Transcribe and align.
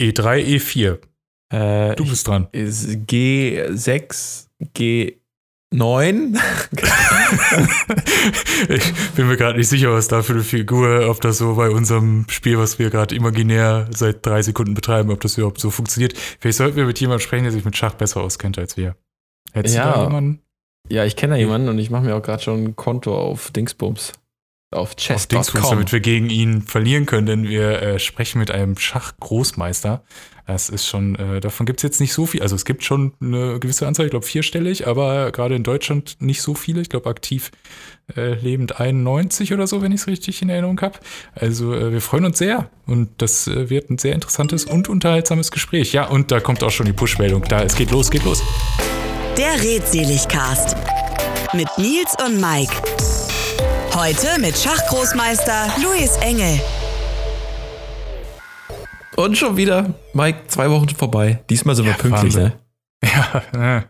E3, 0.00 0.44
E4. 0.44 0.98
Äh, 1.52 1.94
Du 1.96 2.04
bist 2.04 2.26
dran. 2.26 2.48
ist 2.52 2.88
G6, 2.88 4.46
G9. 4.76 5.00
ich 8.68 8.92
bin 9.14 9.28
mir 9.28 9.36
gerade 9.36 9.58
nicht 9.58 9.68
sicher, 9.68 9.92
was 9.92 10.08
da 10.08 10.22
für 10.22 10.32
eine 10.34 10.42
Figur, 10.42 11.08
ob 11.08 11.20
das 11.20 11.38
so 11.38 11.54
bei 11.56 11.70
unserem 11.70 12.26
Spiel, 12.28 12.58
was 12.58 12.78
wir 12.78 12.90
gerade 12.90 13.14
imaginär 13.14 13.88
seit 13.94 14.24
drei 14.26 14.42
Sekunden 14.42 14.74
betreiben, 14.74 15.10
ob 15.10 15.20
das 15.20 15.36
überhaupt 15.38 15.60
so 15.60 15.70
funktioniert. 15.70 16.14
Vielleicht 16.40 16.58
sollten 16.58 16.76
wir 16.76 16.86
mit 16.86 16.98
jemandem 17.00 17.20
sprechen, 17.24 17.44
der 17.44 17.52
sich 17.52 17.64
mit 17.64 17.76
Schach 17.76 17.94
besser 17.94 18.20
auskennt 18.20 18.58
als 18.58 18.76
wir. 18.76 18.96
Hättest 19.52 19.76
Ja. 19.76 19.92
du 19.92 19.98
da 19.98 20.04
jemanden? 20.04 20.40
ja, 20.88 21.04
ich 21.04 21.16
kenne 21.16 21.34
da 21.34 21.38
jemanden 21.38 21.68
und 21.68 21.78
ich 21.78 21.90
mache 21.90 22.04
mir 22.04 22.14
auch 22.16 22.22
gerade 22.22 22.42
schon 22.42 22.62
ein 22.64 22.76
Konto 22.76 23.16
auf 23.16 23.50
Dingsbums. 23.50 24.12
Auf 24.74 24.84
auf 24.84 24.96
chess.com. 24.96 25.62
damit 25.70 25.92
wir 25.92 26.00
gegen 26.00 26.30
ihn 26.30 26.62
verlieren 26.62 27.06
können, 27.06 27.26
denn 27.26 27.48
wir 27.48 27.82
äh, 27.82 27.98
sprechen 27.98 28.38
mit 28.38 28.50
einem 28.50 28.76
Schachgroßmeister. 28.76 30.02
Das 30.46 30.68
ist 30.68 30.86
schon, 30.86 31.14
äh, 31.14 31.40
davon 31.40 31.64
gibt 31.64 31.78
es 31.78 31.82
jetzt 31.82 32.00
nicht 32.00 32.12
so 32.12 32.26
viel. 32.26 32.42
Also 32.42 32.54
es 32.54 32.66
gibt 32.66 32.84
schon 32.84 33.14
eine 33.20 33.58
gewisse 33.60 33.86
Anzahl, 33.86 34.06
ich 34.06 34.10
glaube 34.10 34.26
vierstellig, 34.26 34.86
aber 34.86 35.32
gerade 35.32 35.54
in 35.54 35.62
Deutschland 35.62 36.16
nicht 36.20 36.42
so 36.42 36.54
viele. 36.54 36.82
Ich 36.82 36.90
glaube 36.90 37.08
aktiv 37.08 37.50
äh, 38.14 38.34
lebend 38.34 38.78
91 38.78 39.54
oder 39.54 39.66
so, 39.66 39.80
wenn 39.80 39.90
ich 39.92 40.02
es 40.02 40.06
richtig 40.06 40.42
in 40.42 40.50
Erinnerung 40.50 40.78
habe. 40.82 40.98
Also 41.34 41.72
äh, 41.72 41.92
wir 41.92 42.02
freuen 42.02 42.26
uns 42.26 42.36
sehr 42.36 42.68
und 42.84 43.08
das 43.18 43.46
äh, 43.46 43.70
wird 43.70 43.88
ein 43.88 43.96
sehr 43.96 44.12
interessantes 44.14 44.66
und 44.66 44.88
unterhaltsames 44.88 45.50
Gespräch. 45.50 45.94
Ja, 45.94 46.08
und 46.08 46.30
da 46.30 46.40
kommt 46.40 46.62
auch 46.62 46.70
schon 46.70 46.86
die 46.86 46.92
Push-Meldung. 46.92 47.44
Da, 47.48 47.62
es 47.62 47.74
geht 47.74 47.90
los, 47.90 48.10
geht 48.10 48.24
los. 48.24 48.42
Der 49.38 49.62
Redseligcast 49.62 50.76
mit 51.54 51.68
Nils 51.78 52.14
und 52.22 52.38
Mike. 52.38 53.13
Heute 53.94 54.40
mit 54.40 54.58
Schachgroßmeister 54.58 55.68
Luis 55.82 56.16
Engel. 56.16 56.60
Und 59.16 59.38
schon 59.38 59.56
wieder, 59.56 59.94
Mike, 60.12 60.40
zwei 60.48 60.68
Wochen 60.70 60.88
vorbei. 60.88 61.40
Diesmal 61.48 61.76
sind 61.76 61.84
wir 61.84 61.92
Ja, 61.92 61.98
pünktlich, 61.98 62.34
Wahnsinn. 62.34 62.52
ne? 63.04 63.42
Ja, 63.54 63.84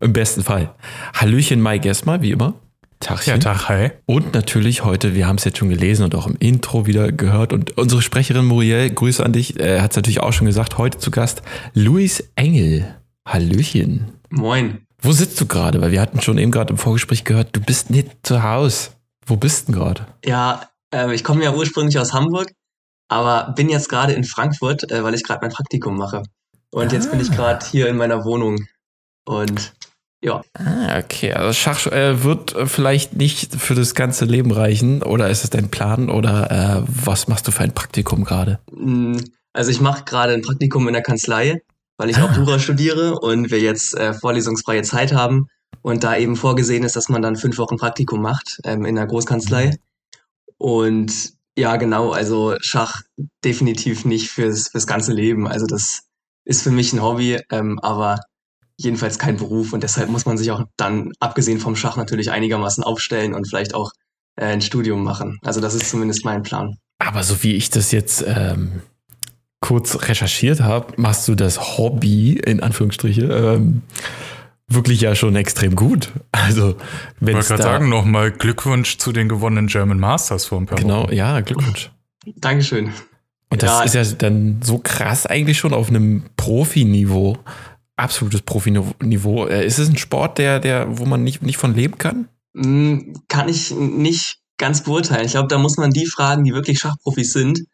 Im 0.00 0.12
besten 0.12 0.42
Fall. 0.42 0.74
Hallöchen, 1.14 1.62
Mike, 1.62 1.86
erstmal, 1.88 2.20
wie 2.22 2.32
immer. 2.32 2.54
Tagchen. 3.00 3.34
ja 3.34 3.38
Tag, 3.38 3.68
hi. 3.68 3.90
Und 4.06 4.34
natürlich 4.34 4.84
heute, 4.84 5.14
wir 5.14 5.26
haben 5.26 5.36
es 5.36 5.44
jetzt 5.44 5.58
schon 5.58 5.68
gelesen 5.70 6.02
und 6.02 6.14
auch 6.14 6.26
im 6.26 6.36
Intro 6.40 6.86
wieder 6.86 7.12
gehört. 7.12 7.52
Und 7.52 7.78
unsere 7.78 8.02
Sprecherin 8.02 8.44
Muriel, 8.44 8.90
Grüße 8.90 9.24
an 9.24 9.32
dich, 9.32 9.58
äh, 9.60 9.80
hat 9.80 9.92
es 9.92 9.96
natürlich 9.96 10.20
auch 10.20 10.32
schon 10.32 10.46
gesagt, 10.48 10.76
heute 10.78 10.98
zu 10.98 11.10
Gast 11.10 11.42
Luis 11.74 12.24
Engel. 12.34 12.96
Hallöchen. 13.26 14.12
Moin. 14.30 14.78
Wo 15.00 15.12
sitzt 15.12 15.40
du 15.40 15.46
gerade? 15.46 15.80
Weil 15.80 15.92
wir 15.92 16.00
hatten 16.00 16.20
schon 16.20 16.38
eben 16.38 16.50
gerade 16.50 16.70
im 16.72 16.78
Vorgespräch 16.78 17.24
gehört, 17.24 17.54
du 17.54 17.60
bist 17.60 17.90
nicht 17.90 18.08
zu 18.24 18.42
Hause. 18.42 18.90
Wo 19.28 19.36
bist 19.36 19.68
du 19.68 19.72
denn 19.72 19.80
gerade? 19.80 20.06
Ja, 20.24 20.62
äh, 20.94 21.14
ich 21.14 21.22
komme 21.24 21.44
ja 21.44 21.52
ursprünglich 21.54 21.98
aus 21.98 22.12
Hamburg, 22.12 22.50
aber 23.08 23.52
bin 23.54 23.68
jetzt 23.68 23.88
gerade 23.88 24.12
in 24.14 24.24
Frankfurt, 24.24 24.90
äh, 24.90 25.02
weil 25.04 25.14
ich 25.14 25.22
gerade 25.24 25.40
mein 25.42 25.50
Praktikum 25.52 25.96
mache. 25.96 26.22
Und 26.70 26.92
jetzt 26.92 27.10
bin 27.10 27.20
ich 27.20 27.30
gerade 27.30 27.64
hier 27.64 27.88
in 27.88 27.96
meiner 27.96 28.24
Wohnung. 28.24 28.66
Und 29.26 29.72
ja, 30.22 30.42
Ah, 30.54 30.98
okay. 30.98 31.32
Also 31.32 31.52
Schach 31.52 31.86
äh, 31.86 32.24
wird 32.24 32.54
äh, 32.54 32.66
vielleicht 32.66 33.14
nicht 33.14 33.54
für 33.54 33.74
das 33.74 33.94
ganze 33.94 34.24
Leben 34.24 34.50
reichen. 34.50 35.02
Oder 35.02 35.30
ist 35.30 35.44
es 35.44 35.50
dein 35.50 35.70
Plan? 35.70 36.10
Oder 36.10 36.50
äh, 36.50 36.82
was 36.88 37.28
machst 37.28 37.46
du 37.46 37.52
für 37.52 37.62
ein 37.62 37.72
Praktikum 37.74 38.24
gerade? 38.24 38.58
mh, 38.72 39.20
also 39.52 39.70
ich 39.70 39.80
mache 39.80 40.04
gerade 40.04 40.34
ein 40.34 40.42
Praktikum 40.42 40.86
in 40.88 40.94
der 40.94 41.02
Kanzlei, 41.02 41.62
weil 41.98 42.10
ich 42.10 42.16
auch 42.18 42.30
Ah. 42.30 42.36
Jura 42.36 42.58
studiere 42.58 43.18
und 43.18 43.50
wir 43.50 43.60
jetzt 43.60 43.94
äh, 43.96 44.12
vorlesungsfreie 44.12 44.82
Zeit 44.82 45.12
haben 45.14 45.46
und 45.82 46.04
da 46.04 46.16
eben 46.16 46.36
vorgesehen 46.36 46.84
ist, 46.84 46.96
dass 46.96 47.08
man 47.08 47.22
dann 47.22 47.36
fünf 47.36 47.58
Wochen 47.58 47.76
Praktikum 47.76 48.20
macht 48.20 48.60
ähm, 48.64 48.84
in 48.84 48.96
der 48.96 49.06
Großkanzlei. 49.06 49.76
Und 50.58 51.32
ja, 51.56 51.76
genau, 51.76 52.10
also 52.12 52.56
Schach 52.60 53.02
definitiv 53.44 54.04
nicht 54.04 54.30
fürs, 54.30 54.68
fürs 54.68 54.86
ganze 54.86 55.12
Leben. 55.12 55.46
Also 55.48 55.66
das 55.66 56.02
ist 56.44 56.62
für 56.62 56.70
mich 56.70 56.92
ein 56.92 57.02
Hobby, 57.02 57.40
ähm, 57.50 57.78
aber 57.80 58.20
jedenfalls 58.76 59.18
kein 59.18 59.36
Beruf 59.36 59.72
und 59.72 59.82
deshalb 59.82 60.08
muss 60.08 60.24
man 60.24 60.38
sich 60.38 60.50
auch 60.50 60.62
dann, 60.76 61.12
abgesehen 61.20 61.58
vom 61.58 61.76
Schach, 61.76 61.96
natürlich 61.96 62.30
einigermaßen 62.30 62.84
aufstellen 62.84 63.34
und 63.34 63.48
vielleicht 63.48 63.74
auch 63.74 63.90
äh, 64.36 64.46
ein 64.46 64.62
Studium 64.62 65.02
machen. 65.02 65.38
Also 65.42 65.60
das 65.60 65.74
ist 65.74 65.90
zumindest 65.90 66.24
mein 66.24 66.42
Plan. 66.42 66.76
Aber 66.98 67.22
so 67.22 67.42
wie 67.42 67.54
ich 67.54 67.70
das 67.70 67.90
jetzt 67.92 68.24
ähm, 68.26 68.82
kurz 69.60 70.08
recherchiert 70.08 70.60
habe, 70.60 70.94
machst 70.96 71.26
du 71.28 71.34
das 71.34 71.78
Hobby, 71.78 72.34
in 72.34 72.60
Anführungsstriche, 72.60 73.24
ähm, 73.24 73.82
wirklich 74.68 75.00
ja 75.00 75.14
schon 75.14 75.34
extrem 75.36 75.74
gut. 75.74 76.12
Also, 76.32 76.76
wenn 77.20 77.38
Ich 77.38 77.46
gerade 77.46 77.62
sagen, 77.62 77.88
nochmal 77.88 78.30
Glückwunsch 78.30 78.98
zu 78.98 79.12
den 79.12 79.28
gewonnenen 79.28 79.66
German 79.66 79.98
Masters 79.98 80.44
vor 80.44 80.60
ein 80.60 80.66
paar 80.66 80.78
Genau, 80.78 81.04
Wochen. 81.04 81.14
ja, 81.14 81.40
Glückwunsch. 81.40 81.90
Dankeschön. 82.36 82.92
Und 83.50 83.62
das 83.62 83.70
Ja. 83.70 83.82
ist 83.82 83.94
ja 83.94 84.16
dann 84.18 84.60
so 84.62 84.78
krass 84.78 85.24
eigentlich 85.26 85.58
schon 85.58 85.72
auf 85.72 85.88
einem 85.88 86.24
Profiniveau. 86.36 87.38
Absolutes 87.96 88.42
Profiniveau. 88.42 89.46
Äh, 89.46 89.66
Ist 89.66 89.78
es 89.78 89.88
ein 89.88 89.96
Sport, 89.96 90.38
der, 90.38 90.60
der, 90.60 90.98
wo 90.98 91.06
man 91.06 91.24
nicht, 91.24 91.42
nicht 91.42 91.56
von 91.56 91.74
leben 91.74 91.96
kann? 91.98 92.28
Mm, 92.52 93.14
Kann 93.28 93.48
ich 93.48 93.70
nicht 93.72 94.38
ganz 94.58 94.82
beurteilen. 94.84 95.24
Ich 95.24 95.32
glaube, 95.32 95.48
da 95.48 95.58
muss 95.58 95.78
man 95.78 95.90
die 95.90 96.06
fragen, 96.06 96.44
die 96.44 96.52
wirklich 96.52 96.78
Schachprofis 96.78 97.32
sind. 97.32 97.64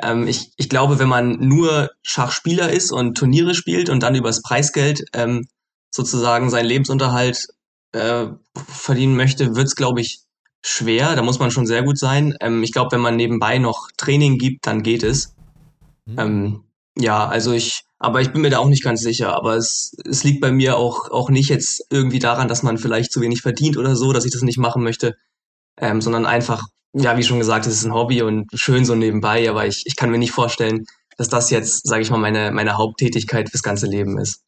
Ähm, 0.00 0.28
ich, 0.28 0.52
ich 0.56 0.68
glaube, 0.68 0.98
wenn 1.00 1.08
man 1.08 1.32
nur 1.40 1.90
Schachspieler 2.02 2.70
ist 2.70 2.92
und 2.92 3.18
Turniere 3.18 3.54
spielt 3.54 3.90
und 3.90 4.02
dann 4.02 4.14
übers 4.14 4.40
Preisgeld 4.42 5.02
ähm, 5.14 5.48
sozusagen 5.90 6.50
seinen 6.50 6.66
Lebensunterhalt 6.66 7.48
äh, 7.92 8.26
verdienen 8.66 9.16
möchte, 9.16 9.56
wird's 9.56 9.76
glaube 9.76 10.00
ich, 10.00 10.20
schwer. 10.62 11.14
Da 11.16 11.22
muss 11.22 11.38
man 11.38 11.50
schon 11.50 11.66
sehr 11.66 11.82
gut 11.82 11.98
sein. 11.98 12.36
Ähm, 12.40 12.62
ich 12.62 12.72
glaube, 12.72 12.92
wenn 12.92 13.00
man 13.00 13.16
nebenbei 13.16 13.58
noch 13.58 13.88
Training 13.96 14.38
gibt, 14.38 14.66
dann 14.66 14.82
geht 14.82 15.02
es. 15.02 15.34
Ähm, 16.16 16.64
ja, 16.96 17.26
also 17.26 17.52
ich, 17.52 17.84
aber 17.98 18.20
ich 18.20 18.32
bin 18.32 18.42
mir 18.42 18.50
da 18.50 18.58
auch 18.58 18.68
nicht 18.68 18.82
ganz 18.82 19.00
sicher. 19.00 19.34
Aber 19.34 19.56
es, 19.56 19.96
es 20.04 20.24
liegt 20.24 20.40
bei 20.40 20.50
mir 20.50 20.76
auch, 20.76 21.10
auch 21.10 21.30
nicht 21.30 21.48
jetzt 21.48 21.84
irgendwie 21.90 22.18
daran, 22.18 22.48
dass 22.48 22.62
man 22.62 22.78
vielleicht 22.78 23.12
zu 23.12 23.20
wenig 23.20 23.42
verdient 23.42 23.76
oder 23.76 23.96
so, 23.96 24.12
dass 24.12 24.24
ich 24.24 24.32
das 24.32 24.42
nicht 24.42 24.58
machen 24.58 24.82
möchte, 24.82 25.16
ähm, 25.80 26.00
sondern 26.00 26.26
einfach, 26.26 26.64
ja, 26.92 27.16
wie 27.16 27.22
schon 27.22 27.38
gesagt, 27.38 27.66
es 27.66 27.74
ist 27.74 27.84
ein 27.84 27.94
Hobby 27.94 28.22
und 28.22 28.48
schön 28.54 28.84
so 28.84 28.94
nebenbei, 28.94 29.48
aber 29.48 29.66
ich, 29.66 29.82
ich 29.86 29.96
kann 29.96 30.10
mir 30.10 30.18
nicht 30.18 30.32
vorstellen, 30.32 30.86
dass 31.16 31.28
das 31.28 31.50
jetzt, 31.50 31.86
sage 31.86 32.02
ich 32.02 32.10
mal, 32.10 32.18
meine, 32.18 32.52
meine 32.52 32.76
Haupttätigkeit 32.76 33.50
fürs 33.50 33.62
ganze 33.62 33.86
Leben 33.86 34.18
ist. 34.18 34.40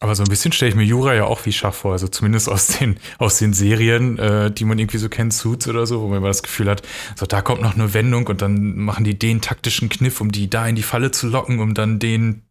Aber 0.00 0.14
so 0.14 0.22
ein 0.22 0.28
bisschen 0.28 0.52
stelle 0.52 0.70
ich 0.70 0.76
mir 0.76 0.84
Jura 0.84 1.14
ja 1.14 1.24
auch 1.24 1.44
wie 1.44 1.52
Schach 1.52 1.74
vor. 1.74 1.92
Also 1.92 2.06
zumindest 2.06 2.48
aus 2.48 2.68
den, 2.68 2.98
aus 3.18 3.38
den 3.38 3.52
Serien, 3.52 4.18
äh, 4.18 4.50
die 4.50 4.64
man 4.64 4.78
irgendwie 4.78 4.98
so 4.98 5.08
kennt, 5.08 5.32
Suits 5.32 5.66
oder 5.66 5.86
so, 5.86 6.00
wo 6.00 6.08
man 6.08 6.18
immer 6.18 6.28
das 6.28 6.42
Gefühl 6.42 6.70
hat, 6.70 6.82
so 7.16 7.26
da 7.26 7.42
kommt 7.42 7.62
noch 7.62 7.74
eine 7.74 7.94
Wendung 7.94 8.26
und 8.28 8.40
dann 8.40 8.76
machen 8.76 9.04
die 9.04 9.18
den 9.18 9.40
taktischen 9.40 9.88
Kniff, 9.88 10.20
um 10.20 10.30
die 10.30 10.48
da 10.48 10.68
in 10.68 10.76
die 10.76 10.82
Falle 10.82 11.10
zu 11.10 11.26
locken, 11.26 11.58
um 11.58 11.74
dann 11.74 11.98
den 11.98 12.42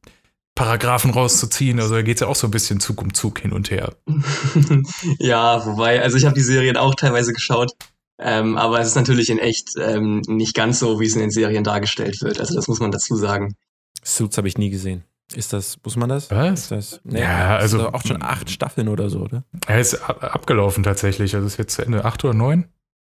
Paragraphen 0.56 1.12
rauszuziehen. 1.12 1.80
Also 1.80 1.96
da 1.96 2.02
geht 2.02 2.18
es 2.18 2.22
ja 2.22 2.28
auch 2.28 2.36
so 2.36 2.47
ein 2.47 2.52
bisschen 2.52 2.81
Zug 2.81 3.02
um 3.02 3.13
Zug 3.13 3.40
hin 3.40 3.53
und 3.53 3.72
her. 3.72 3.94
ja, 5.19 5.66
wobei, 5.66 6.02
also 6.02 6.18
ich 6.18 6.25
habe 6.25 6.36
die 6.36 6.41
Serien 6.41 6.75
auch 6.75 6.96
teilweise 6.96 7.31
geschaut, 7.31 7.72
ähm, 8.19 8.57
aber 8.57 8.81
es 8.81 8.88
ist 8.88 8.96
natürlich 8.96 9.30
in 9.30 9.40
echt 9.40 9.69
ähm, 9.80 10.22
nicht 10.28 10.53
ganz 10.53 10.80
so, 10.80 11.00
wie 11.00 11.06
es 11.06 11.13
in 11.13 11.22
den 11.22 11.31
Serien 11.31 11.63
dargestellt 11.63 12.22
wird. 12.22 12.41
Also 12.41 12.56
das 12.56 12.68
muss 12.68 12.80
man 12.80 12.91
dazu 12.91 13.16
sagen. 13.16 13.56
Suits 14.03 14.38
habe 14.38 14.47
ich 14.50 14.57
nie 14.57 14.69
gesehen. 14.69 15.03
Ist 15.36 15.52
das, 15.54 15.78
muss 15.84 15.96
man 15.98 16.08
das? 16.10 16.32
Was? 16.32 16.62
Ist 16.62 16.72
das? 16.72 17.02
Nee, 17.04 17.22
Ja, 17.22 17.58
ist 17.58 17.74
also- 17.74 17.90
auch 17.92 18.02
schon 18.06 18.22
acht 18.22 18.50
Staffeln 18.50 18.88
oder 18.88 19.10
so, 19.10 19.20
oder? 19.20 19.44
Er 19.68 19.80
ist 19.82 19.96
ab- 19.96 20.24
abgelaufen 20.24 20.84
tatsächlich. 20.84 21.36
Also 21.36 21.48
ist 21.48 21.58
jetzt 21.58 21.74
zu 21.76 21.82
Ende 21.84 22.06
acht 22.06 22.24
oder 22.24 22.34
neun. 22.34 22.66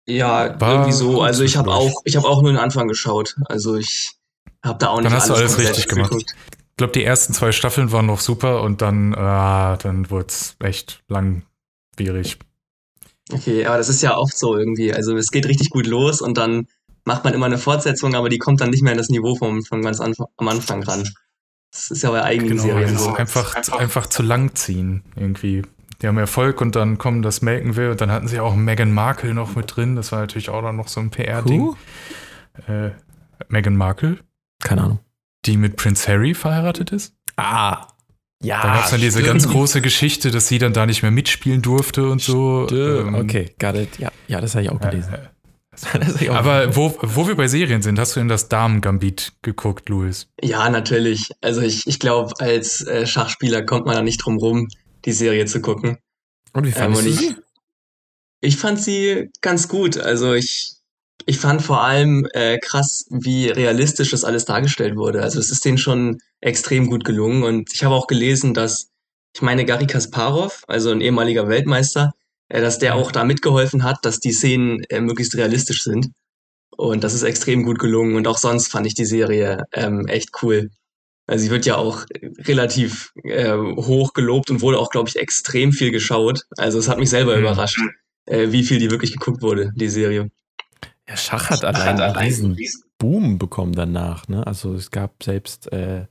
Ja, 0.07 0.59
War 0.59 0.71
irgendwie 0.73 0.93
so. 0.93 1.21
Also 1.21 1.43
ich 1.43 1.57
habe 1.57 1.71
auch, 1.71 2.01
ich 2.05 2.15
habe 2.15 2.27
auch 2.27 2.41
nur 2.41 2.51
den 2.51 2.59
Anfang 2.59 2.87
geschaut. 2.87 3.35
Also 3.45 3.75
ich 3.75 4.13
habe 4.65 4.79
da 4.79 4.87
auch 4.87 4.97
nicht 4.97 5.05
Dann 5.05 5.13
hast 5.13 5.29
du 5.29 5.33
alles 5.35 5.57
richtig 5.59 5.87
gemacht. 5.87 6.09
geguckt. 6.11 6.33
Ich 6.49 6.77
glaube, 6.77 6.93
die 6.93 7.03
ersten 7.03 7.33
zwei 7.33 7.51
Staffeln 7.51 7.91
waren 7.91 8.05
noch 8.05 8.19
super 8.19 8.61
und 8.61 8.81
dann, 8.81 9.13
ah, 9.15 9.77
dann 9.77 10.09
wurde 10.09 10.27
es 10.29 10.55
echt 10.59 11.03
langwierig. 11.09 12.37
Okay, 13.31 13.65
aber 13.65 13.77
das 13.77 13.89
ist 13.89 14.01
ja 14.01 14.17
oft 14.17 14.37
so 14.37 14.55
irgendwie. 14.57 14.93
Also 14.93 15.15
es 15.17 15.29
geht 15.31 15.45
richtig 15.47 15.69
gut 15.69 15.85
los 15.85 16.21
und 16.21 16.37
dann 16.37 16.67
macht 17.03 17.23
man 17.23 17.33
immer 17.33 17.45
eine 17.47 17.57
Fortsetzung, 17.57 18.15
aber 18.15 18.29
die 18.29 18.37
kommt 18.37 18.61
dann 18.61 18.69
nicht 18.69 18.83
mehr 18.83 18.93
in 18.93 18.97
das 18.97 19.09
Niveau 19.09 19.35
vom, 19.35 19.63
von 19.63 19.81
ganz 19.81 19.99
anf 19.99 20.17
am 20.37 20.47
Anfang 20.47 20.83
ran. 20.83 21.07
Das 21.77 21.91
ist 21.91 22.01
ja 22.03 22.09
bei 22.11 22.23
einigen 22.23 22.47
Genau, 22.49 22.63
Serien 22.63 22.97
so. 22.97 23.13
einfach, 23.13 23.55
einfach, 23.77 24.07
zu 24.07 24.23
lang 24.23 24.55
ziehen 24.55 25.03
irgendwie. 25.15 25.61
Die 26.01 26.07
haben 26.07 26.17
Erfolg 26.17 26.59
und 26.61 26.75
dann 26.75 26.97
kommen 26.97 27.21
das 27.21 27.41
melken 27.41 27.75
will 27.75 27.91
und 27.91 28.01
dann 28.01 28.11
hatten 28.11 28.27
sie 28.27 28.39
auch 28.39 28.55
Meghan 28.55 28.91
Markle 28.91 29.33
noch 29.33 29.55
mit 29.55 29.75
drin. 29.75 29.95
Das 29.95 30.11
war 30.11 30.19
natürlich 30.19 30.49
auch 30.49 30.61
dann 30.61 30.75
noch 30.75 30.87
so 30.87 30.99
ein 30.99 31.09
PR-Ding. 31.11 31.75
Äh, 32.67 32.89
Meghan 33.49 33.75
Markle, 33.75 34.17
Keine 34.63 34.83
Ahnung. 34.83 34.99
die 35.45 35.57
mit 35.57 35.75
Prince 35.75 36.07
Harry 36.11 36.33
verheiratet 36.33 36.91
ist. 36.91 37.15
Ah, 37.35 37.87
ja. 38.43 38.61
Da 38.61 38.73
gab 38.73 38.85
es 38.85 38.91
dann 38.91 39.01
diese 39.01 39.21
ganz 39.23 39.47
große 39.49 39.81
Geschichte, 39.81 40.31
dass 40.31 40.47
sie 40.47 40.57
dann 40.59 40.73
da 40.73 40.85
nicht 40.85 41.01
mehr 41.03 41.11
mitspielen 41.11 41.61
durfte 41.61 42.09
und 42.09 42.21
so. 42.21 42.65
Stimmt. 42.67 43.07
Ähm, 43.09 43.15
Okay, 43.15 43.55
got 43.59 43.75
it. 43.75 43.97
Ja, 43.99 44.11
ja 44.27 44.41
das 44.41 44.55
habe 44.55 44.63
ich 44.63 44.69
auch 44.71 44.79
gelesen. 44.79 45.13
äh, 45.13 45.19
Ich 46.19 46.31
Aber 46.31 46.75
wo, 46.75 46.97
wo 47.01 47.27
wir 47.27 47.35
bei 47.35 47.47
Serien 47.47 47.81
sind, 47.81 47.99
hast 47.99 48.15
du 48.15 48.19
denn 48.19 48.27
das 48.27 48.49
Damen-Gambit 48.49 49.33
geguckt, 49.41 49.89
Louis? 49.89 50.27
Ja, 50.41 50.69
natürlich. 50.69 51.29
Also 51.41 51.61
ich, 51.61 51.85
ich 51.87 51.99
glaube, 51.99 52.33
als 52.39 52.81
äh, 52.87 53.05
Schachspieler 53.05 53.63
kommt 53.63 53.85
man 53.85 53.95
da 53.95 54.01
nicht 54.01 54.17
drum 54.17 54.37
rum, 54.37 54.67
die 55.05 55.11
Serie 55.11 55.45
zu 55.45 55.61
gucken. 55.61 55.97
Und 56.53 56.65
wie 56.65 56.71
Ähm, 56.75 56.95
fandest 56.95 57.05
und 57.05 57.05
du 57.05 57.11
ich, 57.11 57.19
sie? 57.19 57.35
ich 58.41 58.57
fand 58.57 58.79
sie 58.79 59.29
ganz 59.41 59.67
gut. 59.67 59.97
Also 59.97 60.33
ich 60.33 60.73
ich 61.25 61.39
fand 61.39 61.61
vor 61.61 61.83
allem 61.83 62.25
äh, 62.33 62.57
krass, 62.59 63.05
wie 63.09 63.49
realistisch 63.49 64.11
das 64.11 64.23
alles 64.23 64.45
dargestellt 64.45 64.95
wurde. 64.95 65.21
Also 65.23 65.39
es 65.39 65.51
ist 65.51 65.65
denen 65.65 65.77
schon 65.77 66.19
extrem 66.39 66.87
gut 66.89 67.03
gelungen. 67.03 67.43
Und 67.43 67.73
ich 67.73 67.83
habe 67.83 67.95
auch 67.95 68.07
gelesen, 68.07 68.53
dass, 68.53 68.91
ich 69.35 69.41
meine, 69.41 69.65
Gary 69.65 69.87
Kasparov, 69.87 70.63
also 70.67 70.89
ein 70.91 71.01
ehemaliger 71.01 71.49
Weltmeister, 71.49 72.13
dass 72.49 72.79
der 72.79 72.95
auch 72.95 73.11
da 73.11 73.23
mitgeholfen 73.23 73.83
hat, 73.83 73.97
dass 74.03 74.19
die 74.19 74.31
Szenen 74.31 74.81
äh, 74.89 75.01
möglichst 75.01 75.35
realistisch 75.35 75.83
sind. 75.83 76.07
Und 76.75 77.03
das 77.03 77.13
ist 77.13 77.23
extrem 77.23 77.63
gut 77.63 77.79
gelungen. 77.79 78.15
Und 78.15 78.27
auch 78.27 78.37
sonst 78.37 78.69
fand 78.69 78.85
ich 78.87 78.93
die 78.93 79.05
Serie 79.05 79.63
ähm, 79.73 80.07
echt 80.07 80.29
cool. 80.41 80.69
Also 81.25 81.43
sie 81.43 81.51
wird 81.51 81.65
ja 81.65 81.75
auch 81.75 82.05
relativ 82.39 83.11
äh, 83.23 83.57
hoch 83.57 84.13
gelobt 84.13 84.49
und 84.49 84.61
wurde 84.61 84.79
auch, 84.79 84.89
glaube 84.89 85.09
ich, 85.09 85.17
extrem 85.17 85.73
viel 85.73 85.91
geschaut. 85.91 86.43
Also 86.55 86.79
es 86.79 86.87
hat 86.87 86.99
mich 86.99 87.09
selber 87.09 87.35
mhm. 87.35 87.41
überrascht, 87.41 87.79
äh, 88.25 88.51
wie 88.51 88.63
viel 88.63 88.79
die 88.79 88.91
wirklich 88.91 89.11
geguckt 89.11 89.41
wurde, 89.41 89.71
die 89.75 89.89
Serie. 89.89 90.31
Ja, 91.07 91.17
Schach 91.17 91.49
hat 91.49 91.65
allein 91.65 91.99
einen 91.99 92.15
riesen 92.15 92.57
Boom 92.97 93.37
bekommen 93.37 93.73
danach. 93.73 94.27
Ne? 94.27 94.45
Also 94.45 94.73
es 94.73 94.89
gab 94.89 95.23
selbst, 95.23 95.71
äh, 95.71 96.07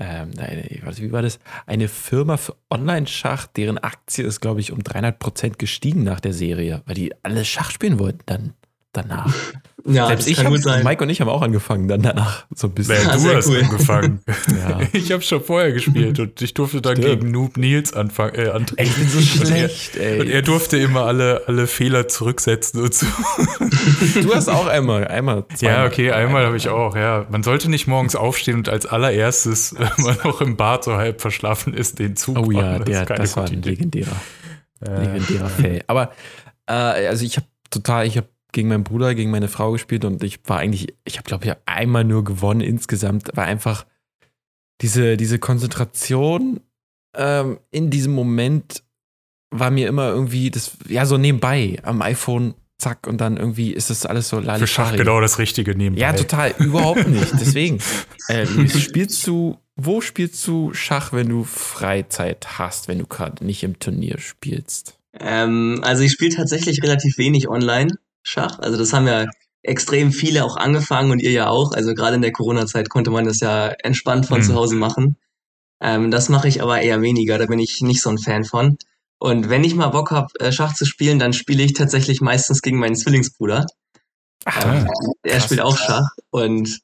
ähm, 0.00 0.32
wie 0.32 1.12
war 1.12 1.22
das? 1.22 1.38
Eine 1.66 1.88
Firma 1.88 2.36
für 2.36 2.56
Online-Schach, 2.70 3.46
deren 3.46 3.78
Aktie 3.78 4.24
ist, 4.24 4.40
glaube 4.40 4.60
ich, 4.60 4.72
um 4.72 4.82
300 4.82 5.18
Prozent 5.18 5.58
gestiegen 5.58 6.02
nach 6.02 6.20
der 6.20 6.32
Serie, 6.32 6.82
weil 6.86 6.94
die 6.94 7.12
alle 7.22 7.44
Schach 7.44 7.70
spielen 7.70 7.98
wollten 7.98 8.22
dann 8.26 8.54
danach. 8.92 9.34
Ja, 9.86 10.08
Selbst 10.08 10.28
ich 10.28 10.44
hab, 10.44 10.52
Mike 10.84 11.02
und 11.02 11.10
ich 11.10 11.20
haben 11.20 11.28
auch 11.28 11.42
angefangen 11.42 11.88
dann 11.88 12.02
danach 12.02 12.44
so 12.54 12.66
ein 12.66 12.74
bisschen. 12.74 12.96
Ja, 12.96 13.16
du 13.16 13.34
hast 13.34 13.48
cool. 13.48 13.62
angefangen. 13.62 14.20
ja. 14.48 14.80
Ich 14.92 15.10
habe 15.10 15.22
schon 15.22 15.42
vorher 15.42 15.72
gespielt 15.72 16.18
und 16.18 16.40
ich 16.42 16.54
durfte 16.54 16.82
dann 16.82 16.96
Stimmt. 16.96 17.20
gegen 17.20 17.32
Noob 17.32 17.56
Nils 17.56 17.94
anfangen. 17.94 18.34
Äh, 18.34 18.50
ey, 18.76 18.86
ich 18.86 18.94
bin 18.94 19.08
so 19.08 19.20
schlecht, 19.20 19.94
und 19.94 20.00
er, 20.00 20.10
ey. 20.12 20.20
Und 20.20 20.28
er 20.28 20.42
durfte 20.42 20.76
immer 20.76 21.06
alle, 21.06 21.44
alle 21.46 21.66
Fehler 21.66 22.08
zurücksetzen 22.08 22.82
und 22.82 22.94
so. 22.94 23.06
Du 24.22 24.34
hast 24.34 24.48
auch 24.48 24.66
einmal, 24.66 25.08
einmal. 25.08 25.44
Ja, 25.60 25.86
okay, 25.86 26.10
einmal 26.12 26.44
habe 26.44 26.56
ich 26.56 26.68
auch, 26.68 26.94
ja. 26.94 27.26
Man 27.30 27.42
sollte 27.42 27.70
nicht 27.70 27.86
morgens 27.86 28.16
aufstehen 28.16 28.56
und 28.56 28.68
als 28.68 28.86
allererstes, 28.86 29.74
wenn 29.78 30.04
man 30.04 30.16
noch 30.24 30.40
im 30.40 30.56
Bad 30.56 30.84
so 30.84 30.96
halb 30.96 31.20
verschlafen 31.20 31.74
ist, 31.74 31.98
den 31.98 32.16
Zug 32.16 32.38
Oh 32.38 32.50
ja, 32.50 32.78
das, 32.78 32.86
der, 32.86 33.04
das 33.04 33.36
war 33.36 33.46
ein 33.46 33.62
legendärer, 33.62 34.16
äh. 34.86 35.04
legendärer 35.04 35.48
Fail. 35.48 35.84
Aber, 35.86 36.12
äh, 36.66 36.72
also 36.72 37.24
ich 37.24 37.36
habe 37.36 37.46
total, 37.70 38.06
ich 38.06 38.16
habe 38.16 38.28
gegen 38.52 38.68
meinen 38.68 38.84
Bruder, 38.84 39.14
gegen 39.14 39.30
meine 39.30 39.48
Frau 39.48 39.72
gespielt 39.72 40.04
und 40.04 40.22
ich 40.22 40.40
war 40.44 40.58
eigentlich, 40.58 40.94
ich 41.04 41.18
habe 41.18 41.26
glaube 41.26 41.46
ich 41.46 41.52
einmal 41.66 42.04
nur 42.04 42.24
gewonnen 42.24 42.60
insgesamt, 42.60 43.36
war 43.36 43.44
einfach 43.44 43.86
diese, 44.80 45.16
diese 45.16 45.38
Konzentration 45.38 46.60
ähm, 47.16 47.58
in 47.70 47.90
diesem 47.90 48.12
Moment 48.12 48.82
war 49.50 49.70
mir 49.70 49.88
immer 49.88 50.08
irgendwie 50.08 50.50
das, 50.50 50.72
ja, 50.88 51.06
so 51.06 51.18
nebenbei 51.18 51.78
am 51.82 52.02
iPhone, 52.02 52.54
zack, 52.78 53.06
und 53.06 53.20
dann 53.20 53.36
irgendwie 53.36 53.72
ist 53.72 53.90
das 53.90 54.06
alles 54.06 54.28
so 54.28 54.36
lalifari. 54.36 54.60
Für 54.60 54.66
Schach 54.66 54.96
genau 54.96 55.20
das 55.20 55.38
Richtige 55.38 55.74
nebenbei. 55.74 56.02
Ja, 56.02 56.12
total, 56.12 56.54
überhaupt 56.58 57.08
nicht. 57.08 57.32
Deswegen, 57.34 57.78
äh, 58.28 58.46
spielst 58.68 59.26
du, 59.26 59.58
wo 59.76 60.00
spielst 60.00 60.46
du 60.46 60.72
Schach, 60.72 61.12
wenn 61.12 61.28
du 61.28 61.44
Freizeit 61.44 62.58
hast, 62.58 62.86
wenn 62.86 62.98
du 62.98 63.06
gerade 63.06 63.44
nicht 63.44 63.64
im 63.64 63.78
Turnier 63.78 64.18
spielst? 64.18 64.98
Ähm, 65.18 65.80
also 65.82 66.04
ich 66.04 66.12
spiele 66.12 66.36
tatsächlich 66.36 66.82
relativ 66.82 67.18
wenig 67.18 67.48
online. 67.48 67.90
Schach. 68.30 68.58
Also 68.60 68.78
das 68.78 68.92
haben 68.92 69.06
ja 69.06 69.26
extrem 69.62 70.12
viele 70.12 70.44
auch 70.44 70.56
angefangen 70.56 71.10
und 71.10 71.20
ihr 71.20 71.32
ja 71.32 71.48
auch. 71.48 71.72
Also 71.72 71.94
gerade 71.94 72.16
in 72.16 72.22
der 72.22 72.32
Corona-Zeit 72.32 72.88
konnte 72.88 73.10
man 73.10 73.24
das 73.24 73.40
ja 73.40 73.68
entspannt 73.68 74.26
von 74.26 74.38
mhm. 74.38 74.44
zu 74.44 74.54
Hause 74.54 74.76
machen. 74.76 75.16
Ähm, 75.80 76.10
das 76.10 76.28
mache 76.28 76.48
ich 76.48 76.62
aber 76.62 76.80
eher 76.80 77.02
weniger, 77.02 77.38
da 77.38 77.46
bin 77.46 77.58
ich 77.58 77.80
nicht 77.80 78.02
so 78.02 78.10
ein 78.10 78.18
Fan 78.18 78.44
von. 78.44 78.76
Und 79.18 79.50
wenn 79.50 79.64
ich 79.64 79.74
mal 79.74 79.88
Bock 79.88 80.10
habe, 80.12 80.28
äh, 80.38 80.52
Schach 80.52 80.74
zu 80.74 80.86
spielen, 80.86 81.18
dann 81.18 81.32
spiele 81.32 81.62
ich 81.62 81.74
tatsächlich 81.74 82.20
meistens 82.20 82.62
gegen 82.62 82.78
meinen 82.78 82.96
Zwillingsbruder. 82.96 83.66
Ach, 84.44 84.64
ähm, 84.64 84.88
er 85.22 85.40
spielt 85.40 85.60
auch 85.60 85.76
Schach. 85.76 86.08
Und 86.30 86.80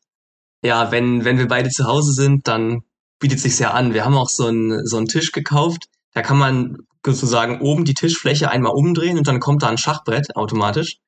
ja, 0.62 0.90
wenn, 0.90 1.24
wenn 1.24 1.38
wir 1.38 1.48
beide 1.48 1.70
zu 1.70 1.84
Hause 1.84 2.12
sind, 2.12 2.48
dann 2.48 2.82
bietet 3.18 3.40
sich 3.40 3.58
ja 3.58 3.70
an. 3.70 3.94
Wir 3.94 4.04
haben 4.04 4.16
auch 4.16 4.28
so 4.28 4.46
einen, 4.46 4.86
so 4.86 4.96
einen 4.98 5.06
Tisch 5.06 5.32
gekauft. 5.32 5.86
Da 6.12 6.22
kann 6.22 6.38
man 6.38 6.78
sozusagen 7.04 7.60
oben 7.60 7.84
die 7.84 7.94
Tischfläche 7.94 8.50
einmal 8.50 8.72
umdrehen 8.72 9.16
und 9.16 9.26
dann 9.28 9.40
kommt 9.40 9.62
da 9.62 9.68
ein 9.68 9.78
Schachbrett 9.78 10.36
automatisch. 10.36 10.98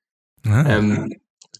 Ah. 0.47 0.65
Ähm, 0.67 1.15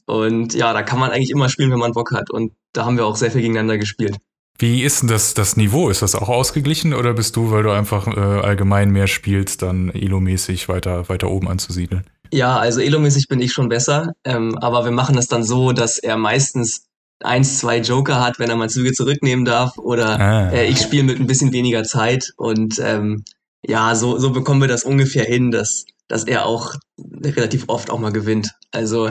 und 0.07 0.55
ja, 0.55 0.73
da 0.73 0.83
kann 0.83 0.99
man 0.99 1.11
eigentlich 1.11 1.31
immer 1.31 1.49
spielen, 1.49 1.71
wenn 1.71 1.79
man 1.79 1.93
Bock 1.93 2.13
hat. 2.13 2.31
Und 2.31 2.53
da 2.73 2.85
haben 2.85 2.97
wir 2.97 3.07
auch 3.07 3.17
sehr 3.17 3.31
viel 3.31 3.43
gegeneinander 3.43 3.79
gespielt. 3.79 4.17
Wie 4.59 4.83
ist 4.83 5.03
denn 5.03 5.09
das, 5.09 5.35
das 5.35 5.57
Niveau? 5.57 5.89
Ist 5.89 6.03
das 6.03 6.17
auch 6.17 6.29
ausgeglichen 6.29 6.93
oder 6.93 7.15
bist 7.15 7.37
du, 7.37 7.51
weil 7.53 7.63
du 7.63 7.71
einfach 7.71 8.09
äh, 8.09 8.21
allgemein 8.21 8.91
mehr 8.91 9.07
spielst, 9.07 9.63
dann 9.63 9.91
Elo-mäßig 9.91 10.69
weiter, 10.69 11.09
weiter 11.09 11.31
oben 11.31 11.49
anzusiedeln? 11.49 12.05
Ja, 12.33 12.57
also 12.57 12.81
Elo-mäßig 12.81 13.29
bin 13.29 13.41
ich 13.41 13.53
schon 13.53 13.69
besser. 13.69 14.15
Ähm, 14.25 14.59
aber 14.59 14.85
wir 14.85 14.91
machen 14.91 15.17
es 15.17 15.29
dann 15.29 15.45
so, 15.45 15.73
dass 15.73 15.99
er 15.99 16.17
meistens 16.17 16.87
eins, 17.21 17.59
zwei 17.59 17.79
Joker 17.79 18.21
hat, 18.21 18.39
wenn 18.39 18.51
er 18.51 18.57
mal 18.57 18.69
Züge 18.69 18.93
zurücknehmen 18.93 19.45
darf. 19.45 19.79
Oder 19.79 20.19
ah. 20.19 20.51
äh, 20.51 20.67
ich 20.67 20.81
spiele 20.81 21.05
mit 21.05 21.21
ein 21.21 21.27
bisschen 21.27 21.53
weniger 21.53 21.85
Zeit. 21.85 22.33
Und 22.37 22.81
ähm, 22.83 23.25
ja, 23.65 23.95
so, 23.95 24.19
so 24.19 24.31
bekommen 24.31 24.61
wir 24.61 24.69
das 24.69 24.85
ungefähr 24.85 25.25
hin, 25.25 25.53
dass 25.53 25.85
dass 26.09 26.25
er 26.25 26.47
auch 26.47 26.75
relativ 27.23 27.65
oft 27.69 27.91
auch 27.91 27.99
mal 27.99 28.13
gewinnt. 28.13 28.51
Also 28.73 29.11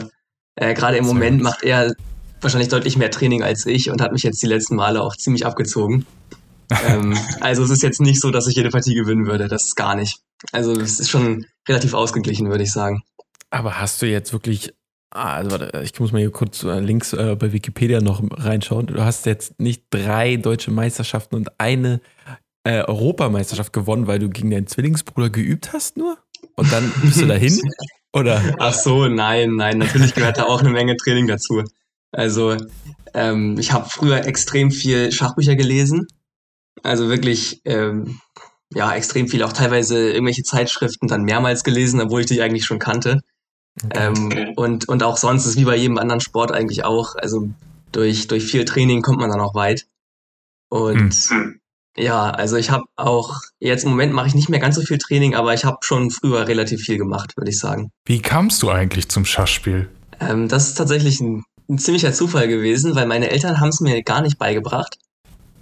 äh, 0.56 0.74
gerade 0.74 0.98
im 0.98 1.06
Moment 1.06 1.42
macht 1.42 1.64
er 1.64 1.94
wahrscheinlich 2.42 2.70
deutlich 2.70 2.98
mehr 2.98 3.12
Training 3.12 3.44
als 3.44 3.66
ich 3.66 3.90
und 3.90 4.02
hat 4.02 4.12
mich 4.12 4.24
jetzt 4.24 4.42
die 4.42 4.48
letzten 4.48 4.76
Male 4.76 5.02
auch 5.02 5.16
ziemlich 5.16 5.46
abgezogen. 5.46 6.06
ähm, 6.88 7.18
also 7.40 7.64
es 7.64 7.70
ist 7.70 7.84
jetzt 7.84 8.02
nicht 8.02 8.20
so, 8.20 8.32
dass 8.32 8.48
ich 8.48 8.56
jede 8.56 8.70
Partie 8.70 8.94
gewinnen 8.94 9.26
würde, 9.26 9.48
das 9.48 9.66
ist 9.66 9.76
gar 9.76 9.96
nicht. 9.96 10.20
Also 10.52 10.74
es 10.74 11.00
ist 11.00 11.10
schon 11.10 11.46
relativ 11.68 11.94
ausgeglichen, 11.94 12.50
würde 12.50 12.64
ich 12.64 12.72
sagen. 12.72 13.04
Aber 13.50 13.80
hast 13.80 14.02
du 14.02 14.06
jetzt 14.06 14.34
wirklich, 14.34 14.74
ah, 15.12 15.36
also 15.36 15.58
ich 15.82 15.98
muss 16.00 16.12
mal 16.12 16.20
hier 16.20 16.32
kurz 16.32 16.64
äh, 16.64 16.80
links 16.80 17.14
äh, 17.14 17.36
bei 17.40 17.54
Wikipedia 17.54 18.02
noch 18.02 18.22
reinschauen. 18.32 18.88
Du 18.88 19.02
hast 19.02 19.26
jetzt 19.26 19.60
nicht 19.60 19.86
drei 19.90 20.36
deutsche 20.36 20.72
Meisterschaften 20.72 21.36
und 21.36 21.60
eine 21.60 22.02
äh, 22.68 22.82
Europameisterschaft 22.82 23.72
gewonnen, 23.72 24.08
weil 24.08 24.20
du 24.20 24.30
gegen 24.30 24.52
deinen 24.52 24.68
Zwillingsbruder 24.68 25.30
geübt 25.30 25.72
hast 25.72 25.96
nur? 25.96 26.18
Und 26.57 26.71
dann 26.71 26.92
bist 27.04 27.21
du 27.21 27.27
dahin? 27.27 27.62
Oder? 28.13 28.56
Ach 28.59 28.74
so, 28.74 29.07
nein, 29.07 29.56
nein. 29.56 29.77
Natürlich 29.77 30.13
gehört 30.13 30.38
da 30.38 30.44
auch 30.44 30.59
eine 30.59 30.71
Menge 30.71 30.98
Training 30.98 31.27
dazu. 31.27 31.63
Also, 32.12 32.57
ähm, 33.13 33.57
ich 33.59 33.71
habe 33.71 33.88
früher 33.89 34.25
extrem 34.25 34.71
viel 34.71 35.12
Schachbücher 35.12 35.56
gelesen. 35.56 36.07
Also 36.83 37.09
wirklich, 37.09 37.62
ähm, 37.65 38.19
ja, 38.74 38.94
extrem 38.94 39.27
viel. 39.27 39.44
Auch 39.44 39.54
teilweise 39.54 40.09
irgendwelche 40.09 40.44
Zeitschriften 40.44 41.07
dann 41.07 41.24
mehrmals 41.24 41.63
gelesen, 41.63 42.01
obwohl 42.01 42.21
ich 42.21 42.27
die 42.27 42.42
eigentlich 42.42 42.65
schon 42.65 42.80
kannte. 42.80 43.21
Okay. 43.83 44.07
Ähm, 44.07 44.53
und, 44.56 44.89
und 44.89 45.03
auch 45.03 45.18
sonst 45.18 45.45
ist 45.45 45.57
wie 45.57 45.65
bei 45.65 45.75
jedem 45.75 46.00
anderen 46.00 46.21
Sport 46.21 46.51
eigentlich 46.51 46.83
auch. 46.86 47.15
Also 47.15 47.50
durch, 47.92 48.27
durch 48.27 48.45
viel 48.45 48.65
Training 48.65 49.01
kommt 49.03 49.19
man 49.19 49.30
dann 49.30 49.42
auch 49.42 49.53
weit. 49.53 49.86
Und 50.69 51.13
hm. 51.13 51.60
Ja, 51.98 52.30
also 52.30 52.58
ich 52.58 52.70
habe 52.70 52.84
auch, 52.96 53.42
jetzt 53.60 53.84
im 53.84 53.89
Moment 53.89 54.13
mache 54.13 54.27
ich 54.27 54.36
nicht 54.36 54.50
mehr 54.50 54.60
ganz 54.60 54.75
so 54.75 54.82
viel 54.82 55.00
Training, 55.00 55.34
aber 55.34 55.54
ich 55.54 55.66
habe 55.66 55.77
schon 55.82 56.12
früher 56.12 56.48
relativ 56.48 56.82
viel 56.82 56.98
gemacht, 56.98 57.36
würde 57.36 57.50
ich 57.50 57.60
sagen. 57.60 57.92
Wie 58.06 58.22
kamst 58.22 58.62
du 58.62 58.70
eigentlich 58.70 59.10
zum 59.10 59.25
Schachspiel? 59.25 59.89
Ähm, 60.20 60.48
das 60.48 60.68
ist 60.68 60.75
tatsächlich 60.75 61.20
ein, 61.20 61.44
ein, 61.70 61.80
ziemlicher 61.80 62.13
Zufall 62.13 62.48
gewesen, 62.48 62.96
weil 62.96 63.08
meine 63.08 63.32
Eltern 63.32 63.60
haben 63.60 63.70
es 63.70 63.80
mir 63.80 64.04
gar 64.04 64.22
nicht 64.22 64.38
beigebracht. 64.38 65.00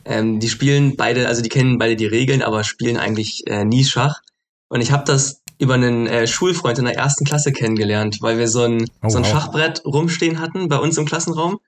Ähm, 0.04 0.40
die 0.40 0.50
spielen 0.50 0.98
beide, 0.98 1.28
also 1.28 1.42
die 1.42 1.50
kennen 1.50 1.78
beide 1.78 1.96
die 1.96 2.06
Regeln, 2.06 2.42
aber 2.42 2.64
spielen 2.64 2.98
eigentlich 2.98 3.48
äh, 3.48 3.64
nie 3.64 3.86
Schach. 3.86 4.22
Und 4.68 4.82
ich 4.82 4.92
habe 4.92 5.06
das 5.06 5.42
über 5.58 5.76
einen 5.76 6.06
äh, 6.06 6.28
Schulfreund 6.28 6.80
in 6.80 6.86
der 6.86 6.96
ersten 6.96 7.24
Klasse 7.24 7.54
kennengelernt, 7.54 8.18
weil 8.22 8.38
wir 8.38 8.50
so 8.50 8.64
ein, 8.64 8.86
oh, 9.02 9.10
so 9.10 9.18
ein 9.18 9.24
wow. 9.24 9.32
Schachbrett 9.32 9.86
rumstehen 9.86 10.40
hatten 10.40 10.68
bei 10.68 10.78
uns 10.78 10.98
im 10.98 11.06
Klassenraum 11.06 11.60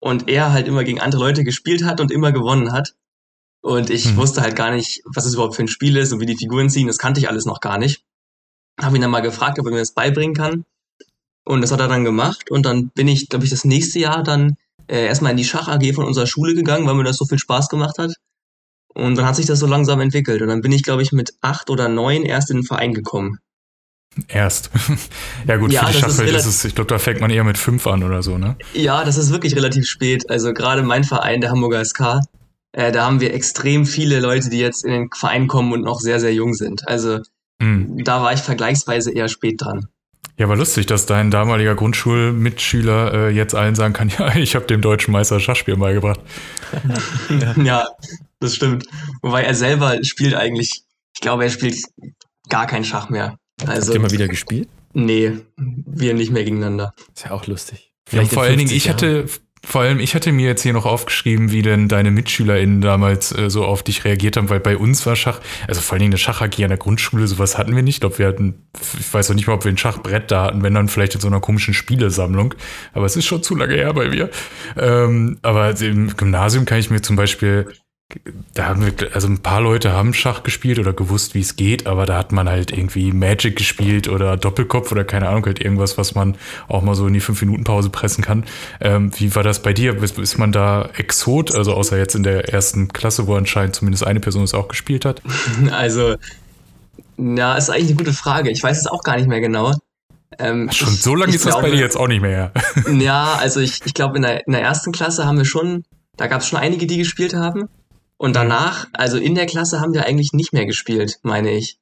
und 0.00 0.28
er 0.28 0.52
halt 0.52 0.68
immer 0.68 0.84
gegen 0.84 1.00
andere 1.00 1.22
Leute 1.22 1.44
gespielt 1.44 1.84
hat 1.84 2.00
und 2.00 2.10
immer 2.10 2.32
gewonnen 2.32 2.72
hat. 2.72 2.94
Und 3.66 3.90
ich 3.90 4.12
mhm. 4.12 4.18
wusste 4.18 4.42
halt 4.42 4.54
gar 4.54 4.70
nicht, 4.70 5.02
was 5.12 5.26
es 5.26 5.34
überhaupt 5.34 5.56
für 5.56 5.64
ein 5.64 5.66
Spiel 5.66 5.96
ist 5.96 6.12
und 6.12 6.20
wie 6.20 6.26
die 6.26 6.36
Figuren 6.36 6.70
ziehen. 6.70 6.86
Das 6.86 6.98
kannte 6.98 7.18
ich 7.18 7.28
alles 7.28 7.46
noch 7.46 7.58
gar 7.58 7.78
nicht. 7.78 8.04
Habe 8.80 8.94
ihn 8.94 9.02
dann 9.02 9.10
mal 9.10 9.22
gefragt, 9.22 9.58
ob 9.58 9.66
er 9.66 9.72
mir 9.72 9.80
das 9.80 9.92
beibringen 9.92 10.36
kann. 10.36 10.64
Und 11.44 11.62
das 11.62 11.72
hat 11.72 11.80
er 11.80 11.88
dann 11.88 12.04
gemacht. 12.04 12.48
Und 12.48 12.64
dann 12.64 12.90
bin 12.90 13.08
ich, 13.08 13.28
glaube 13.28 13.44
ich, 13.44 13.50
das 13.50 13.64
nächste 13.64 13.98
Jahr 13.98 14.22
dann 14.22 14.54
äh, 14.86 15.06
erstmal 15.06 15.32
in 15.32 15.36
die 15.36 15.44
Schach 15.44 15.66
AG 15.66 15.94
von 15.94 16.04
unserer 16.04 16.28
Schule 16.28 16.54
gegangen, 16.54 16.86
weil 16.86 16.94
mir 16.94 17.02
das 17.02 17.16
so 17.16 17.24
viel 17.24 17.40
Spaß 17.40 17.68
gemacht 17.68 17.98
hat. 17.98 18.14
Und 18.94 19.16
dann 19.16 19.26
hat 19.26 19.34
sich 19.34 19.46
das 19.46 19.58
so 19.58 19.66
langsam 19.66 20.00
entwickelt. 20.00 20.42
Und 20.42 20.48
dann 20.48 20.60
bin 20.60 20.70
ich, 20.70 20.84
glaube 20.84 21.02
ich, 21.02 21.10
mit 21.10 21.32
acht 21.40 21.68
oder 21.68 21.88
neun 21.88 22.22
erst 22.22 22.52
in 22.52 22.58
den 22.58 22.64
Verein 22.64 22.94
gekommen. 22.94 23.40
Erst. 24.28 24.70
ja 25.48 25.56
gut, 25.56 25.72
ja, 25.72 25.86
für 25.86 25.92
die 25.92 25.98
Schachwelt 25.98 26.30
ist, 26.30 26.46
ist 26.46 26.46
es, 26.46 26.64
ich 26.66 26.76
glaube, 26.76 26.88
da 26.88 27.00
fängt 27.00 27.20
man 27.20 27.30
eher 27.30 27.42
mit 27.42 27.58
fünf 27.58 27.88
an 27.88 28.04
oder 28.04 28.22
so, 28.22 28.38
ne? 28.38 28.54
Ja, 28.74 29.02
das 29.02 29.16
ist 29.16 29.32
wirklich 29.32 29.56
relativ 29.56 29.88
spät. 29.88 30.30
Also 30.30 30.54
gerade 30.54 30.84
mein 30.84 31.02
Verein, 31.02 31.40
der 31.40 31.50
Hamburger 31.50 31.84
SK, 31.84 32.20
äh, 32.76 32.92
da 32.92 33.06
haben 33.06 33.20
wir 33.20 33.32
extrem 33.32 33.86
viele 33.86 34.20
Leute, 34.20 34.50
die 34.50 34.58
jetzt 34.58 34.84
in 34.84 34.92
den 34.92 35.10
Verein 35.10 35.48
kommen 35.48 35.72
und 35.72 35.80
noch 35.80 35.98
sehr, 35.98 36.20
sehr 36.20 36.34
jung 36.34 36.52
sind. 36.52 36.86
Also 36.86 37.20
hm. 37.60 38.04
da 38.04 38.22
war 38.22 38.34
ich 38.34 38.40
vergleichsweise 38.40 39.12
eher 39.12 39.28
spät 39.28 39.62
dran. 39.62 39.88
Ja, 40.36 40.44
aber 40.44 40.56
lustig, 40.56 40.84
dass 40.84 41.06
dein 41.06 41.30
damaliger 41.30 41.74
Grundschulmitschüler 41.74 43.14
äh, 43.14 43.30
jetzt 43.30 43.54
allen 43.54 43.74
sagen 43.74 43.94
kann, 43.94 44.10
ja, 44.18 44.36
ich 44.36 44.54
habe 44.54 44.66
dem 44.66 44.82
deutschen 44.82 45.12
Meister 45.12 45.40
Schachspiel 45.40 45.78
beigebracht. 45.78 46.20
ja, 47.64 47.86
das 48.40 48.54
stimmt. 48.54 48.86
Wobei 49.22 49.44
er 49.44 49.54
selber 49.54 50.04
spielt 50.04 50.34
eigentlich, 50.34 50.82
ich 51.14 51.20
glaube, 51.22 51.44
er 51.44 51.50
spielt 51.50 51.78
gar 52.50 52.66
kein 52.66 52.84
Schach 52.84 53.08
mehr. 53.08 53.38
Also, 53.66 53.86
Habt 53.86 53.94
ihr 53.94 54.00
mal 54.00 54.10
wieder 54.10 54.28
gespielt? 54.28 54.68
Nee, 54.92 55.38
wir 55.56 56.12
nicht 56.12 56.30
mehr 56.30 56.44
gegeneinander. 56.44 56.92
Ist 57.14 57.24
ja 57.24 57.30
auch 57.30 57.46
lustig. 57.46 57.94
Ja, 58.12 58.22
vor 58.26 58.42
allen 58.42 58.58
Dingen, 58.58 58.70
ich 58.70 58.84
Jahren. 58.84 58.96
hatte, 58.96 59.26
vor 59.64 59.80
allem, 59.80 59.98
ich 59.98 60.14
hatte 60.14 60.32
mir 60.32 60.46
jetzt 60.46 60.62
hier 60.62 60.72
noch 60.72 60.86
aufgeschrieben, 60.86 61.50
wie 61.50 61.62
denn 61.62 61.88
deine 61.88 62.10
MitschülerInnen 62.10 62.80
damals 62.80 63.36
äh, 63.36 63.50
so 63.50 63.64
auf 63.64 63.82
dich 63.82 64.04
reagiert 64.04 64.36
haben, 64.36 64.48
weil 64.48 64.60
bei 64.60 64.76
uns 64.76 65.04
war 65.06 65.16
Schach, 65.16 65.40
also 65.66 65.80
vor 65.80 65.94
allen 65.94 66.00
Dingen 66.00 66.12
eine 66.12 66.18
Schach-AG 66.18 66.62
an 66.62 66.68
der 66.68 66.76
Grundschule, 66.76 67.26
sowas 67.26 67.58
hatten 67.58 67.74
wir 67.74 67.82
nicht. 67.82 67.96
Ich 67.96 68.00
glaube, 68.00 68.18
wir 68.18 68.28
hatten, 68.28 68.66
ich 68.98 69.12
weiß 69.12 69.30
auch 69.30 69.34
nicht 69.34 69.46
mal, 69.46 69.54
ob 69.54 69.64
wir 69.64 69.72
ein 69.72 69.78
Schachbrett 69.78 70.30
da 70.30 70.44
hatten, 70.44 70.62
wenn 70.62 70.74
dann 70.74 70.88
vielleicht 70.88 71.14
in 71.14 71.20
so 71.20 71.26
einer 71.26 71.40
komischen 71.40 71.74
Spielesammlung. 71.74 72.54
Aber 72.92 73.06
es 73.06 73.16
ist 73.16 73.26
schon 73.26 73.42
zu 73.42 73.56
lange 73.56 73.74
her 73.74 73.92
bei 73.92 74.08
mir. 74.08 74.30
Ähm, 74.76 75.38
aber 75.42 75.78
im 75.80 76.16
Gymnasium 76.16 76.64
kann 76.64 76.78
ich 76.78 76.90
mir 76.90 77.02
zum 77.02 77.16
Beispiel 77.16 77.66
da 78.54 78.66
haben 78.66 78.84
wir, 78.84 79.14
also 79.14 79.26
ein 79.26 79.42
paar 79.42 79.60
Leute 79.60 79.92
haben 79.92 80.14
Schach 80.14 80.44
gespielt 80.44 80.78
oder 80.78 80.92
gewusst, 80.92 81.34
wie 81.34 81.40
es 81.40 81.56
geht, 81.56 81.86
aber 81.86 82.06
da 82.06 82.16
hat 82.16 82.30
man 82.30 82.48
halt 82.48 82.70
irgendwie 82.70 83.12
Magic 83.12 83.56
gespielt 83.56 84.08
oder 84.08 84.36
Doppelkopf 84.36 84.92
oder 84.92 85.04
keine 85.04 85.28
Ahnung, 85.28 85.44
halt 85.44 85.60
irgendwas, 85.60 85.98
was 85.98 86.14
man 86.14 86.36
auch 86.68 86.82
mal 86.82 86.94
so 86.94 87.08
in 87.08 87.14
die 87.14 87.20
5-Minuten-Pause 87.20 87.90
pressen 87.90 88.22
kann. 88.22 88.44
Ähm, 88.80 89.10
wie 89.18 89.34
war 89.34 89.42
das 89.42 89.60
bei 89.60 89.72
dir? 89.72 90.00
Ist, 90.02 90.18
ist, 90.18 90.38
man 90.38 90.52
da 90.52 90.88
Exot, 90.96 91.52
also 91.54 91.74
außer 91.74 91.98
jetzt 91.98 92.14
in 92.14 92.22
der 92.22 92.48
ersten 92.48 92.88
Klasse, 92.88 93.26
wo 93.26 93.34
anscheinend 93.34 93.74
zumindest 93.74 94.06
eine 94.06 94.20
Person 94.20 94.44
es 94.44 94.54
auch 94.54 94.68
gespielt 94.68 95.04
hat? 95.04 95.22
Also, 95.70 96.16
na, 97.16 97.56
ist 97.56 97.70
eigentlich 97.70 97.88
eine 97.88 97.96
gute 97.96 98.12
Frage. 98.12 98.50
Ich 98.50 98.62
weiß 98.62 98.78
es 98.78 98.86
auch 98.86 99.02
gar 99.02 99.16
nicht 99.16 99.28
mehr 99.28 99.40
genau. 99.40 99.72
Ähm, 100.38 100.70
schon 100.70 100.88
so 100.88 101.14
lange 101.14 101.34
ist 101.34 101.42
glaube, 101.42 101.62
das 101.62 101.70
bei 101.70 101.76
dir 101.76 101.82
jetzt 101.82 101.96
auch 101.96 102.08
nicht 102.08 102.22
mehr. 102.22 102.52
ja, 102.98 103.34
also 103.40 103.60
ich, 103.60 103.80
ich 103.84 103.94
glaube, 103.94 104.16
in 104.16 104.22
der, 104.22 104.46
in 104.46 104.52
der 104.52 104.62
ersten 104.62 104.92
Klasse 104.92 105.26
haben 105.26 105.38
wir 105.38 105.44
schon, 105.44 105.84
da 106.16 106.26
gab 106.26 106.40
es 106.40 106.48
schon 106.48 106.58
einige, 106.58 106.86
die 106.86 106.98
gespielt 106.98 107.34
haben. 107.34 107.68
Und 108.18 108.34
danach, 108.34 108.86
also 108.92 109.18
in 109.18 109.34
der 109.34 109.46
Klasse 109.46 109.80
haben 109.80 109.92
wir 109.92 110.06
eigentlich 110.06 110.32
nicht 110.32 110.52
mehr 110.52 110.66
gespielt, 110.66 111.18
meine 111.22 111.50
ich. 111.50 111.78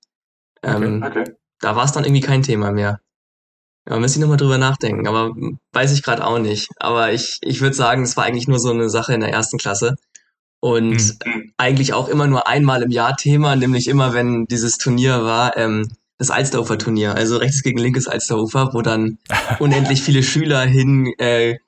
Ähm, 0.62 1.02
okay, 1.04 1.20
okay. 1.20 1.32
Da 1.60 1.76
war 1.76 1.84
es 1.84 1.92
dann 1.92 2.04
irgendwie 2.04 2.20
kein 2.20 2.42
Thema 2.42 2.72
mehr. 2.72 3.00
Ja, 3.88 3.98
müsste 3.98 4.18
ich 4.18 4.22
nochmal 4.22 4.38
drüber 4.38 4.58
nachdenken, 4.58 5.06
aber 5.06 5.34
weiß 5.72 5.92
ich 5.92 6.02
gerade 6.02 6.26
auch 6.26 6.38
nicht. 6.38 6.68
Aber 6.78 7.12
ich, 7.12 7.38
ich 7.42 7.60
würde 7.60 7.76
sagen, 7.76 8.02
es 8.02 8.16
war 8.16 8.24
eigentlich 8.24 8.48
nur 8.48 8.58
so 8.58 8.70
eine 8.70 8.88
Sache 8.88 9.14
in 9.14 9.20
der 9.20 9.30
ersten 9.30 9.58
Klasse. 9.58 9.96
Und 10.60 10.96
mhm. 11.26 11.52
eigentlich 11.58 11.92
auch 11.92 12.08
immer 12.08 12.26
nur 12.26 12.48
einmal 12.48 12.82
im 12.82 12.90
Jahr 12.90 13.16
Thema, 13.16 13.54
nämlich 13.54 13.86
immer, 13.86 14.14
wenn 14.14 14.46
dieses 14.46 14.78
Turnier 14.78 15.22
war, 15.22 15.56
ähm, 15.58 15.90
das 16.16 16.30
Alsterufer 16.30 16.78
Turnier, 16.78 17.14
also 17.14 17.36
rechtes 17.36 17.62
gegen 17.62 17.78
linkes 17.78 18.08
Alsterufer, 18.08 18.70
wo 18.72 18.80
dann 18.80 19.18
unendlich 19.58 20.02
viele 20.02 20.22
Schüler 20.22 20.62
hin 20.62 21.12
äh, 21.18 21.58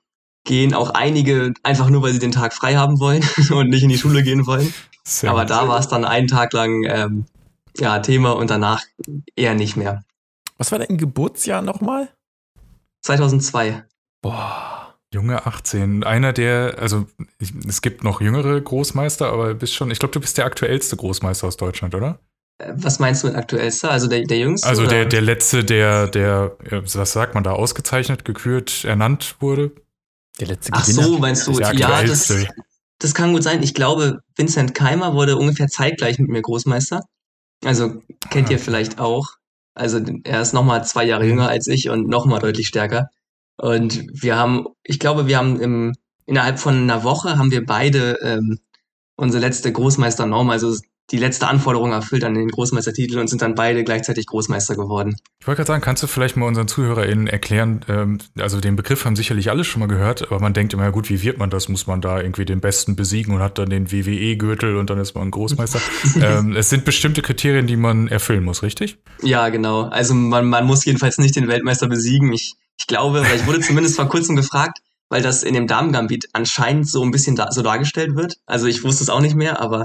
gehen 0.47 0.73
auch 0.73 0.89
einige 0.91 1.53
einfach 1.61 1.89
nur, 1.89 2.01
weil 2.01 2.13
sie 2.13 2.19
den 2.19 2.31
Tag 2.31 2.53
frei 2.53 2.75
haben 2.75 2.99
wollen 2.99 3.23
und 3.51 3.69
nicht 3.69 3.83
in 3.83 3.89
die 3.89 3.97
Schule 3.97 4.23
gehen 4.23 4.47
wollen. 4.47 4.73
Sehr 5.03 5.29
Aber 5.29 5.45
da 5.45 5.67
war 5.67 5.79
es 5.79 5.87
dann 5.87 6.03
einen 6.03 6.27
Tag 6.27 6.53
lang 6.53 6.83
ähm, 6.85 7.25
ja, 7.77 7.99
Thema 7.99 8.31
und 8.31 8.49
danach 8.49 8.81
eher 9.35 9.53
nicht 9.53 9.77
mehr. 9.77 10.03
Was 10.57 10.71
war 10.71 10.79
dein 10.79 10.97
Geburtsjahr 10.97 11.61
nochmal? 11.61 12.09
2002. 13.03 13.83
Boah. 14.23 14.95
Junge 15.13 15.45
18. 15.45 16.03
Einer 16.03 16.33
der, 16.33 16.75
also 16.79 17.05
ich, 17.39 17.53
es 17.65 17.81
gibt 17.81 18.03
noch 18.03 18.19
jüngere 18.19 18.59
Großmeister, 18.59 19.31
aber 19.31 19.53
bist 19.53 19.73
schon, 19.73 19.89
ich 19.89 19.99
glaube, 19.99 20.11
du 20.11 20.19
bist 20.19 20.37
der 20.37 20.45
aktuellste 20.45 20.97
Großmeister 20.97 21.47
aus 21.47 21.55
Deutschland, 21.55 21.95
oder? 21.95 22.19
Äh, 22.57 22.73
was 22.75 22.99
meinst 22.99 23.23
du 23.23 23.27
mit 23.27 23.37
aktuellster? 23.37 23.89
Also 23.89 24.07
der, 24.07 24.23
der 24.23 24.39
jüngste? 24.39 24.67
Also 24.67 24.85
der, 24.85 25.05
der 25.05 25.21
letzte, 25.21 25.63
der, 25.63 26.07
der, 26.07 26.57
was 26.59 27.13
sagt 27.13 27.35
man 27.35 27.43
da, 27.45 27.51
ausgezeichnet, 27.51 28.25
gekürt, 28.25 28.83
ernannt 28.83 29.37
wurde? 29.39 29.71
Der 30.39 30.47
letzte 30.47 30.71
Ach 30.73 30.85
so, 30.85 31.17
meinst 31.17 31.47
du? 31.47 31.59
Ja, 31.59 32.03
das, 32.03 32.33
das 32.99 33.13
kann 33.13 33.33
gut 33.33 33.43
sein. 33.43 33.63
Ich 33.63 33.73
glaube, 33.73 34.19
Vincent 34.35 34.73
Keimer 34.75 35.13
wurde 35.13 35.37
ungefähr 35.37 35.67
zeitgleich 35.67 36.19
mit 36.19 36.29
mir 36.29 36.41
Großmeister. 36.41 37.01
Also 37.63 38.01
kennt 38.29 38.49
ah. 38.49 38.51
ihr 38.51 38.59
vielleicht 38.59 38.99
auch. 38.99 39.27
Also 39.73 39.99
er 40.23 40.41
ist 40.41 40.53
nochmal 40.53 40.85
zwei 40.85 41.05
Jahre 41.05 41.23
mhm. 41.23 41.29
jünger 41.29 41.49
als 41.49 41.67
ich 41.67 41.89
und 41.89 42.07
nochmal 42.07 42.39
deutlich 42.39 42.67
stärker. 42.67 43.09
Und 43.57 44.05
wir 44.11 44.35
haben, 44.35 44.67
ich 44.83 44.99
glaube, 44.99 45.27
wir 45.27 45.37
haben 45.37 45.59
im, 45.59 45.93
innerhalb 46.25 46.59
von 46.59 46.75
einer 46.75 47.03
Woche 47.03 47.37
haben 47.37 47.51
wir 47.51 47.65
beide 47.65 48.19
ähm, 48.21 48.59
unsere 49.15 49.41
letzte 49.41 49.71
Großmeisternorm, 49.71 50.49
also 50.49 50.75
die 51.11 51.17
letzte 51.17 51.47
Anforderung 51.47 51.93
erfüllt 51.93 52.23
an 52.25 52.33
den 52.33 52.49
Großmeistertitel 52.49 53.17
und 53.19 53.29
sind 53.29 53.41
dann 53.41 53.55
beide 53.55 53.83
gleichzeitig 53.83 54.25
Großmeister 54.25 54.75
geworden. 54.75 55.15
Ich 55.39 55.47
wollte 55.47 55.59
gerade 55.59 55.67
sagen, 55.67 55.81
kannst 55.81 56.03
du 56.03 56.07
vielleicht 56.07 56.35
mal 56.35 56.45
unseren 56.45 56.67
ZuhörerInnen 56.67 57.27
erklären, 57.27 57.81
ähm, 57.87 58.17
also 58.37 58.59
den 58.59 58.75
Begriff 58.75 59.05
haben 59.05 59.15
sicherlich 59.15 59.49
alle 59.49 59.63
schon 59.63 59.79
mal 59.79 59.87
gehört, 59.87 60.23
aber 60.23 60.39
man 60.41 60.53
denkt 60.53 60.73
immer, 60.73 60.83
ja 60.83 60.89
gut, 60.89 61.09
wie 61.09 61.21
wird 61.23 61.37
man 61.37 61.49
das? 61.49 61.69
Muss 61.69 61.87
man 61.87 62.01
da 62.01 62.19
irgendwie 62.19 62.43
den 62.43 62.59
Besten 62.59 62.95
besiegen 62.95 63.33
und 63.33 63.41
hat 63.41 63.57
dann 63.57 63.69
den 63.69 63.91
WWE-Gürtel 63.91 64.75
und 64.75 64.89
dann 64.89 64.99
ist 64.99 65.15
man 65.15 65.29
ein 65.29 65.31
Großmeister? 65.31 65.79
ähm, 66.21 66.55
es 66.55 66.69
sind 66.69 66.83
bestimmte 66.83 67.21
Kriterien, 67.21 67.67
die 67.67 67.77
man 67.77 68.09
erfüllen 68.09 68.43
muss, 68.43 68.61
richtig? 68.61 68.97
Ja, 69.21 69.47
genau. 69.49 69.83
Also 69.83 70.13
man, 70.13 70.45
man 70.45 70.65
muss 70.65 70.83
jedenfalls 70.83 71.17
nicht 71.17 71.35
den 71.35 71.47
Weltmeister 71.47 71.87
besiegen. 71.87 72.33
Ich, 72.33 72.55
ich 72.77 72.87
glaube, 72.87 73.21
weil 73.21 73.37
ich 73.37 73.47
wurde 73.47 73.61
zumindest 73.61 73.95
vor 73.95 74.09
kurzem 74.09 74.35
gefragt, 74.35 74.79
weil 75.09 75.21
das 75.21 75.43
in 75.43 75.53
dem 75.53 75.67
Damen-Gambit 75.67 76.29
anscheinend 76.33 76.89
so 76.89 77.01
ein 77.01 77.11
bisschen 77.11 77.37
da, 77.37 77.49
so 77.51 77.61
dargestellt 77.61 78.15
wird. 78.15 78.35
Also 78.45 78.67
ich 78.67 78.83
wusste 78.83 79.03
es 79.03 79.09
auch 79.09 79.21
nicht 79.21 79.35
mehr, 79.35 79.61
aber 79.61 79.83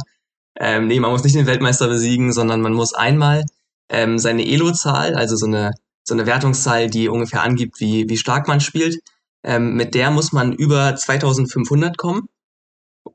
ähm, 0.59 0.87
nee, 0.87 1.00
man 1.00 1.11
muss 1.11 1.25
nicht 1.25 1.37
den 1.37 1.47
Weltmeister 1.47 1.88
besiegen, 1.88 2.32
sondern 2.32 2.61
man 2.61 2.73
muss 2.73 2.94
einmal 2.94 3.44
ähm, 3.88 4.18
seine 4.18 4.47
Elo-Zahl, 4.47 5.14
also 5.14 5.37
so 5.37 5.47
eine, 5.47 5.73
so 6.04 6.14
eine 6.14 6.26
Wertungszahl, 6.26 6.90
die 6.90 7.09
ungefähr 7.09 7.42
angibt, 7.42 7.80
wie, 7.80 8.09
wie 8.09 8.16
stark 8.16 8.49
man 8.49 8.61
spielt, 8.61 9.00
ähm, 9.44 9.75
mit 9.75 9.94
der 9.94 10.11
muss 10.11 10.32
man 10.32 10.52
über 10.52 10.94
2500 10.94 11.97
kommen. 11.97 12.28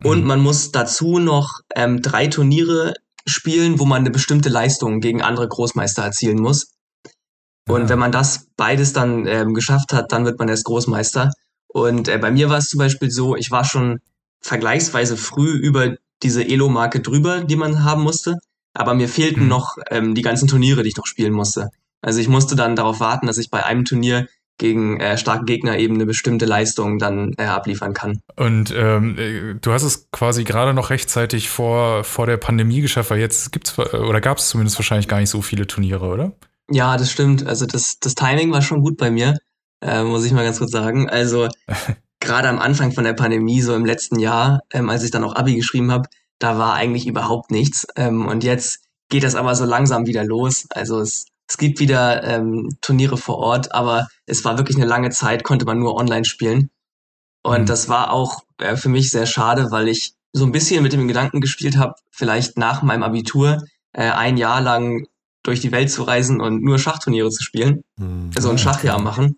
Und 0.03 0.21
mhm. 0.21 0.27
man 0.27 0.39
muss 0.41 0.71
dazu 0.71 1.19
noch 1.19 1.61
ähm, 1.75 2.01
drei 2.01 2.27
Turniere 2.27 2.93
spielen, 3.25 3.79
wo 3.79 3.85
man 3.85 3.99
eine 3.99 4.11
bestimmte 4.11 4.49
Leistung 4.49 4.99
gegen 4.99 5.21
andere 5.21 5.47
Großmeister 5.47 6.03
erzielen 6.03 6.41
muss. 6.41 6.73
Und 7.67 7.83
ja. 7.83 7.89
wenn 7.89 7.99
man 7.99 8.11
das 8.11 8.47
beides 8.55 8.93
dann 8.93 9.25
ähm, 9.25 9.53
geschafft 9.53 9.93
hat, 9.93 10.11
dann 10.11 10.25
wird 10.25 10.39
man 10.39 10.49
erst 10.49 10.65
Großmeister. 10.65 11.31
Und 11.67 12.07
äh, 12.07 12.17
bei 12.17 12.31
mir 12.31 12.49
war 12.49 12.57
es 12.57 12.69
zum 12.69 12.79
Beispiel 12.79 13.11
so, 13.11 13.35
ich 13.35 13.51
war 13.51 13.65
schon 13.65 13.99
vergleichsweise 14.41 15.17
früh 15.17 15.51
über 15.51 15.95
diese 16.23 16.47
Elo-Marke 16.47 17.01
drüber, 17.01 17.41
die 17.41 17.55
man 17.55 17.83
haben 17.83 18.03
musste. 18.03 18.37
Aber 18.73 18.93
mir 18.93 19.09
fehlten 19.09 19.43
mhm. 19.43 19.49
noch 19.49 19.75
ähm, 19.89 20.15
die 20.15 20.21
ganzen 20.21 20.47
Turniere, 20.47 20.83
die 20.83 20.89
ich 20.89 20.97
noch 20.97 21.07
spielen 21.07 21.33
musste. 21.33 21.69
Also 22.01 22.19
ich 22.19 22.27
musste 22.27 22.55
dann 22.55 22.75
darauf 22.75 22.99
warten, 22.99 23.27
dass 23.27 23.37
ich 23.37 23.49
bei 23.49 23.65
einem 23.65 23.85
Turnier 23.85 24.27
gegen 24.57 24.99
äh, 24.99 25.17
starke 25.17 25.45
Gegner 25.45 25.77
eben 25.77 25.95
eine 25.95 26.05
bestimmte 26.05 26.45
Leistung 26.45 26.97
dann 26.99 27.33
äh, 27.37 27.45
abliefern 27.45 27.93
kann. 27.93 28.21
Und 28.35 28.73
ähm, 28.75 29.17
äh, 29.17 29.53
du 29.55 29.71
hast 29.71 29.83
es 29.83 30.09
quasi 30.11 30.43
gerade 30.43 30.73
noch 30.73 30.89
rechtzeitig 30.89 31.49
vor, 31.49 32.03
vor 32.03 32.25
der 32.25 32.37
Pandemie 32.37 32.81
geschafft, 32.81 33.11
weil 33.11 33.19
jetzt 33.19 33.51
gibt's 33.51 33.77
oder 33.77 34.21
gab 34.21 34.37
es 34.37 34.49
zumindest 34.49 34.77
wahrscheinlich 34.79 35.07
gar 35.07 35.19
nicht 35.19 35.29
so 35.29 35.41
viele 35.41 35.67
Turniere, 35.67 36.05
oder? 36.07 36.33
Ja, 36.69 36.97
das 36.97 37.11
stimmt. 37.11 37.45
Also 37.45 37.65
das, 37.65 37.99
das 37.99 38.15
Timing 38.15 38.51
war 38.51 38.61
schon 38.61 38.81
gut 38.81 38.97
bei 38.97 39.11
mir, 39.11 39.37
äh, 39.81 40.03
muss 40.03 40.25
ich 40.25 40.31
mal 40.31 40.43
ganz 40.43 40.57
kurz 40.57 40.71
sagen. 40.71 41.07
Also 41.09 41.47
gerade 42.27 42.49
am 42.49 42.59
Anfang 42.59 42.91
von 42.91 43.03
der 43.03 43.13
Pandemie, 43.13 43.61
so 43.61 43.73
im 43.73 43.85
letzten 43.85 44.19
Jahr, 44.19 44.61
ähm, 44.71 44.89
als 44.89 45.03
ich 45.03 45.11
dann 45.11 45.23
auch 45.23 45.35
Abi 45.35 45.55
geschrieben 45.55 45.91
habe, 45.91 46.09
da 46.37 46.59
war 46.59 46.73
eigentlich 46.73 47.07
überhaupt 47.07 47.49
nichts. 47.49 47.87
Ähm, 47.95 48.27
und 48.27 48.43
jetzt 48.43 48.81
geht 49.09 49.23
das 49.23 49.35
aber 49.35 49.55
so 49.55 49.65
langsam 49.65 50.05
wieder 50.05 50.23
los. 50.23 50.67
Also 50.69 50.99
es, 50.99 51.25
es 51.47 51.57
gibt 51.57 51.79
wieder 51.79 52.23
ähm, 52.23 52.69
Turniere 52.81 53.17
vor 53.17 53.37
Ort, 53.37 53.73
aber 53.73 54.07
es 54.25 54.45
war 54.45 54.57
wirklich 54.57 54.77
eine 54.77 54.85
lange 54.85 55.09
Zeit, 55.09 55.43
konnte 55.43 55.65
man 55.65 55.79
nur 55.79 55.95
online 55.95 56.25
spielen. 56.25 56.69
Und 57.43 57.61
mhm. 57.61 57.65
das 57.65 57.89
war 57.89 58.11
auch 58.11 58.41
äh, 58.59 58.75
für 58.75 58.89
mich 58.89 59.09
sehr 59.09 59.25
schade, 59.25 59.71
weil 59.71 59.87
ich 59.87 60.13
so 60.33 60.45
ein 60.45 60.51
bisschen 60.51 60.83
mit 60.83 60.93
dem 60.93 61.07
Gedanken 61.07 61.41
gespielt 61.41 61.77
habe, 61.77 61.95
vielleicht 62.11 62.57
nach 62.57 62.83
meinem 62.83 63.03
Abitur 63.03 63.63
äh, 63.93 64.09
ein 64.11 64.37
Jahr 64.37 64.61
lang 64.61 65.07
durch 65.43 65.61
die 65.61 65.71
Welt 65.71 65.89
zu 65.89 66.03
reisen 66.03 66.41
und 66.41 66.61
nur 66.61 66.77
Schachturniere 66.77 67.29
zu 67.29 67.41
spielen. 67.41 67.83
Mhm. 67.95 68.31
Also 68.35 68.49
ein 68.49 68.57
Schachjahr 68.57 68.99
machen. 68.99 69.37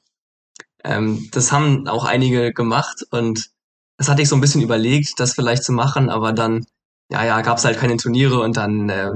Ähm, 0.83 1.29
das 1.31 1.51
haben 1.51 1.87
auch 1.87 2.05
einige 2.05 2.53
gemacht 2.53 3.05
und 3.11 3.49
das 3.97 4.07
hatte 4.07 4.21
ich 4.21 4.29
so 4.29 4.35
ein 4.35 4.41
bisschen 4.41 4.61
überlegt, 4.61 5.19
das 5.19 5.33
vielleicht 5.33 5.63
zu 5.63 5.73
machen, 5.73 6.09
aber 6.09 6.31
dann, 6.31 6.65
ja, 7.11 7.25
ja, 7.25 7.41
gab 7.41 7.57
es 7.57 7.65
halt 7.65 7.79
keine 7.79 7.97
Turniere 7.97 8.39
und 8.39 8.55
dann 8.55 8.89
äh, 8.89 9.11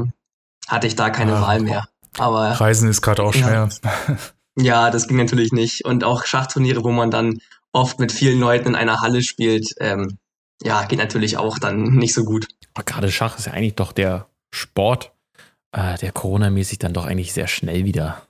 hatte 0.68 0.88
ich 0.88 0.96
da 0.96 1.10
keine 1.10 1.38
ah, 1.38 1.42
Wahl 1.42 1.62
mehr. 1.62 1.88
Aber 2.18 2.50
Reisen 2.52 2.90
ist 2.90 3.02
gerade 3.02 3.24
auch 3.24 3.34
schwer. 3.34 3.70
Ja, 3.82 4.18
ja, 4.58 4.92
das 4.92 5.08
ging 5.08 5.18
natürlich 5.18 5.52
nicht. 5.52 5.86
Und 5.86 6.04
auch 6.04 6.26
Schachturniere, 6.26 6.84
wo 6.84 6.92
man 6.92 7.12
dann 7.12 7.40
oft 7.72 8.00
mit 8.00 8.12
vielen 8.12 8.40
Leuten 8.40 8.70
in 8.70 8.76
einer 8.76 9.02
Halle 9.02 9.24
spielt, 9.24 9.74
ähm, 9.80 10.18
ja, 10.62 10.84
geht 10.84 11.00
natürlich 11.00 11.38
auch 11.38 11.60
dann 11.60 11.84
nicht 11.96 12.14
so 12.14 12.24
gut. 12.24 12.48
Aber 12.74 12.84
gerade 12.84 13.12
Schach 13.12 13.38
ist 13.38 13.46
ja 13.46 13.54
eigentlich 13.54 13.76
doch 13.76 13.92
der 13.92 14.28
Sport, 14.52 15.14
äh, 15.72 15.98
der 15.98 16.12
Corona-mäßig 16.12 16.80
dann 16.80 16.94
doch 16.94 17.06
eigentlich 17.06 17.34
sehr 17.34 17.48
schnell 17.48 17.86
wieder 17.86 18.22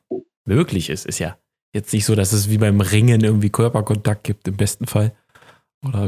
möglich 0.46 0.90
ist. 0.90 1.06
Ist 1.06 1.20
ja 1.20 1.38
jetzt 1.74 1.92
nicht 1.92 2.06
so, 2.06 2.16
dass 2.16 2.32
es 2.32 2.50
wie 2.50 2.58
beim 2.58 2.80
Ringen 2.80 3.22
irgendwie 3.24 3.50
Körperkontakt 3.50 4.24
gibt, 4.24 4.48
im 4.48 4.56
besten 4.56 4.86
Fall. 4.88 5.14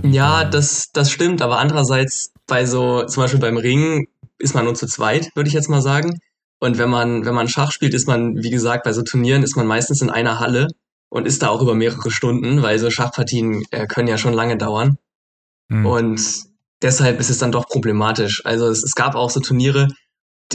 ja, 0.04 0.46
das, 0.46 0.92
das 0.94 1.12
stimmt, 1.12 1.42
aber 1.42 1.60
andererseits 1.60 2.32
bei 2.48 2.66
so, 2.66 3.04
zum 3.06 3.24
Beispiel 3.24 3.40
beim 3.40 3.58
Ringen 3.58 4.08
ist 4.38 4.56
man 4.56 4.66
nur 4.66 4.76
zu 4.76 4.88
zweit, 4.88 5.36
würde 5.36 5.48
ich 5.50 5.54
jetzt 5.54 5.70
mal 5.70 5.82
sagen. 5.82 6.20
Und 6.60 6.78
wenn 6.78 6.90
man, 6.90 7.26
wenn 7.26 7.36
man 7.36 7.50
Schach 7.50 7.72
spielt, 7.72 7.94
ist 7.94 8.08
man, 8.08 8.42
wie 8.42 8.50
gesagt, 8.50 8.84
bei 8.84 8.94
so 8.94 9.02
Turnieren 9.02 9.44
ist 9.44 9.58
man 9.58 9.68
meistens 9.68 10.02
in 10.02 10.10
einer 10.10 10.40
Halle 10.40 10.68
und 11.10 11.28
ist 11.28 11.42
da 11.42 11.50
auch 11.50 11.62
über 11.62 11.76
mehrere 11.76 12.12
Stunden, 12.12 12.62
weil 12.62 12.80
so 12.80 12.90
Schachpartien 12.90 13.64
äh, 13.72 13.88
können 13.88 14.08
ja 14.08 14.18
schon 14.18 14.34
lange 14.34 14.58
dauern. 14.58 14.98
Mhm. 15.68 15.86
Und 15.86 16.22
deshalb 16.82 17.20
ist 17.20 17.30
es 17.30 17.40
dann 17.40 17.52
doch 17.52 17.68
problematisch. 17.68 18.46
Also 18.46 18.68
es, 18.68 18.84
es 18.84 18.96
gab 18.96 19.16
auch 19.16 19.30
so 19.30 19.40
Turniere, 19.40 19.90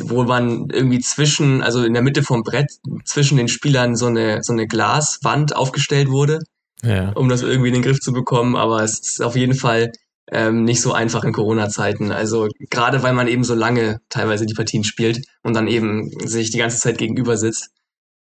wo 0.03 0.25
man 0.25 0.69
irgendwie 0.71 1.01
zwischen, 1.01 1.63
also 1.63 1.85
in 1.85 1.95
der 1.95 2.03
Mitte 2.03 2.23
vom 2.23 2.43
Brett, 2.43 2.71
zwischen 3.05 3.37
den 3.37 3.49
Spielern 3.49 3.97
so 3.97 4.07
eine, 4.07 4.43
so 4.43 4.53
eine 4.53 4.67
Glaswand 4.67 5.55
aufgestellt 5.57 6.09
wurde. 6.09 6.41
ja. 6.83 7.11
um 7.11 7.29
das 7.29 7.43
irgendwie 7.43 7.69
in 7.69 7.75
den 7.75 7.83
Griff 7.83 8.01
zu 8.01 8.13
bekommen. 8.13 8.57
Aber 8.57 8.83
es 8.83 9.01
ist 9.01 9.23
auf 9.23 9.37
jeden 9.37 9.55
Fall 9.55 9.91
ähm, 10.31 10.65
nicht 10.65 10.81
so 10.81 10.93
einfach 10.93 11.25
in 11.25 11.33
Corona-Zeiten. 11.33 12.13
Also 12.13 12.49
gerade 12.71 13.03
weil 13.03 13.13
man 13.13 13.29
eben 13.29 13.45
so 13.45 13.55
lange 13.55 14.01
teilweise 14.09 14.47
die 14.47 14.55
Partien 14.55 14.85
spielt 14.85 15.27
und 15.43 15.55
dann 15.55 15.69
eben 15.69 16.11
sich 16.27 16.51
die 16.51 16.59
ganze 16.59 16.79
Zeit 16.79 16.99
gegenüber 16.99 17.37
sitzt, 17.37 17.71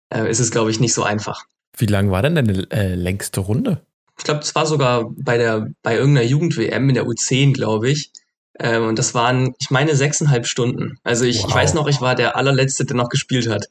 äh, 0.09 0.29
ist 0.29 0.39
es, 0.39 0.51
glaube 0.51 0.71
ich, 0.71 0.79
nicht 0.79 0.93
so 0.93 1.03
einfach. 1.03 1.43
Wie 1.77 1.85
lang 1.85 2.11
war 2.11 2.21
denn 2.21 2.35
deine 2.35 2.69
äh, 2.71 2.95
längste 2.95 3.39
Runde? 3.39 3.81
Ich 4.17 4.25
glaube, 4.25 4.41
es 4.41 4.53
war 4.53 4.65
sogar 4.65 5.09
bei 5.15 5.37
der 5.37 5.67
bei 5.81 5.95
irgendeiner 5.95 6.27
Jugend-WM 6.27 6.89
in 6.89 6.95
der 6.95 7.05
U10, 7.05 7.53
glaube 7.53 7.89
ich. 7.89 8.11
Ähm, 8.63 8.85
und 8.85 8.99
das 8.99 9.15
waren, 9.15 9.55
ich 9.59 9.71
meine, 9.71 9.95
sechseinhalb 9.95 10.45
Stunden. 10.45 10.99
Also 11.03 11.25
ich, 11.25 11.41
wow. 11.41 11.49
ich 11.49 11.55
weiß 11.55 11.73
noch, 11.73 11.87
ich 11.87 11.99
war 11.99 12.13
der 12.13 12.35
allerletzte, 12.35 12.85
der 12.85 12.95
noch 12.95 13.09
gespielt 13.09 13.49
hat. 13.49 13.65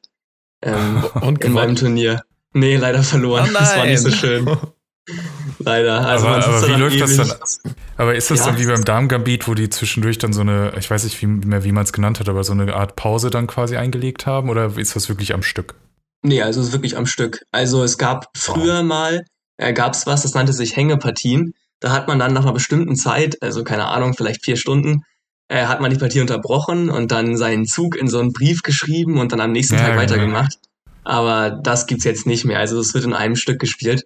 Ähm, 0.63 1.05
und 1.21 1.45
in 1.45 1.53
meinem 1.53 1.77
Turnier. 1.77 2.23
Nee, 2.53 2.77
leider 2.77 3.05
verloren. 3.05 3.49
Oh 3.51 3.55
das 3.59 3.77
war 3.77 3.87
nicht 3.87 4.01
so 4.01 4.11
schön. 4.11 4.51
Leider. 5.59 6.07
Also 6.07 6.27
aber, 6.29 6.45
aber 6.45 6.69
wie 6.69 6.81
läuft 6.81 6.97
ewig. 6.97 7.17
das 7.17 7.61
dann? 7.63 7.75
Aber 7.97 8.15
ist 8.15 8.31
das 8.31 8.41
ja. 8.41 8.47
dann 8.47 8.59
wie 8.59 8.67
beim 8.67 8.85
Darmgambit, 8.85 9.49
wo 9.49 9.55
die 9.55 9.69
zwischendurch 9.69 10.19
dann 10.19 10.33
so 10.33 10.41
eine, 10.41 10.73
ich 10.79 10.91
weiß 10.91 11.05
nicht 11.05 11.21
wie, 11.21 11.27
mehr, 11.27 11.65
wie 11.65 11.73
man 11.73 11.85
es 11.85 11.93
genannt 11.93 12.21
hat, 12.21 12.29
aber 12.29 12.45
so 12.45 12.53
eine 12.53 12.75
Art 12.75 12.97
Pause 12.97 13.31
dann 13.31 13.47
quasi 13.47 13.77
eingelegt 13.77 14.27
haben? 14.27 14.49
Oder 14.51 14.77
ist 14.77 14.97
das 14.97 15.09
wirklich 15.09 15.35
am 15.35 15.43
Stück? 15.43 15.75
Nee, 16.23 16.43
also 16.43 16.61
es 16.61 16.69
ist 16.69 16.73
wirklich 16.73 16.97
am 16.97 17.07
Stück. 17.07 17.43
Also 17.51 17.83
es 17.83 17.99
gab 17.99 18.29
früher 18.37 18.79
wow. 18.79 18.85
mal, 18.85 19.25
äh, 19.57 19.73
gab 19.73 19.95
es 19.95 20.07
was, 20.07 20.23
das 20.23 20.35
nannte 20.35 20.53
sich 20.53 20.77
Hängepartien. 20.77 21.55
Da 21.81 21.93
hat 21.93 22.09
man 22.09 22.19
dann 22.19 22.33
nach 22.33 22.43
einer 22.43 22.53
bestimmten 22.53 22.95
Zeit, 22.95 23.43
also 23.43 23.65
keine 23.65 23.87
Ahnung, 23.87 24.15
vielleicht 24.15 24.45
vier 24.45 24.57
Stunden, 24.57 25.03
äh, 25.49 25.67
hat 25.67 25.81
man 25.81 25.91
die 25.91 25.99
Partie 25.99 26.21
unterbrochen 26.21 26.91
und 26.91 27.11
dann 27.11 27.37
seinen 27.37 27.67
Zug 27.67 27.97
in 27.97 28.09
so 28.09 28.21
einen 28.21 28.33
Brief 28.33 28.63
geschrieben 28.63 29.19
und 29.19 29.33
dann 29.33 29.41
am 29.41 29.53
nächsten 29.53 29.75
ja, 29.75 29.81
Tag 29.81 29.89
genau. 29.91 30.03
weitergemacht. 30.03 30.59
Aber 31.03 31.51
das 31.51 31.87
gibt's 31.87 32.05
jetzt 32.05 32.27
nicht 32.27 32.45
mehr. 32.45 32.59
Also 32.59 32.79
es 32.79 32.95
wird 32.95 33.05
in 33.05 33.15
einem 33.15 33.35
Stück 33.35 33.59
gespielt. 33.59 34.05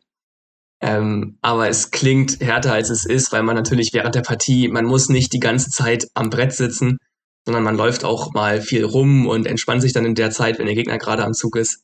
Ähm, 0.81 1.39
aber 1.43 1.69
es 1.69 1.91
klingt 1.91 2.41
härter 2.41 2.73
als 2.73 2.91
es 2.91 3.05
ist, 3.05 3.33
weil 3.33 3.43
man 3.43 3.57
natürlich 3.57 3.93
während 3.93 4.15
der 4.15 4.23
Partie, 4.23 4.69
man 4.69 4.85
muss 4.85 5.09
nicht 5.09 5.33
die 5.33 5.41
ganze 5.41 5.71
Zeit 5.71 6.07
am 6.15 6.31
Brett 6.31 6.53
sitzen, 6.53 6.99
sondern 7.45 7.63
man 7.63 7.77
läuft 7.77 8.05
auch 8.05 8.33
mal 8.33 8.61
viel 8.61 8.85
rum 8.85 9.27
und 9.27 9.47
entspannt 9.47 9.83
sich 9.83 9.93
dann 9.93 10.05
in 10.05 10.15
der 10.15 10.31
Zeit, 10.31 10.59
wenn 10.59 10.67
der 10.67 10.75
Gegner 10.75 10.99
gerade 10.99 11.25
am 11.25 11.35
Zug 11.35 11.57
ist. 11.57 11.83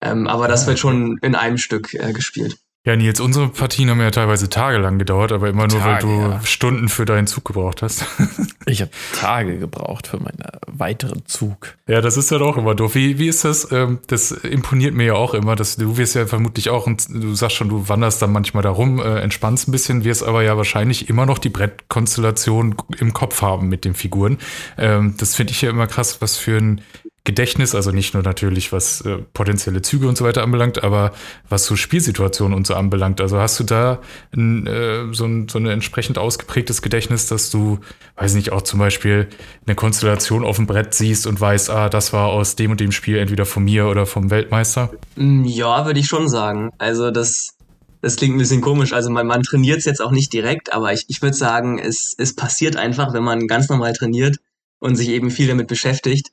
Ähm, 0.00 0.26
aber 0.26 0.48
das 0.48 0.66
wird 0.66 0.78
schon 0.78 1.18
in 1.22 1.34
einem 1.34 1.58
Stück 1.58 1.94
äh, 1.94 2.12
gespielt. 2.12 2.56
Ja, 2.84 2.96
Nils, 2.96 3.20
unsere 3.20 3.48
Partien 3.48 3.90
haben 3.90 4.00
ja 4.00 4.10
teilweise 4.10 4.48
tagelang 4.48 4.98
gedauert, 4.98 5.30
aber 5.30 5.48
immer 5.48 5.68
nur, 5.68 5.78
Tage, 5.78 6.08
weil 6.08 6.16
du 6.16 6.30
ja. 6.32 6.40
Stunden 6.42 6.88
für 6.88 7.04
deinen 7.04 7.28
Zug 7.28 7.44
gebraucht 7.44 7.80
hast. 7.80 8.04
ich 8.66 8.80
habe 8.80 8.90
Tage 9.14 9.58
gebraucht 9.58 10.08
für 10.08 10.16
meinen 10.16 10.42
weiteren 10.66 11.24
Zug. 11.26 11.76
Ja, 11.86 12.00
das 12.00 12.16
ist 12.16 12.32
ja 12.32 12.40
halt 12.40 12.48
auch 12.48 12.56
immer 12.56 12.74
doof. 12.74 12.96
Wie, 12.96 13.20
wie 13.20 13.28
ist 13.28 13.44
das? 13.44 13.70
Ähm, 13.70 14.00
das 14.08 14.32
imponiert 14.32 14.94
mir 14.94 15.04
ja 15.04 15.14
auch 15.14 15.32
immer, 15.32 15.54
dass 15.54 15.76
du 15.76 15.96
wirst 15.96 16.16
ja 16.16 16.26
vermutlich 16.26 16.70
auch, 16.70 16.88
und 16.88 17.06
du 17.08 17.36
sagst 17.36 17.56
schon, 17.56 17.68
du 17.68 17.88
wanderst 17.88 18.20
dann 18.20 18.32
manchmal 18.32 18.64
da 18.64 18.70
rum, 18.70 18.98
äh, 18.98 19.20
entspannst 19.20 19.68
ein 19.68 19.72
bisschen, 19.72 20.02
wirst 20.02 20.24
aber 20.24 20.42
ja 20.42 20.56
wahrscheinlich 20.56 21.08
immer 21.08 21.24
noch 21.24 21.38
die 21.38 21.50
Brettkonstellation 21.50 22.74
im 22.98 23.12
Kopf 23.12 23.42
haben 23.42 23.68
mit 23.68 23.84
den 23.84 23.94
Figuren. 23.94 24.38
Ähm, 24.76 25.14
das 25.18 25.36
finde 25.36 25.52
ich 25.52 25.62
ja 25.62 25.70
immer 25.70 25.86
krass, 25.86 26.20
was 26.20 26.36
für 26.36 26.56
ein 26.56 26.80
Gedächtnis, 27.24 27.76
also 27.76 27.92
nicht 27.92 28.14
nur 28.14 28.24
natürlich, 28.24 28.72
was 28.72 29.00
äh, 29.02 29.18
potenzielle 29.32 29.80
Züge 29.80 30.08
und 30.08 30.16
so 30.16 30.24
weiter 30.24 30.42
anbelangt, 30.42 30.82
aber 30.82 31.12
was 31.48 31.64
so 31.66 31.76
Spielsituationen 31.76 32.56
und 32.56 32.66
so 32.66 32.74
anbelangt. 32.74 33.20
Also 33.20 33.38
hast 33.38 33.60
du 33.60 33.64
da 33.64 34.00
ein, 34.34 34.66
äh, 34.66 35.06
so, 35.12 35.26
ein, 35.26 35.46
so 35.48 35.58
ein 35.58 35.66
entsprechend 35.66 36.18
ausgeprägtes 36.18 36.82
Gedächtnis, 36.82 37.28
dass 37.28 37.50
du, 37.50 37.78
weiß 38.16 38.34
nicht, 38.34 38.50
auch 38.50 38.62
zum 38.62 38.80
Beispiel 38.80 39.28
eine 39.66 39.76
Konstellation 39.76 40.44
auf 40.44 40.56
dem 40.56 40.66
Brett 40.66 40.94
siehst 40.94 41.28
und 41.28 41.40
weißt, 41.40 41.70
ah, 41.70 41.88
das 41.88 42.12
war 42.12 42.26
aus 42.26 42.56
dem 42.56 42.72
und 42.72 42.80
dem 42.80 42.90
Spiel 42.90 43.18
entweder 43.18 43.46
von 43.46 43.62
mir 43.62 43.86
oder 43.86 44.04
vom 44.04 44.30
Weltmeister? 44.30 44.90
Mm, 45.14 45.44
ja, 45.44 45.86
würde 45.86 46.00
ich 46.00 46.06
schon 46.06 46.28
sagen. 46.28 46.70
Also 46.78 47.12
das, 47.12 47.54
das 48.00 48.16
klingt 48.16 48.34
ein 48.34 48.38
bisschen 48.38 48.62
komisch. 48.62 48.92
Also 48.92 49.10
man, 49.10 49.28
man 49.28 49.44
trainiert 49.44 49.78
es 49.78 49.84
jetzt 49.84 50.02
auch 50.02 50.10
nicht 50.10 50.32
direkt, 50.32 50.72
aber 50.72 50.92
ich, 50.92 51.04
ich 51.06 51.22
würde 51.22 51.36
sagen, 51.36 51.78
es, 51.78 52.16
es 52.18 52.34
passiert 52.34 52.74
einfach, 52.74 53.12
wenn 53.12 53.22
man 53.22 53.46
ganz 53.46 53.68
normal 53.68 53.92
trainiert 53.92 54.38
und 54.80 54.96
sich 54.96 55.10
eben 55.10 55.30
viel 55.30 55.46
damit 55.46 55.68
beschäftigt 55.68 56.32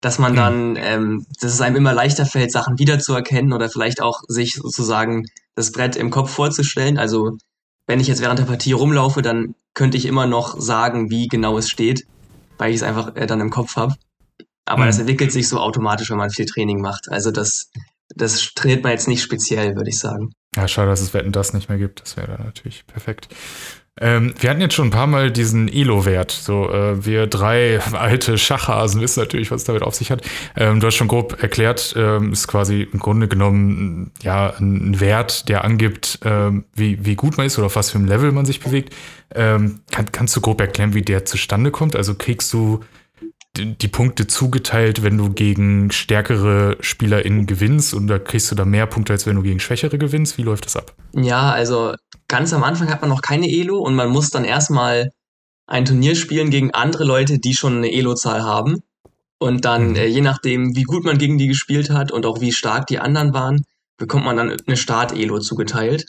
dass 0.00 0.18
man 0.18 0.34
dann, 0.34 0.76
ähm, 0.76 1.26
dass 1.40 1.52
es 1.52 1.60
einem 1.60 1.76
immer 1.76 1.92
leichter 1.92 2.24
fällt, 2.24 2.52
Sachen 2.52 2.78
wiederzuerkennen 2.78 3.52
oder 3.52 3.68
vielleicht 3.68 4.00
auch 4.00 4.22
sich 4.28 4.54
sozusagen 4.54 5.26
das 5.54 5.72
Brett 5.72 5.96
im 5.96 6.10
Kopf 6.10 6.30
vorzustellen. 6.30 6.98
Also 6.98 7.36
wenn 7.86 8.00
ich 8.00 8.08
jetzt 8.08 8.22
während 8.22 8.38
der 8.38 8.46
Partie 8.46 8.72
rumlaufe, 8.72 9.20
dann 9.20 9.54
könnte 9.74 9.96
ich 9.96 10.06
immer 10.06 10.26
noch 10.26 10.58
sagen, 10.58 11.10
wie 11.10 11.28
genau 11.28 11.58
es 11.58 11.68
steht, 11.68 12.06
weil 12.56 12.70
ich 12.70 12.76
es 12.76 12.82
einfach 12.82 13.14
äh, 13.16 13.26
dann 13.26 13.40
im 13.40 13.50
Kopf 13.50 13.76
habe. 13.76 13.94
Aber 14.64 14.84
mhm. 14.84 14.86
das 14.86 14.98
entwickelt 14.98 15.32
sich 15.32 15.48
so 15.48 15.58
automatisch, 15.58 16.10
wenn 16.10 16.18
man 16.18 16.30
viel 16.30 16.46
Training 16.46 16.80
macht. 16.80 17.10
Also 17.10 17.30
das, 17.30 17.70
das 18.14 18.54
trainiert 18.54 18.82
man 18.82 18.92
jetzt 18.92 19.08
nicht 19.08 19.22
speziell, 19.22 19.76
würde 19.76 19.90
ich 19.90 19.98
sagen. 19.98 20.32
Ja, 20.56 20.66
schade, 20.66 20.88
dass 20.88 21.00
es 21.00 21.14
Wetten 21.14 21.32
das 21.32 21.52
nicht 21.52 21.68
mehr 21.68 21.78
gibt. 21.78 22.00
Das 22.00 22.16
wäre 22.16 22.28
dann 22.28 22.46
natürlich 22.46 22.86
perfekt. 22.86 23.28
Ähm, 23.98 24.34
wir 24.38 24.50
hatten 24.50 24.60
jetzt 24.60 24.74
schon 24.74 24.88
ein 24.88 24.92
paar 24.92 25.06
Mal 25.06 25.30
diesen 25.30 25.68
Elo-Wert. 25.68 26.30
So, 26.30 26.70
äh, 26.70 27.04
wir 27.04 27.26
drei 27.26 27.80
alte 27.92 28.38
Schachhasen 28.38 29.00
wissen 29.00 29.20
natürlich, 29.20 29.50
was 29.50 29.62
es 29.62 29.66
damit 29.66 29.82
auf 29.82 29.94
sich 29.94 30.10
hat. 30.10 30.22
Ähm, 30.56 30.80
du 30.80 30.86
hast 30.86 30.94
schon 30.94 31.08
grob 31.08 31.42
erklärt, 31.42 31.94
ähm, 31.96 32.32
ist 32.32 32.48
quasi 32.48 32.88
im 32.92 32.98
Grunde 32.98 33.28
genommen 33.28 34.12
ja 34.22 34.54
ein 34.58 35.00
Wert, 35.00 35.48
der 35.48 35.64
angibt, 35.64 36.20
ähm, 36.24 36.64
wie, 36.74 37.04
wie 37.04 37.14
gut 37.14 37.36
man 37.36 37.46
ist 37.46 37.58
oder 37.58 37.66
auf 37.66 37.76
was 37.76 37.90
für 37.90 37.98
einem 37.98 38.06
Level 38.06 38.32
man 38.32 38.46
sich 38.46 38.60
bewegt. 38.60 38.94
Ähm, 39.34 39.80
kann, 39.90 40.10
kannst 40.12 40.34
du 40.36 40.40
grob 40.40 40.60
erklären, 40.60 40.94
wie 40.94 41.02
der 41.02 41.24
zustande 41.24 41.70
kommt? 41.70 41.94
Also 41.94 42.14
kriegst 42.14 42.52
du 42.52 42.80
die 43.56 43.88
Punkte 43.88 44.28
zugeteilt, 44.28 45.02
wenn 45.02 45.18
du 45.18 45.30
gegen 45.30 45.90
stärkere 45.90 46.76
SpielerInnen 46.80 47.46
gewinnst 47.46 47.94
und 47.94 48.06
da 48.06 48.18
kriegst 48.18 48.50
du 48.50 48.54
da 48.54 48.64
mehr 48.64 48.86
Punkte, 48.86 49.12
als 49.12 49.26
wenn 49.26 49.36
du 49.36 49.42
gegen 49.42 49.58
schwächere 49.58 49.98
gewinnst? 49.98 50.38
Wie 50.38 50.42
läuft 50.42 50.66
das 50.66 50.76
ab? 50.76 50.94
Ja, 51.14 51.50
also 51.50 51.94
ganz 52.30 52.52
am 52.54 52.62
Anfang 52.62 52.88
hat 52.90 53.02
man 53.02 53.10
noch 53.10 53.20
keine 53.20 53.50
Elo 53.50 53.78
und 53.78 53.94
man 53.94 54.08
muss 54.08 54.30
dann 54.30 54.44
erstmal 54.44 55.12
ein 55.66 55.84
Turnier 55.84 56.14
spielen 56.14 56.50
gegen 56.50 56.70
andere 56.72 57.04
Leute, 57.04 57.38
die 57.38 57.54
schon 57.54 57.76
eine 57.76 57.92
Elo-Zahl 57.92 58.42
haben. 58.42 58.82
Und 59.38 59.64
dann, 59.64 59.90
mhm. 59.90 59.96
äh, 59.96 60.06
je 60.06 60.20
nachdem, 60.20 60.74
wie 60.76 60.84
gut 60.84 61.04
man 61.04 61.18
gegen 61.18 61.38
die 61.38 61.48
gespielt 61.48 61.90
hat 61.90 62.12
und 62.12 62.24
auch 62.26 62.40
wie 62.40 62.52
stark 62.52 62.86
die 62.86 62.98
anderen 62.98 63.34
waren, 63.34 63.64
bekommt 63.96 64.24
man 64.24 64.36
dann 64.36 64.56
eine 64.66 64.76
Start-Elo 64.76 65.40
zugeteilt. 65.40 66.06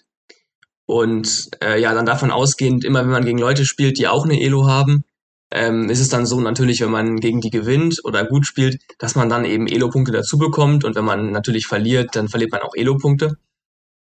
Und 0.86 1.50
äh, 1.62 1.82
ja, 1.82 1.94
dann 1.94 2.06
davon 2.06 2.32
ausgehend, 2.32 2.84
immer 2.84 3.02
wenn 3.02 3.12
man 3.12 3.26
gegen 3.26 3.38
Leute 3.38 3.66
spielt, 3.66 3.98
die 3.98 4.08
auch 4.08 4.26
eine 4.26 4.42
Elo 4.42 4.68
haben, 4.68 5.04
ähm, 5.52 5.90
ist 5.90 6.00
es 6.00 6.10
dann 6.10 6.26
so 6.26 6.40
natürlich, 6.40 6.82
wenn 6.82 6.92
man 6.92 7.18
gegen 7.18 7.42
die 7.42 7.50
gewinnt 7.50 8.00
oder 8.04 8.26
gut 8.26 8.46
spielt, 8.46 8.80
dass 9.00 9.16
man 9.16 9.30
dann 9.30 9.46
eben 9.46 9.68
Elo-Punkte 9.68 10.12
dazu 10.12 10.38
bekommt. 10.38 10.84
Und 10.84 10.96
wenn 10.96 11.06
man 11.06 11.32
natürlich 11.32 11.68
verliert, 11.68 12.16
dann 12.16 12.30
verliert 12.30 12.52
man 12.52 12.62
auch 12.62 12.76
Elo-Punkte. 12.76 13.38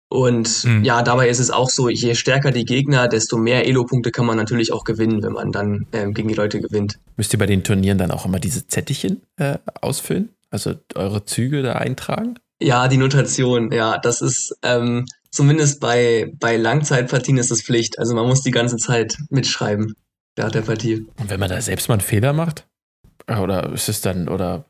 Und 0.09 0.65
mhm. 0.65 0.83
ja, 0.83 1.03
dabei 1.03 1.29
ist 1.29 1.39
es 1.39 1.51
auch 1.51 1.69
so, 1.69 1.87
je 1.87 2.15
stärker 2.15 2.51
die 2.51 2.65
Gegner, 2.65 3.07
desto 3.07 3.37
mehr 3.37 3.67
Elo-Punkte 3.67 4.11
kann 4.11 4.25
man 4.25 4.37
natürlich 4.37 4.73
auch 4.73 4.83
gewinnen, 4.83 5.21
wenn 5.21 5.33
man 5.33 5.51
dann 5.51 5.85
ähm, 5.93 6.15
gegen 6.15 6.27
die 6.27 6.33
Leute 6.33 6.59
gewinnt. 6.59 6.99
Müsst 7.15 7.31
ihr 7.31 7.39
bei 7.39 7.45
den 7.45 7.63
Turnieren 7.63 7.99
dann 7.99 8.09
auch 8.09 8.25
immer 8.25 8.39
diese 8.39 8.67
Zettelchen 8.67 9.21
äh, 9.37 9.59
ausfüllen? 9.81 10.29
Also 10.49 10.73
eure 10.95 11.25
Züge 11.25 11.61
da 11.61 11.73
eintragen? 11.73 12.39
Ja, 12.59 12.87
die 12.87 12.97
Notation, 12.97 13.71
ja, 13.71 13.99
das 13.99 14.21
ist 14.21 14.57
ähm, 14.63 15.05
zumindest 15.29 15.79
bei, 15.79 16.33
bei 16.39 16.57
Langzeitpartien 16.57 17.37
ist 17.37 17.51
das 17.51 17.61
Pflicht. 17.61 17.99
Also 17.99 18.15
man 18.15 18.27
muss 18.27 18.41
die 18.41 18.51
ganze 18.51 18.77
Zeit 18.77 19.15
mitschreiben 19.29 19.93
während 20.35 20.55
der 20.55 20.61
Partie. 20.61 21.05
Und 21.19 21.29
wenn 21.29 21.39
man 21.39 21.49
da 21.49 21.61
selbst 21.61 21.87
mal 21.87 21.95
einen 21.95 22.01
Fehler 22.01 22.33
macht? 22.33 22.67
Oder 23.27 23.71
ist 23.73 23.89
es 23.89 24.01
dann, 24.01 24.27
oder 24.27 24.65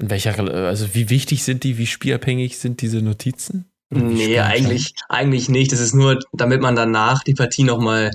in 0.00 0.10
welcher, 0.10 0.38
also 0.38 0.94
wie 0.94 1.10
wichtig 1.10 1.42
sind 1.42 1.64
die, 1.64 1.76
wie 1.76 1.86
spielabhängig 1.86 2.58
sind 2.58 2.82
diese 2.82 3.02
Notizen? 3.02 3.70
Nee, 3.90 4.38
eigentlich, 4.38 4.94
eigentlich 5.08 5.48
nicht. 5.48 5.72
Das 5.72 5.80
ist 5.80 5.94
nur, 5.94 6.20
damit 6.32 6.60
man 6.60 6.76
danach 6.76 7.24
die 7.24 7.34
Partie 7.34 7.64
nochmal 7.64 8.12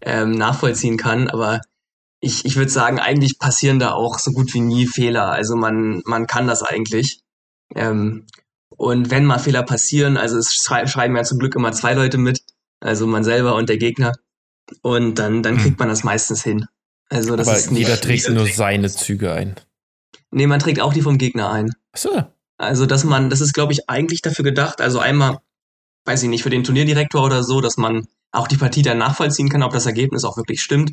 ähm, 0.00 0.32
nachvollziehen 0.32 0.96
kann. 0.96 1.28
Aber 1.28 1.60
ich, 2.20 2.44
ich 2.46 2.56
würde 2.56 2.70
sagen, 2.70 2.98
eigentlich 2.98 3.38
passieren 3.38 3.78
da 3.78 3.92
auch 3.92 4.18
so 4.18 4.32
gut 4.32 4.54
wie 4.54 4.60
nie 4.60 4.86
Fehler. 4.86 5.30
Also 5.30 5.56
man, 5.56 6.02
man 6.06 6.26
kann 6.26 6.46
das 6.46 6.62
eigentlich. 6.62 7.20
Ähm, 7.74 8.26
und 8.76 9.10
wenn 9.10 9.26
mal 9.26 9.38
Fehler 9.38 9.62
passieren, 9.62 10.16
also 10.16 10.38
es 10.38 10.54
schreiben 10.54 11.16
ja 11.16 11.22
zum 11.22 11.38
Glück 11.38 11.54
immer 11.54 11.72
zwei 11.72 11.92
Leute 11.92 12.16
mit, 12.16 12.40
also 12.80 13.06
man 13.06 13.22
selber 13.22 13.54
und 13.56 13.68
der 13.68 13.76
Gegner. 13.76 14.12
Und 14.80 15.18
dann, 15.18 15.42
dann 15.42 15.56
hm. 15.56 15.62
kriegt 15.62 15.78
man 15.78 15.88
das 15.88 16.02
meistens 16.02 16.42
hin. 16.42 16.66
Also 17.10 17.36
das 17.36 17.48
Aber 17.48 17.58
ist 17.58 17.72
nicht, 17.72 17.80
jeder 17.80 18.00
trägt 18.00 18.30
nur 18.30 18.46
seine 18.46 18.88
Züge 18.88 19.32
ein. 19.32 19.56
Nee, 20.30 20.46
man 20.46 20.60
trägt 20.60 20.80
auch 20.80 20.94
die 20.94 21.02
vom 21.02 21.18
Gegner 21.18 21.50
ein. 21.50 21.72
Ach 21.92 21.98
so. 21.98 22.22
Also, 22.60 22.84
dass 22.84 23.04
man, 23.04 23.30
das 23.30 23.40
ist, 23.40 23.54
glaube 23.54 23.72
ich, 23.72 23.88
eigentlich 23.88 24.20
dafür 24.20 24.44
gedacht, 24.44 24.82
also 24.82 24.98
einmal, 24.98 25.38
weiß 26.04 26.22
ich 26.22 26.28
nicht, 26.28 26.42
für 26.42 26.50
den 26.50 26.62
Turnierdirektor 26.62 27.24
oder 27.24 27.42
so, 27.42 27.62
dass 27.62 27.78
man 27.78 28.06
auch 28.32 28.48
die 28.48 28.58
Partie 28.58 28.82
dann 28.82 28.98
nachvollziehen 28.98 29.48
kann, 29.48 29.62
ob 29.62 29.72
das 29.72 29.86
Ergebnis 29.86 30.24
auch 30.24 30.36
wirklich 30.36 30.60
stimmt. 30.60 30.92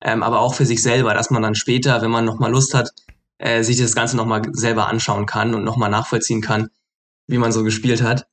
Ähm, 0.00 0.22
aber 0.22 0.38
auch 0.38 0.54
für 0.54 0.64
sich 0.64 0.80
selber, 0.80 1.14
dass 1.14 1.30
man 1.30 1.42
dann 1.42 1.56
später, 1.56 2.02
wenn 2.02 2.12
man 2.12 2.24
nochmal 2.24 2.52
Lust 2.52 2.72
hat, 2.72 2.90
äh, 3.38 3.64
sich 3.64 3.78
das 3.78 3.96
Ganze 3.96 4.16
nochmal 4.16 4.42
selber 4.52 4.86
anschauen 4.86 5.26
kann 5.26 5.56
und 5.56 5.64
nochmal 5.64 5.90
nachvollziehen 5.90 6.40
kann, 6.40 6.68
wie 7.26 7.38
man 7.38 7.50
so 7.50 7.64
gespielt 7.64 8.00
hat. 8.00 8.28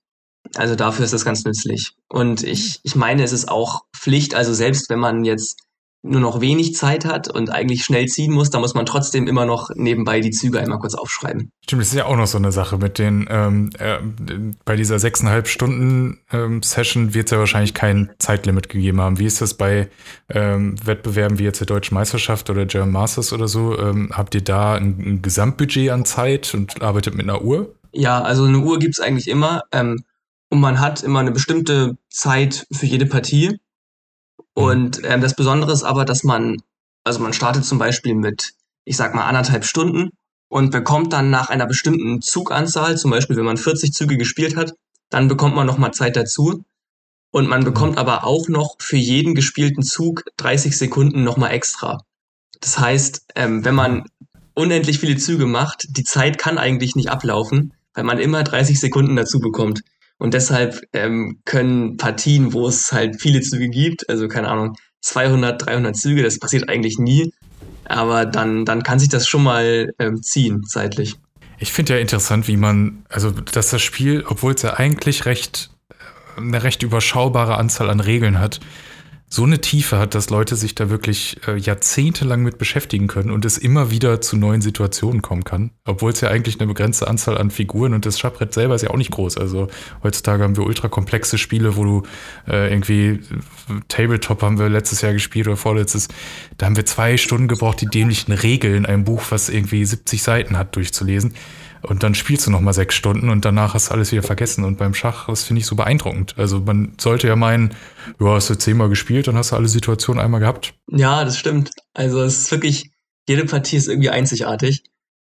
Also 0.53 0.75
dafür 0.75 1.05
ist 1.05 1.13
das 1.13 1.25
ganz 1.25 1.43
nützlich. 1.43 1.95
Und 2.07 2.43
ich, 2.43 2.81
ich 2.83 2.95
meine, 2.95 3.23
es 3.23 3.31
ist 3.31 3.49
auch 3.49 3.85
Pflicht, 3.97 4.35
also 4.35 4.53
selbst 4.53 4.91
wenn 4.91 4.99
man 4.99 5.25
jetzt 5.25 5.63
nur 6.05 6.21
noch 6.21 6.39
wenig 6.39 6.75
Zeit 6.75 7.03
hat 7.03 7.27
und 7.27 7.49
eigentlich 7.49 7.83
schnell 7.83 8.05
ziehen 8.05 8.31
muss, 8.31 8.49
da 8.49 8.59
muss 8.59 8.75
man 8.75 8.85
trotzdem 8.85 9.27
immer 9.27 9.45
noch 9.45 9.71
nebenbei 9.75 10.19
die 10.19 10.31
Züge 10.31 10.59
einmal 10.59 10.79
kurz 10.79 10.93
aufschreiben. 10.93 11.51
Stimmt, 11.63 11.81
das 11.81 11.89
ist 11.89 11.95
ja 11.95 12.05
auch 12.05 12.15
noch 12.15 12.27
so 12.27 12.37
eine 12.37 12.51
Sache 12.51 12.77
mit 12.77 12.99
den, 12.99 13.27
ähm, 13.29 13.71
äh, 13.79 13.97
bei 14.65 14.75
dieser 14.75 14.99
sechseinhalb 14.99 15.47
Stunden 15.47 16.19
ähm, 16.31 16.61
Session 16.61 17.13
wird 17.13 17.25
es 17.25 17.31
ja 17.31 17.39
wahrscheinlich 17.39 17.73
kein 17.73 18.11
Zeitlimit 18.19 18.69
gegeben 18.69 19.01
haben. 19.01 19.19
Wie 19.19 19.25
ist 19.25 19.41
das 19.41 19.55
bei 19.55 19.89
ähm, 20.29 20.75
Wettbewerben 20.85 21.39
wie 21.39 21.43
jetzt 21.43 21.59
der 21.59 21.67
Deutschen 21.67 21.95
Meisterschaft 21.95 22.49
oder 22.49 22.65
German 22.65 22.91
Masters 22.91 23.33
oder 23.33 23.47
so? 23.47 23.77
Ähm, 23.77 24.11
habt 24.13 24.35
ihr 24.35 24.43
da 24.43 24.75
ein, 24.75 24.99
ein, 24.99 25.21
Gesamtbudget 25.21 25.89
an 25.89 26.05
Zeit 26.05 26.53
und 26.53 26.81
arbeitet 26.81 27.15
mit 27.15 27.27
einer 27.27 27.41
Uhr? 27.41 27.73
Ja, 27.91 28.21
also 28.21 28.45
eine 28.45 28.59
Uhr 28.59 28.77
gibt 28.77 28.95
es 28.95 28.99
eigentlich 28.99 29.27
immer. 29.27 29.63
Ähm, 29.71 30.03
und 30.49 30.59
man 30.59 30.79
hat 30.79 31.01
immer 31.01 31.19
eine 31.19 31.31
bestimmte 31.31 31.97
Zeit 32.09 32.67
für 32.71 32.85
jede 32.85 33.07
Partie. 33.07 33.57
Und 34.55 35.01
ähm, 35.03 35.21
das 35.21 35.35
Besondere 35.35 35.73
ist 35.73 35.83
aber, 35.83 36.05
dass 36.05 36.23
man, 36.23 36.61
also 37.03 37.19
man 37.19 37.33
startet 37.33 37.65
zum 37.65 37.77
Beispiel 37.77 38.15
mit, 38.15 38.53
ich 38.85 38.97
sag 38.97 39.13
mal, 39.13 39.25
anderthalb 39.27 39.65
Stunden 39.65 40.09
und 40.47 40.71
bekommt 40.71 41.13
dann 41.13 41.29
nach 41.29 41.49
einer 41.49 41.67
bestimmten 41.67 42.21
Zuganzahl, 42.21 42.97
zum 42.97 43.11
Beispiel 43.11 43.35
wenn 43.35 43.45
man 43.45 43.57
40 43.57 43.91
Züge 43.91 44.17
gespielt 44.17 44.55
hat, 44.55 44.73
dann 45.09 45.27
bekommt 45.27 45.55
man 45.55 45.67
nochmal 45.67 45.93
Zeit 45.93 46.15
dazu. 46.15 46.63
Und 47.31 47.49
man 47.49 47.65
bekommt 47.65 47.97
aber 47.97 48.23
auch 48.23 48.47
noch 48.47 48.77
für 48.79 48.95
jeden 48.95 49.35
gespielten 49.35 49.83
Zug 49.83 50.23
30 50.37 50.77
Sekunden 50.77 51.25
nochmal 51.25 51.51
extra. 51.51 51.99
Das 52.61 52.79
heißt, 52.79 53.25
ähm, 53.35 53.65
wenn 53.65 53.75
man 53.75 54.05
unendlich 54.53 54.99
viele 54.99 55.17
Züge 55.17 55.45
macht, 55.45 55.85
die 55.89 56.05
Zeit 56.05 56.37
kann 56.37 56.57
eigentlich 56.57 56.95
nicht 56.95 57.09
ablaufen, 57.09 57.73
weil 57.93 58.05
man 58.05 58.19
immer 58.19 58.43
30 58.43 58.79
Sekunden 58.79 59.17
dazu 59.17 59.39
bekommt. 59.39 59.81
Und 60.17 60.33
deshalb 60.33 60.81
ähm, 60.93 61.39
können 61.45 61.97
Partien, 61.97 62.53
wo 62.53 62.67
es 62.67 62.91
halt 62.91 63.21
viele 63.21 63.41
Züge 63.41 63.69
gibt, 63.69 64.09
also 64.09 64.27
keine 64.27 64.47
Ahnung, 64.47 64.75
200, 65.01 65.65
300 65.65 65.95
Züge, 65.95 66.23
das 66.23 66.39
passiert 66.39 66.69
eigentlich 66.69 66.97
nie, 66.97 67.33
aber 67.83 68.25
dann, 68.25 68.65
dann 68.65 68.81
kann 68.83 68.99
sich 68.99 69.09
das 69.09 69.27
schon 69.27 69.43
mal 69.43 69.93
ähm, 69.99 70.23
ziehen 70.23 70.63
zeitlich. 70.65 71.15
Ich 71.59 71.71
finde 71.71 71.93
ja 71.93 71.99
interessant, 71.99 72.47
wie 72.47 72.57
man, 72.57 73.05
also 73.09 73.31
dass 73.31 73.69
das 73.69 73.81
Spiel, 73.81 74.23
obwohl 74.27 74.53
es 74.53 74.61
ja 74.61 74.73
eigentlich 74.73 75.25
recht 75.25 75.69
eine 76.37 76.63
recht 76.63 76.83
überschaubare 76.83 77.57
Anzahl 77.57 77.89
an 77.89 77.99
Regeln 77.99 78.39
hat, 78.39 78.59
so 79.35 79.43
eine 79.43 79.59
Tiefe 79.59 79.99
hat, 79.99 80.15
dass 80.15 80.29
Leute 80.29 80.55
sich 80.55 80.75
da 80.75 80.89
wirklich 80.89 81.37
äh, 81.45 81.57
jahrzehntelang 81.57 82.41
mit 82.41 82.57
beschäftigen 82.57 83.07
können 83.07 83.31
und 83.31 83.43
es 83.43 83.57
immer 83.57 83.91
wieder 83.91 84.21
zu 84.21 84.37
neuen 84.37 84.61
Situationen 84.61 85.21
kommen 85.21 85.43
kann. 85.43 85.71
Obwohl 85.83 86.13
es 86.13 86.21
ja 86.21 86.29
eigentlich 86.29 86.59
eine 86.59 86.67
begrenzte 86.67 87.09
Anzahl 87.09 87.37
an 87.37 87.51
Figuren 87.51 87.93
und 87.93 88.05
das 88.05 88.17
Schachbrett 88.17 88.53
selber 88.53 88.75
ist 88.75 88.83
ja 88.83 88.91
auch 88.91 88.97
nicht 88.97 89.11
groß. 89.11 89.37
Also 89.37 89.67
heutzutage 90.03 90.41
haben 90.43 90.55
wir 90.55 90.65
ultra 90.65 90.87
komplexe 90.87 91.37
Spiele, 91.37 91.75
wo 91.75 91.83
du 91.83 92.03
äh, 92.47 92.71
irgendwie 92.71 93.19
Tabletop 93.89 94.41
haben 94.41 94.57
wir 94.57 94.69
letztes 94.69 95.01
Jahr 95.01 95.11
gespielt 95.11 95.47
oder 95.47 95.57
vorletztes. 95.57 96.07
Da 96.57 96.67
haben 96.67 96.77
wir 96.77 96.85
zwei 96.85 97.17
Stunden 97.17 97.49
gebraucht, 97.49 97.81
die 97.81 97.87
dämlichen 97.87 98.31
Regeln, 98.31 98.85
ein 98.85 99.03
Buch, 99.03 99.23
was 99.29 99.49
irgendwie 99.49 99.83
70 99.83 100.23
Seiten 100.23 100.57
hat, 100.57 100.77
durchzulesen. 100.77 101.33
Und 101.85 102.03
dann 102.03 102.15
spielst 102.15 102.47
du 102.47 102.51
noch 102.51 102.61
mal 102.61 102.73
sechs 102.73 102.95
Stunden 102.95 103.29
und 103.29 103.45
danach 103.45 103.73
hast 103.73 103.89
du 103.89 103.93
alles 103.93 104.11
wieder 104.11 104.23
vergessen. 104.23 104.63
Und 104.63 104.77
beim 104.77 104.93
Schach, 104.93 105.27
das 105.27 105.43
finde 105.43 105.61
ich 105.61 105.65
so 105.65 105.75
beeindruckend. 105.75 106.35
Also 106.37 106.59
man 106.59 106.93
sollte 106.99 107.27
ja 107.27 107.35
meinen, 107.35 107.73
du 108.17 108.29
hast 108.29 108.49
du 108.49 108.55
zehnmal 108.55 108.89
gespielt, 108.89 109.27
dann 109.27 109.35
hast 109.35 109.51
du 109.51 109.55
alle 109.55 109.67
Situationen 109.67 110.23
einmal 110.23 110.39
gehabt. 110.39 110.73
Ja, 110.89 111.23
das 111.23 111.37
stimmt. 111.37 111.71
Also 111.93 112.21
es 112.21 112.39
ist 112.39 112.51
wirklich, 112.51 112.91
jede 113.27 113.45
Partie 113.45 113.77
ist 113.77 113.87
irgendwie 113.87 114.09
einzigartig. 114.09 114.83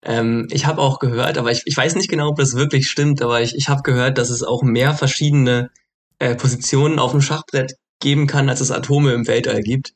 Ähm, 0.04 0.48
ich 0.52 0.66
habe 0.66 0.82
auch 0.82 1.00
gehört, 1.00 1.38
aber 1.38 1.52
ich, 1.52 1.64
ich 1.66 1.76
weiß 1.76 1.96
nicht 1.96 2.10
genau, 2.10 2.30
ob 2.30 2.38
das 2.38 2.56
wirklich 2.56 2.88
stimmt, 2.90 3.22
aber 3.22 3.42
ich, 3.42 3.56
ich 3.56 3.70
habe 3.70 3.82
gehört, 3.82 4.18
dass 4.18 4.30
es 4.30 4.44
auch 4.44 4.64
mehr 4.64 4.94
verschiedene 4.94 5.72
äh, 6.20 6.36
Positionen 6.36 7.00
auf 7.00 7.12
dem 7.12 7.22
Schachbrett 7.22 7.76
geben 8.00 8.28
kann, 8.28 8.50
als 8.50 8.62
es 8.62 8.72
Atome 8.72 9.14
im 9.14 9.28
Weltall 9.28 9.62
gibt. 9.62 9.94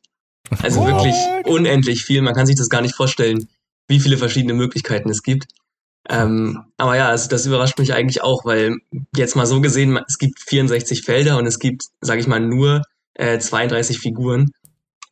Also 0.64 0.82
What? 0.82 0.88
wirklich 0.88 1.16
unendlich 1.46 2.04
viel. 2.04 2.22
Man 2.22 2.34
kann 2.34 2.48
sich 2.48 2.56
das 2.56 2.70
gar 2.70 2.82
nicht 2.82 2.96
vorstellen, 2.96 3.48
wie 3.88 4.00
viele 4.00 4.18
verschiedene 4.18 4.54
Möglichkeiten 4.54 5.10
es 5.10 5.22
gibt. 5.22 5.46
Ähm, 6.10 6.64
aber 6.78 6.98
ja, 6.98 7.08
also 7.10 7.30
das 7.30 7.46
überrascht 7.46 7.78
mich 7.78 7.94
eigentlich 7.94 8.24
auch, 8.24 8.44
weil 8.44 8.78
jetzt 9.16 9.36
mal 9.36 9.46
so 9.46 9.62
gesehen, 9.62 10.00
es 10.08 10.18
gibt 10.18 10.40
64 10.40 11.04
Felder 11.04 11.38
und 11.38 11.46
es 11.46 11.60
gibt, 11.60 11.84
sage 12.02 12.20
ich 12.20 12.28
mal, 12.28 12.40
nur 12.40 12.82
äh, 13.14 13.38
32 13.38 14.00
Figuren. 14.00 14.52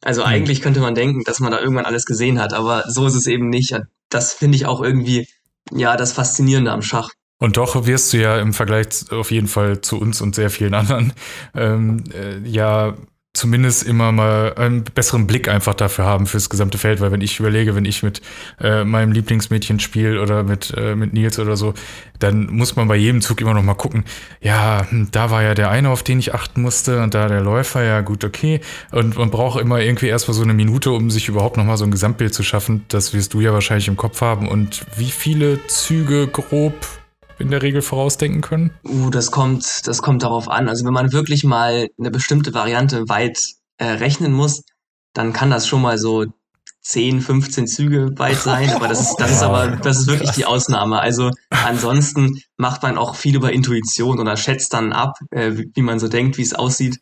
Also 0.01 0.21
mhm. 0.21 0.27
eigentlich 0.27 0.61
könnte 0.61 0.79
man 0.79 0.95
denken, 0.95 1.23
dass 1.23 1.39
man 1.39 1.51
da 1.51 1.59
irgendwann 1.59 1.85
alles 1.85 2.05
gesehen 2.05 2.39
hat, 2.39 2.53
aber 2.53 2.85
so 2.87 3.05
ist 3.05 3.15
es 3.15 3.27
eben 3.27 3.49
nicht. 3.49 3.75
Das 4.09 4.33
finde 4.33 4.55
ich 4.55 4.65
auch 4.65 4.81
irgendwie, 4.81 5.27
ja, 5.71 5.97
das 5.97 6.13
Faszinierende 6.13 6.71
am 6.71 6.81
Schach. 6.81 7.09
Und 7.39 7.57
doch 7.57 7.85
wirst 7.85 8.13
du 8.13 8.17
ja 8.17 8.39
im 8.39 8.53
Vergleich 8.53 9.11
auf 9.11 9.29
jeden 9.29 9.47
Fall 9.47 9.81
zu 9.81 9.99
uns 9.99 10.21
und 10.21 10.33
sehr 10.33 10.49
vielen 10.49 10.73
anderen 10.73 11.13
ähm, 11.53 12.03
äh, 12.11 12.39
ja 12.39 12.95
zumindest 13.37 13.83
immer 13.83 14.11
mal 14.11 14.55
einen 14.55 14.83
besseren 14.83 15.27
Blick 15.27 15.47
einfach 15.47 15.75
dafür 15.75 16.05
haben 16.05 16.25
fürs 16.25 16.49
gesamte 16.49 16.77
Feld, 16.77 16.99
weil 16.99 17.11
wenn 17.11 17.21
ich 17.21 17.39
überlege, 17.39 17.75
wenn 17.75 17.85
ich 17.85 18.03
mit 18.03 18.21
äh, 18.59 18.83
meinem 18.83 19.11
Lieblingsmädchen 19.11 19.79
spiele 19.79 20.21
oder 20.21 20.43
mit, 20.43 20.73
äh, 20.75 20.95
mit 20.95 21.13
Nils 21.13 21.37
oder 21.39 21.55
so, 21.55 21.73
dann 22.19 22.47
muss 22.47 22.75
man 22.75 22.87
bei 22.87 22.95
jedem 22.95 23.21
Zug 23.21 23.39
immer 23.41 23.53
noch 23.53 23.61
mal 23.61 23.75
gucken, 23.75 24.03
ja, 24.41 24.85
hm, 24.89 25.09
da 25.11 25.29
war 25.29 25.43
ja 25.43 25.53
der 25.53 25.69
eine, 25.69 25.89
auf 25.89 26.03
den 26.03 26.19
ich 26.19 26.33
achten 26.33 26.61
musste 26.61 27.01
und 27.01 27.13
da 27.13 27.27
der 27.27 27.41
Läufer, 27.41 27.83
ja 27.83 28.01
gut, 28.01 28.23
okay. 28.23 28.59
Und 28.91 29.17
man 29.17 29.29
braucht 29.29 29.61
immer 29.61 29.79
irgendwie 29.79 30.07
erstmal 30.07 30.33
so 30.35 30.43
eine 30.43 30.53
Minute, 30.53 30.91
um 30.91 31.11
sich 31.11 31.29
überhaupt 31.29 31.57
noch 31.57 31.65
mal 31.65 31.77
so 31.77 31.85
ein 31.85 31.91
Gesamtbild 31.91 32.33
zu 32.33 32.43
schaffen. 32.43 32.85
Das 32.87 33.13
wirst 33.13 33.33
du 33.33 33.41
ja 33.41 33.53
wahrscheinlich 33.53 33.87
im 33.87 33.97
Kopf 33.97 34.21
haben. 34.21 34.47
Und 34.47 34.85
wie 34.95 35.11
viele 35.11 35.65
Züge 35.67 36.27
grob 36.27 36.73
in 37.39 37.51
der 37.51 37.61
Regel 37.61 37.81
vorausdenken 37.81 38.41
können? 38.41 38.71
Uh, 38.83 39.09
das 39.09 39.31
kommt, 39.31 39.87
das 39.87 40.01
kommt 40.01 40.23
darauf 40.23 40.49
an. 40.49 40.69
Also 40.69 40.85
wenn 40.85 40.93
man 40.93 41.13
wirklich 41.13 41.43
mal 41.43 41.87
eine 41.99 42.11
bestimmte 42.11 42.53
Variante 42.53 43.07
weit 43.09 43.39
äh, 43.77 43.85
rechnen 43.85 44.33
muss, 44.33 44.63
dann 45.13 45.33
kann 45.33 45.49
das 45.49 45.67
schon 45.67 45.81
mal 45.81 45.97
so 45.97 46.25
10, 46.81 47.21
15 47.21 47.67
Züge 47.67 48.17
weit 48.17 48.37
sein, 48.37 48.69
aber 48.69 48.87
das 48.87 49.01
ist, 49.01 49.15
das 49.17 49.31
ist 49.31 49.43
aber, 49.43 49.75
das 49.75 49.99
ist 49.99 50.07
wirklich 50.07 50.31
die 50.31 50.45
Ausnahme. 50.45 50.99
Also 50.99 51.31
ansonsten 51.49 52.41
macht 52.55 52.83
man 52.83 52.97
auch 52.97 53.15
viel 53.15 53.35
über 53.35 53.51
Intuition 53.51 54.19
oder 54.19 54.37
schätzt 54.37 54.73
dann 54.73 54.93
ab, 54.93 55.17
äh, 55.31 55.51
wie 55.73 55.81
man 55.81 55.99
so 55.99 56.07
denkt, 56.07 56.37
wie 56.37 56.43
es 56.43 56.53
aussieht. 56.53 56.99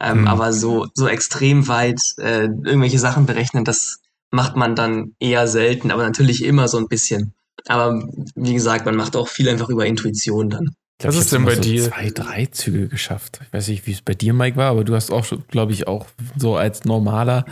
Ähm, 0.00 0.22
mhm. 0.22 0.26
Aber 0.26 0.52
so, 0.52 0.88
so 0.94 1.06
extrem 1.06 1.68
weit 1.68 2.00
äh, 2.18 2.44
irgendwelche 2.44 2.98
Sachen 2.98 3.26
berechnen, 3.26 3.64
das 3.64 4.00
macht 4.32 4.56
man 4.56 4.74
dann 4.74 5.14
eher 5.20 5.46
selten, 5.46 5.92
aber 5.92 6.02
natürlich 6.02 6.42
immer 6.44 6.66
so 6.66 6.78
ein 6.78 6.88
bisschen. 6.88 7.34
Aber 7.68 8.02
wie 8.34 8.54
gesagt, 8.54 8.86
man 8.86 8.96
macht 8.96 9.16
auch 9.16 9.28
viel 9.28 9.48
einfach 9.48 9.68
über 9.68 9.86
Intuition 9.86 10.50
dann. 10.50 10.70
Was 11.02 11.16
ist 11.16 11.32
denn 11.32 11.44
bei 11.44 11.56
so 11.56 11.62
dir? 11.62 11.82
Zwei, 11.82 12.10
drei 12.10 12.46
Züge 12.46 12.88
geschafft. 12.88 13.40
Ich 13.42 13.52
weiß 13.52 13.68
nicht, 13.68 13.86
wie 13.86 13.92
es 13.92 14.02
bei 14.02 14.14
dir, 14.14 14.32
Mike, 14.32 14.56
war, 14.56 14.70
aber 14.70 14.84
du 14.84 14.94
hast 14.94 15.10
auch, 15.10 15.26
glaube 15.48 15.72
ich, 15.72 15.88
auch 15.88 16.06
so 16.36 16.56
als 16.56 16.84
normaler 16.84 17.44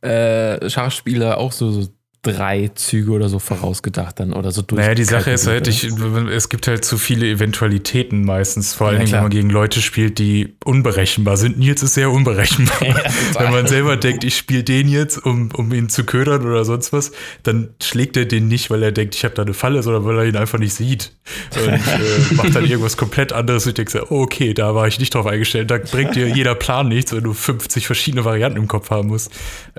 äh, 0.00 0.68
Schachspieler 0.68 1.38
auch 1.38 1.52
so, 1.52 1.70
so 1.70 1.88
drei 2.32 2.70
Züge 2.74 3.10
oder 3.12 3.28
so 3.28 3.38
vorausgedacht 3.38 4.20
dann 4.20 4.32
oder 4.32 4.50
so 4.50 4.62
durch. 4.62 4.80
Naja, 4.80 4.94
die 4.94 5.04
Sache 5.04 5.30
ist 5.30 5.46
halt, 5.46 5.68
ich, 5.68 5.84
es 5.84 6.48
gibt 6.48 6.66
halt 6.66 6.84
zu 6.84 6.98
viele 6.98 7.26
Eventualitäten 7.26 8.24
meistens, 8.24 8.74
vor 8.74 8.88
allem 8.88 9.06
ja, 9.06 9.12
wenn 9.12 9.22
man 9.22 9.30
gegen 9.30 9.50
Leute 9.50 9.80
spielt, 9.80 10.18
die 10.18 10.54
unberechenbar 10.64 11.36
sind. 11.36 11.58
Nils 11.58 11.82
ist 11.82 11.94
sehr 11.94 12.10
unberechenbar. 12.10 12.76
Ja, 12.86 12.94
wenn 13.38 13.50
man 13.50 13.66
selber 13.66 13.96
denkt, 13.96 14.24
ich 14.24 14.36
spiele 14.36 14.62
den 14.62 14.88
jetzt, 14.88 15.24
um, 15.24 15.50
um 15.54 15.72
ihn 15.72 15.88
zu 15.88 16.04
ködern 16.04 16.46
oder 16.46 16.64
sonst 16.64 16.92
was, 16.92 17.12
dann 17.42 17.70
schlägt 17.82 18.16
er 18.16 18.26
den 18.26 18.48
nicht, 18.48 18.70
weil 18.70 18.82
er 18.82 18.92
denkt, 18.92 19.14
ich 19.14 19.24
habe 19.24 19.34
da 19.34 19.42
eine 19.42 19.54
Falle, 19.54 19.82
sondern 19.82 20.04
weil 20.04 20.18
er 20.18 20.24
ihn 20.26 20.36
einfach 20.36 20.58
nicht 20.58 20.74
sieht. 20.74 21.12
Und 21.56 21.68
äh, 21.72 22.34
macht 22.34 22.54
dann 22.54 22.64
irgendwas 22.64 22.96
komplett 22.96 23.32
anderes 23.32 23.66
und 23.66 23.76
denkt 23.78 23.90
so, 23.90 24.00
oh, 24.10 24.22
okay, 24.22 24.54
da 24.54 24.74
war 24.74 24.86
ich 24.86 24.98
nicht 24.98 25.14
drauf 25.14 25.26
eingestellt. 25.26 25.70
Da 25.70 25.78
bringt 25.78 26.14
dir 26.14 26.28
jeder 26.28 26.54
Plan 26.54 26.88
nichts, 26.88 27.12
wenn 27.12 27.24
du 27.24 27.32
50 27.32 27.86
verschiedene 27.86 28.24
Varianten 28.24 28.58
im 28.58 28.68
Kopf 28.68 28.90
haben 28.90 29.08
musst. 29.08 29.32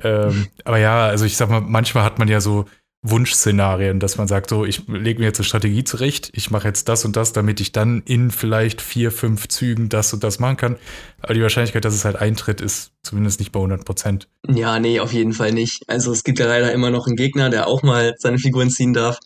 Ähm, 0.03 0.47
aber 0.63 0.79
ja, 0.79 1.07
also 1.07 1.25
ich 1.25 1.37
sag 1.37 1.49
mal, 1.49 1.61
manchmal 1.61 2.03
hat 2.03 2.19
man 2.19 2.27
ja 2.27 2.36
so 2.41 2.65
Wunschszenarien, 3.03 3.99
dass 3.99 4.17
man 4.17 4.27
sagt, 4.27 4.49
so, 4.49 4.65
ich 4.65 4.87
lege 4.87 5.19
mir 5.19 5.27
jetzt 5.27 5.39
eine 5.39 5.45
Strategie 5.45 5.83
zurecht, 5.83 6.29
ich 6.33 6.51
mache 6.51 6.67
jetzt 6.67 6.89
das 6.89 7.05
und 7.05 7.15
das, 7.15 7.31
damit 7.31 7.61
ich 7.61 7.71
dann 7.71 8.01
in 8.05 8.31
vielleicht 8.31 8.81
vier, 8.81 9.11
fünf 9.11 9.47
Zügen 9.47 9.87
das 9.89 10.13
und 10.13 10.23
das 10.23 10.39
machen 10.39 10.57
kann. 10.57 10.75
Aber 11.21 11.33
die 11.33 11.41
Wahrscheinlichkeit, 11.41 11.85
dass 11.85 11.93
es 11.93 12.05
halt 12.05 12.15
eintritt, 12.15 12.59
ist 12.59 12.91
zumindest 13.03 13.39
nicht 13.39 13.51
bei 13.51 13.59
100 13.59 13.85
Prozent. 13.85 14.27
Ja, 14.47 14.79
nee, 14.79 14.99
auf 14.99 15.13
jeden 15.13 15.33
Fall 15.33 15.51
nicht. 15.51 15.83
Also 15.87 16.11
es 16.11 16.23
gibt 16.23 16.39
ja 16.39 16.47
leider 16.47 16.71
immer 16.73 16.89
noch 16.89 17.07
einen 17.07 17.15
Gegner, 17.15 17.49
der 17.49 17.67
auch 17.67 17.83
mal 17.83 18.15
seine 18.17 18.39
Figuren 18.39 18.69
ziehen 18.69 18.93
darf. 18.93 19.19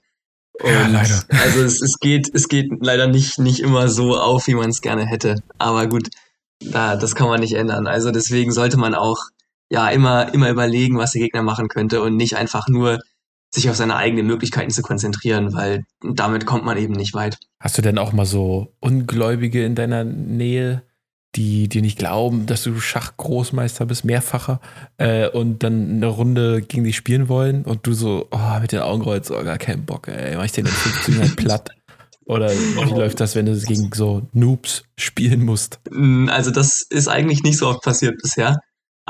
Und 0.62 0.70
ja, 0.70 0.88
leider. 0.88 1.24
Also 1.30 1.62
es, 1.62 1.82
es, 1.82 1.98
geht, 2.00 2.30
es 2.34 2.50
geht 2.50 2.70
leider 2.82 3.08
nicht, 3.08 3.40
nicht 3.40 3.62
immer 3.62 3.88
so 3.88 4.18
auf, 4.18 4.48
wie 4.48 4.56
man 4.56 4.70
es 4.70 4.82
gerne 4.82 5.06
hätte. 5.08 5.42
Aber 5.58 5.88
gut, 5.88 6.10
da, 6.60 6.98
das 6.98 7.16
kann 7.16 7.28
man 7.28 7.40
nicht 7.40 7.54
ändern. 7.54 7.88
Also 7.88 8.12
deswegen 8.12 8.52
sollte 8.52 8.78
man 8.78 8.94
auch 8.94 9.18
ja 9.72 9.88
immer, 9.90 10.34
immer 10.34 10.50
überlegen, 10.50 10.98
was 10.98 11.12
der 11.12 11.22
Gegner 11.22 11.44
machen 11.44 11.70
könnte 11.70 12.02
und 12.02 12.18
nicht 12.18 12.36
einfach 12.36 12.68
nur 12.68 13.00
sich 13.54 13.70
auf 13.70 13.76
seine 13.76 13.96
eigenen 13.96 14.28
Möglichkeiten 14.28 14.70
zu 14.70 14.82
konzentrieren, 14.82 15.54
weil 15.54 15.84
damit 16.02 16.46
kommt 16.46 16.66
man 16.66 16.78
eben 16.78 16.94
nicht 16.94 17.14
weit. 17.14 17.38
Hast 17.60 17.78
du 17.78 17.82
denn 17.82 17.98
auch 17.98 18.14
mal 18.14 18.26
so 18.26 18.74
Ungläubige 18.80 19.66
in 19.66 19.76
deiner 19.76 20.04
Nähe, 20.04 20.84
die 21.36 21.70
dir 21.70 21.82
nicht 21.82 21.98
glauben, 21.98 22.46
dass 22.46 22.64
du 22.64 22.80
Schachgroßmeister 22.80 23.86
bist, 23.86 24.04
mehrfacher, 24.04 24.60
äh, 24.98 25.30
und 25.30 25.64
dann 25.64 25.90
eine 25.90 26.08
Runde 26.08 26.62
gegen 26.62 26.84
dich 26.84 26.98
spielen 26.98 27.30
wollen 27.30 27.64
und 27.64 27.88
du 27.88 27.94
so, 27.94 28.28
oh, 28.32 28.60
mit 28.60 28.74
den 28.74 28.82
Augen 28.82 29.02
rollst, 29.04 29.32
oh, 29.32 29.44
gar 29.44 29.58
keinen 29.58 29.86
Bock, 29.86 30.10
ey, 30.10 30.36
mach 30.36 30.46
ich 30.46 30.52
den 30.52 30.66
in 30.66 30.72
15 30.72 31.20
halt 31.20 31.36
platt? 31.38 31.70
Oder 32.26 32.52
wie 32.52 32.94
läuft 32.94 33.20
das, 33.20 33.36
wenn 33.36 33.46
du 33.46 33.58
gegen 33.58 33.90
so 33.94 34.28
Noobs 34.34 34.84
spielen 34.98 35.44
musst? 35.44 35.80
Mm, 35.90 36.30
also 36.30 36.52
das 36.52 36.86
ist 36.90 37.08
eigentlich 37.08 37.44
nicht 37.44 37.58
so 37.58 37.68
oft 37.68 37.82
passiert 37.82 38.16
bisher. 38.22 38.58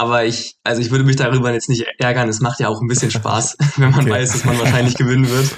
Aber 0.01 0.25
ich, 0.25 0.55
also 0.63 0.81
ich 0.81 0.89
würde 0.89 1.03
mich 1.03 1.17
darüber 1.17 1.53
jetzt 1.53 1.69
nicht 1.69 1.85
ärgern. 1.99 2.27
Es 2.27 2.41
macht 2.41 2.59
ja 2.59 2.69
auch 2.69 2.81
ein 2.81 2.87
bisschen 2.87 3.11
Spaß, 3.11 3.55
wenn 3.77 3.91
man 3.91 3.99
okay. 3.99 4.09
weiß, 4.09 4.31
dass 4.31 4.45
man 4.45 4.57
wahrscheinlich 4.57 4.95
gewinnen 4.95 5.29
wird. 5.29 5.51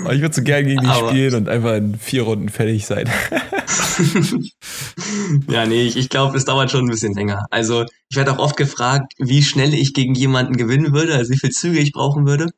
Aber 0.00 0.12
ich 0.12 0.20
würde 0.20 0.34
so 0.34 0.42
gern 0.42 0.66
gegen 0.66 0.80
die 0.80 0.88
Aber 0.88 1.10
spielen 1.10 1.36
und 1.36 1.48
einfach 1.48 1.76
in 1.76 1.94
vier 1.94 2.22
Runden 2.22 2.48
fertig 2.48 2.84
sein. 2.84 3.08
ja, 5.48 5.66
nee, 5.66 5.82
ich, 5.82 5.96
ich 5.96 6.08
glaube, 6.08 6.36
es 6.36 6.44
dauert 6.44 6.72
schon 6.72 6.86
ein 6.86 6.90
bisschen 6.90 7.14
länger. 7.14 7.46
Also 7.52 7.84
ich 8.08 8.16
werde 8.16 8.32
auch 8.32 8.40
oft 8.40 8.56
gefragt, 8.56 9.12
wie 9.18 9.44
schnell 9.44 9.72
ich 9.72 9.94
gegen 9.94 10.16
jemanden 10.16 10.56
gewinnen 10.56 10.92
würde, 10.92 11.14
also 11.14 11.32
wie 11.32 11.38
viel 11.38 11.50
Züge 11.50 11.78
ich 11.78 11.92
brauchen 11.92 12.26
würde. 12.26 12.48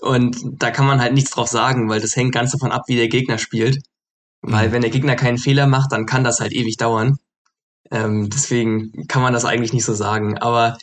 Und 0.00 0.36
da 0.44 0.70
kann 0.70 0.86
man 0.86 1.00
halt 1.00 1.12
nichts 1.12 1.32
drauf 1.32 1.48
sagen, 1.48 1.88
weil 1.88 2.00
das 2.00 2.14
hängt 2.14 2.32
ganz 2.32 2.52
davon 2.52 2.70
ab, 2.70 2.82
wie 2.86 2.94
der 2.94 3.08
Gegner 3.08 3.38
spielt. 3.38 3.78
Weil 4.42 4.68
mhm. 4.68 4.72
wenn 4.72 4.82
der 4.82 4.92
Gegner 4.92 5.16
keinen 5.16 5.38
Fehler 5.38 5.66
macht, 5.66 5.90
dann 5.90 6.06
kann 6.06 6.22
das 6.22 6.38
halt 6.38 6.52
ewig 6.52 6.76
dauern. 6.76 7.18
Ähm, 7.92 8.30
deswegen 8.30 9.06
kann 9.06 9.22
man 9.22 9.32
das 9.32 9.44
eigentlich 9.44 9.72
nicht 9.72 9.84
so 9.84 9.94
sagen. 9.94 10.38
Aber 10.38 10.78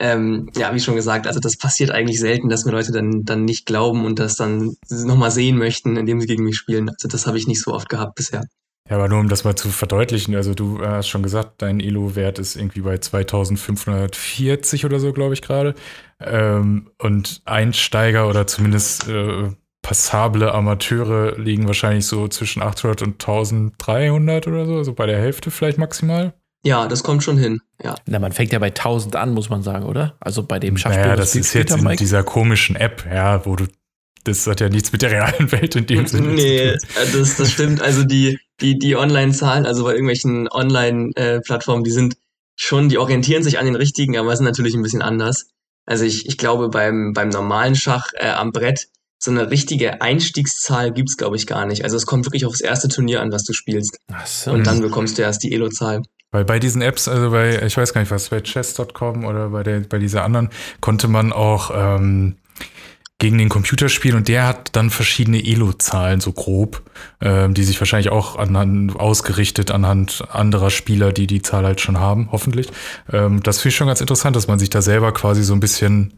ähm, 0.00 0.50
ja, 0.56 0.74
wie 0.74 0.80
schon 0.80 0.96
gesagt, 0.96 1.26
also 1.26 1.38
das 1.38 1.56
passiert 1.56 1.90
eigentlich 1.90 2.18
selten, 2.18 2.48
dass 2.48 2.64
mir 2.64 2.72
Leute 2.72 2.90
dann, 2.90 3.24
dann 3.24 3.44
nicht 3.44 3.66
glauben 3.66 4.04
und 4.04 4.18
das 4.18 4.36
dann 4.36 4.74
nochmal 4.88 5.30
sehen 5.30 5.56
möchten, 5.56 5.96
indem 5.96 6.20
sie 6.20 6.26
gegen 6.26 6.44
mich 6.44 6.56
spielen. 6.56 6.88
Also 6.88 7.06
das 7.06 7.26
habe 7.26 7.38
ich 7.38 7.46
nicht 7.46 7.62
so 7.62 7.72
oft 7.72 7.88
gehabt 7.88 8.16
bisher. 8.16 8.44
Ja, 8.90 8.96
aber 8.96 9.08
nur 9.08 9.20
um 9.20 9.28
das 9.28 9.44
mal 9.44 9.56
zu 9.56 9.70
verdeutlichen, 9.70 10.34
also 10.34 10.52
du 10.52 10.78
hast 10.80 11.08
schon 11.08 11.22
gesagt, 11.22 11.62
dein 11.62 11.80
Elo-Wert 11.80 12.38
ist 12.38 12.54
irgendwie 12.54 12.82
bei 12.82 12.98
2540 12.98 14.84
oder 14.84 15.00
so, 15.00 15.14
glaube 15.14 15.32
ich 15.32 15.40
gerade. 15.40 15.74
Ähm, 16.20 16.90
und 16.98 17.40
Einsteiger 17.46 18.28
oder 18.28 18.46
zumindest 18.46 19.08
äh, 19.08 19.50
passable 19.80 20.52
Amateure 20.52 21.38
liegen 21.38 21.66
wahrscheinlich 21.66 22.06
so 22.06 22.28
zwischen 22.28 22.62
800 22.62 23.02
und 23.02 23.12
1300 23.12 24.48
oder 24.48 24.66
so, 24.66 24.76
also 24.76 24.92
bei 24.92 25.06
der 25.06 25.18
Hälfte 25.18 25.50
vielleicht 25.50 25.78
maximal. 25.78 26.34
Ja, 26.64 26.88
das 26.88 27.02
kommt 27.02 27.22
schon 27.22 27.36
hin, 27.36 27.60
ja. 27.82 27.94
Na, 28.06 28.18
man 28.18 28.32
fängt 28.32 28.52
ja 28.52 28.58
bei 28.58 28.68
1000 28.68 29.16
an, 29.16 29.34
muss 29.34 29.50
man 29.50 29.62
sagen, 29.62 29.84
oder? 29.84 30.16
Also 30.18 30.42
bei 30.42 30.58
dem 30.58 30.76
Schachspiel. 30.78 31.06
Ja, 31.06 31.16
das 31.16 31.34
ist 31.34 31.52
jetzt 31.52 31.76
in 31.76 31.84
Mike. 31.84 31.96
dieser 31.96 32.22
komischen 32.22 32.74
App, 32.74 33.06
ja, 33.10 33.44
wo 33.44 33.54
du 33.54 33.66
das 34.24 34.46
hat 34.46 34.60
ja 34.60 34.70
nichts 34.70 34.90
mit 34.90 35.02
der 35.02 35.10
realen 35.10 35.52
Welt 35.52 35.76
in 35.76 35.86
dem 35.86 36.06
Sinne 36.06 36.28
nee, 36.28 36.72
zu 36.78 36.86
tun. 36.86 36.94
Nee, 36.94 37.12
das, 37.12 37.36
das 37.36 37.52
stimmt. 37.52 37.82
Also 37.82 38.04
die, 38.04 38.38
die, 38.60 38.78
die 38.78 38.96
Online-Zahlen, 38.96 39.66
also 39.66 39.84
bei 39.84 39.92
irgendwelchen 39.92 40.48
Online-Plattformen, 40.48 41.84
die 41.84 41.90
sind 41.90 42.16
schon, 42.56 42.88
die 42.88 42.96
orientieren 42.96 43.42
sich 43.42 43.58
an 43.58 43.66
den 43.66 43.76
richtigen, 43.76 44.16
aber 44.16 44.34
sind 44.34 44.46
natürlich 44.46 44.74
ein 44.74 44.82
bisschen 44.82 45.02
anders. 45.02 45.48
Also 45.86 46.04
ich, 46.04 46.26
ich 46.26 46.38
glaube, 46.38 46.70
beim, 46.70 47.12
beim 47.12 47.28
normalen 47.28 47.74
Schach 47.74 48.12
äh, 48.14 48.30
am 48.30 48.52
Brett, 48.52 48.88
so 49.18 49.30
eine 49.30 49.50
richtige 49.50 50.00
Einstiegszahl 50.00 50.92
gibt's 50.92 51.16
glaube 51.16 51.36
ich, 51.36 51.46
gar 51.46 51.66
nicht. 51.66 51.84
Also 51.84 51.96
es 51.96 52.06
kommt 52.06 52.26
wirklich 52.26 52.46
aufs 52.46 52.60
erste 52.60 52.88
Turnier 52.88 53.20
an, 53.20 53.32
was 53.32 53.44
du 53.44 53.52
spielst. 53.52 53.98
Ach 54.12 54.26
so. 54.26 54.52
Und 54.52 54.66
dann 54.66 54.80
bekommst 54.80 55.18
du 55.18 55.22
erst 55.22 55.42
die 55.42 55.52
Elo-Zahl. 55.52 56.02
Weil 56.34 56.44
bei 56.44 56.58
diesen 56.58 56.82
Apps, 56.82 57.06
also 57.06 57.30
bei, 57.30 57.62
ich 57.62 57.76
weiß 57.76 57.92
gar 57.92 58.00
nicht 58.00 58.10
was, 58.10 58.28
bei 58.28 58.40
chess.com 58.40 59.24
oder 59.24 59.50
bei, 59.50 59.62
der, 59.62 59.78
bei 59.80 60.00
dieser 60.00 60.24
anderen, 60.24 60.50
konnte 60.80 61.06
man 61.06 61.32
auch 61.32 61.70
ähm, 61.72 62.34
gegen 63.20 63.38
den 63.38 63.48
Computer 63.48 63.88
spielen 63.88 64.16
und 64.16 64.26
der 64.26 64.48
hat 64.48 64.70
dann 64.74 64.90
verschiedene 64.90 65.38
Elo-Zahlen, 65.46 66.20
so 66.20 66.32
grob, 66.32 66.82
ähm, 67.20 67.54
die 67.54 67.62
sich 67.62 67.80
wahrscheinlich 67.80 68.10
auch 68.10 68.34
anhand, 68.34 68.96
ausgerichtet 68.96 69.70
anhand 69.70 70.24
anderer 70.28 70.70
Spieler, 70.70 71.12
die 71.12 71.28
die 71.28 71.40
Zahl 71.40 71.64
halt 71.64 71.80
schon 71.80 72.00
haben, 72.00 72.30
hoffentlich. 72.32 72.66
Ähm, 73.12 73.40
das 73.44 73.60
finde 73.60 73.68
ich 73.68 73.76
schon 73.76 73.86
ganz 73.86 74.00
interessant, 74.00 74.34
dass 74.34 74.48
man 74.48 74.58
sich 74.58 74.70
da 74.70 74.82
selber 74.82 75.14
quasi 75.14 75.44
so 75.44 75.52
ein 75.52 75.60
bisschen 75.60 76.14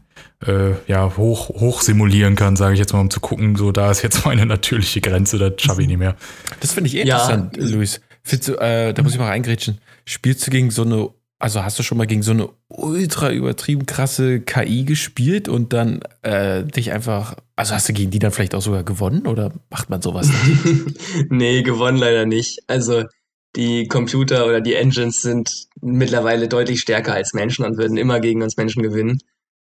äh, 0.47 0.71
ja, 0.87 1.15
hoch, 1.15 1.49
hoch 1.49 1.81
simulieren 1.81 2.35
kann, 2.35 2.55
sage 2.55 2.73
ich 2.73 2.79
jetzt 2.79 2.91
mal, 2.91 3.01
um 3.01 3.11
zu 3.11 3.19
gucken, 3.19 3.55
so 3.55 3.71
da 3.71 3.91
ist 3.91 4.01
jetzt 4.01 4.25
meine 4.25 4.47
natürliche 4.47 4.99
Grenze, 4.99 5.37
das 5.37 5.61
schaffe 5.61 5.83
ich 5.83 5.87
nicht 5.87 5.99
mehr. 5.99 6.15
Das 6.59 6.71
finde 6.71 6.87
ich 6.87 6.95
eh 6.95 7.01
interessant, 7.01 7.55
ja. 7.55 7.63
Luis. 7.63 8.01
Du, 8.45 8.55
äh, 8.55 8.93
da 8.93 9.03
muss 9.03 9.13
ich 9.13 9.19
mal 9.19 9.27
reingrätschen. 9.27 9.79
Spielst 10.07 10.47
du 10.47 10.51
gegen 10.51 10.71
so 10.71 10.83
eine 10.83 11.09
also 11.39 11.63
hast 11.63 11.77
du 11.77 11.83
schon 11.83 11.97
mal 11.97 12.07
gegen 12.07 12.23
so 12.23 12.31
eine 12.31 12.49
ultra 12.67 13.31
übertrieben 13.31 13.85
krasse 13.85 14.39
KI 14.41 14.85
gespielt 14.85 15.47
und 15.47 15.71
dann 15.71 16.01
äh, 16.23 16.63
dich 16.63 16.91
einfach, 16.91 17.35
also 17.55 17.75
hast 17.75 17.87
du 17.89 17.93
gegen 17.93 18.09
die 18.09 18.19
dann 18.19 18.31
vielleicht 18.31 18.55
auch 18.55 18.61
sogar 18.61 18.83
gewonnen 18.83 19.27
oder 19.27 19.51
macht 19.69 19.89
man 19.89 20.01
sowas 20.01 20.29
nicht? 20.29 20.95
nee, 21.29 21.61
gewonnen 21.61 21.97
leider 21.97 22.25
nicht. 22.25 22.59
Also 22.67 23.03
die 23.55 23.87
Computer 23.87 24.47
oder 24.47 24.61
die 24.61 24.73
Engines 24.73 25.21
sind 25.21 25.67
mittlerweile 25.81 26.47
deutlich 26.47 26.81
stärker 26.81 27.13
als 27.13 27.33
Menschen 27.33 27.65
und 27.65 27.77
würden 27.77 27.97
immer 27.97 28.19
gegen 28.19 28.41
uns 28.41 28.57
Menschen 28.57 28.81
gewinnen. 28.81 29.19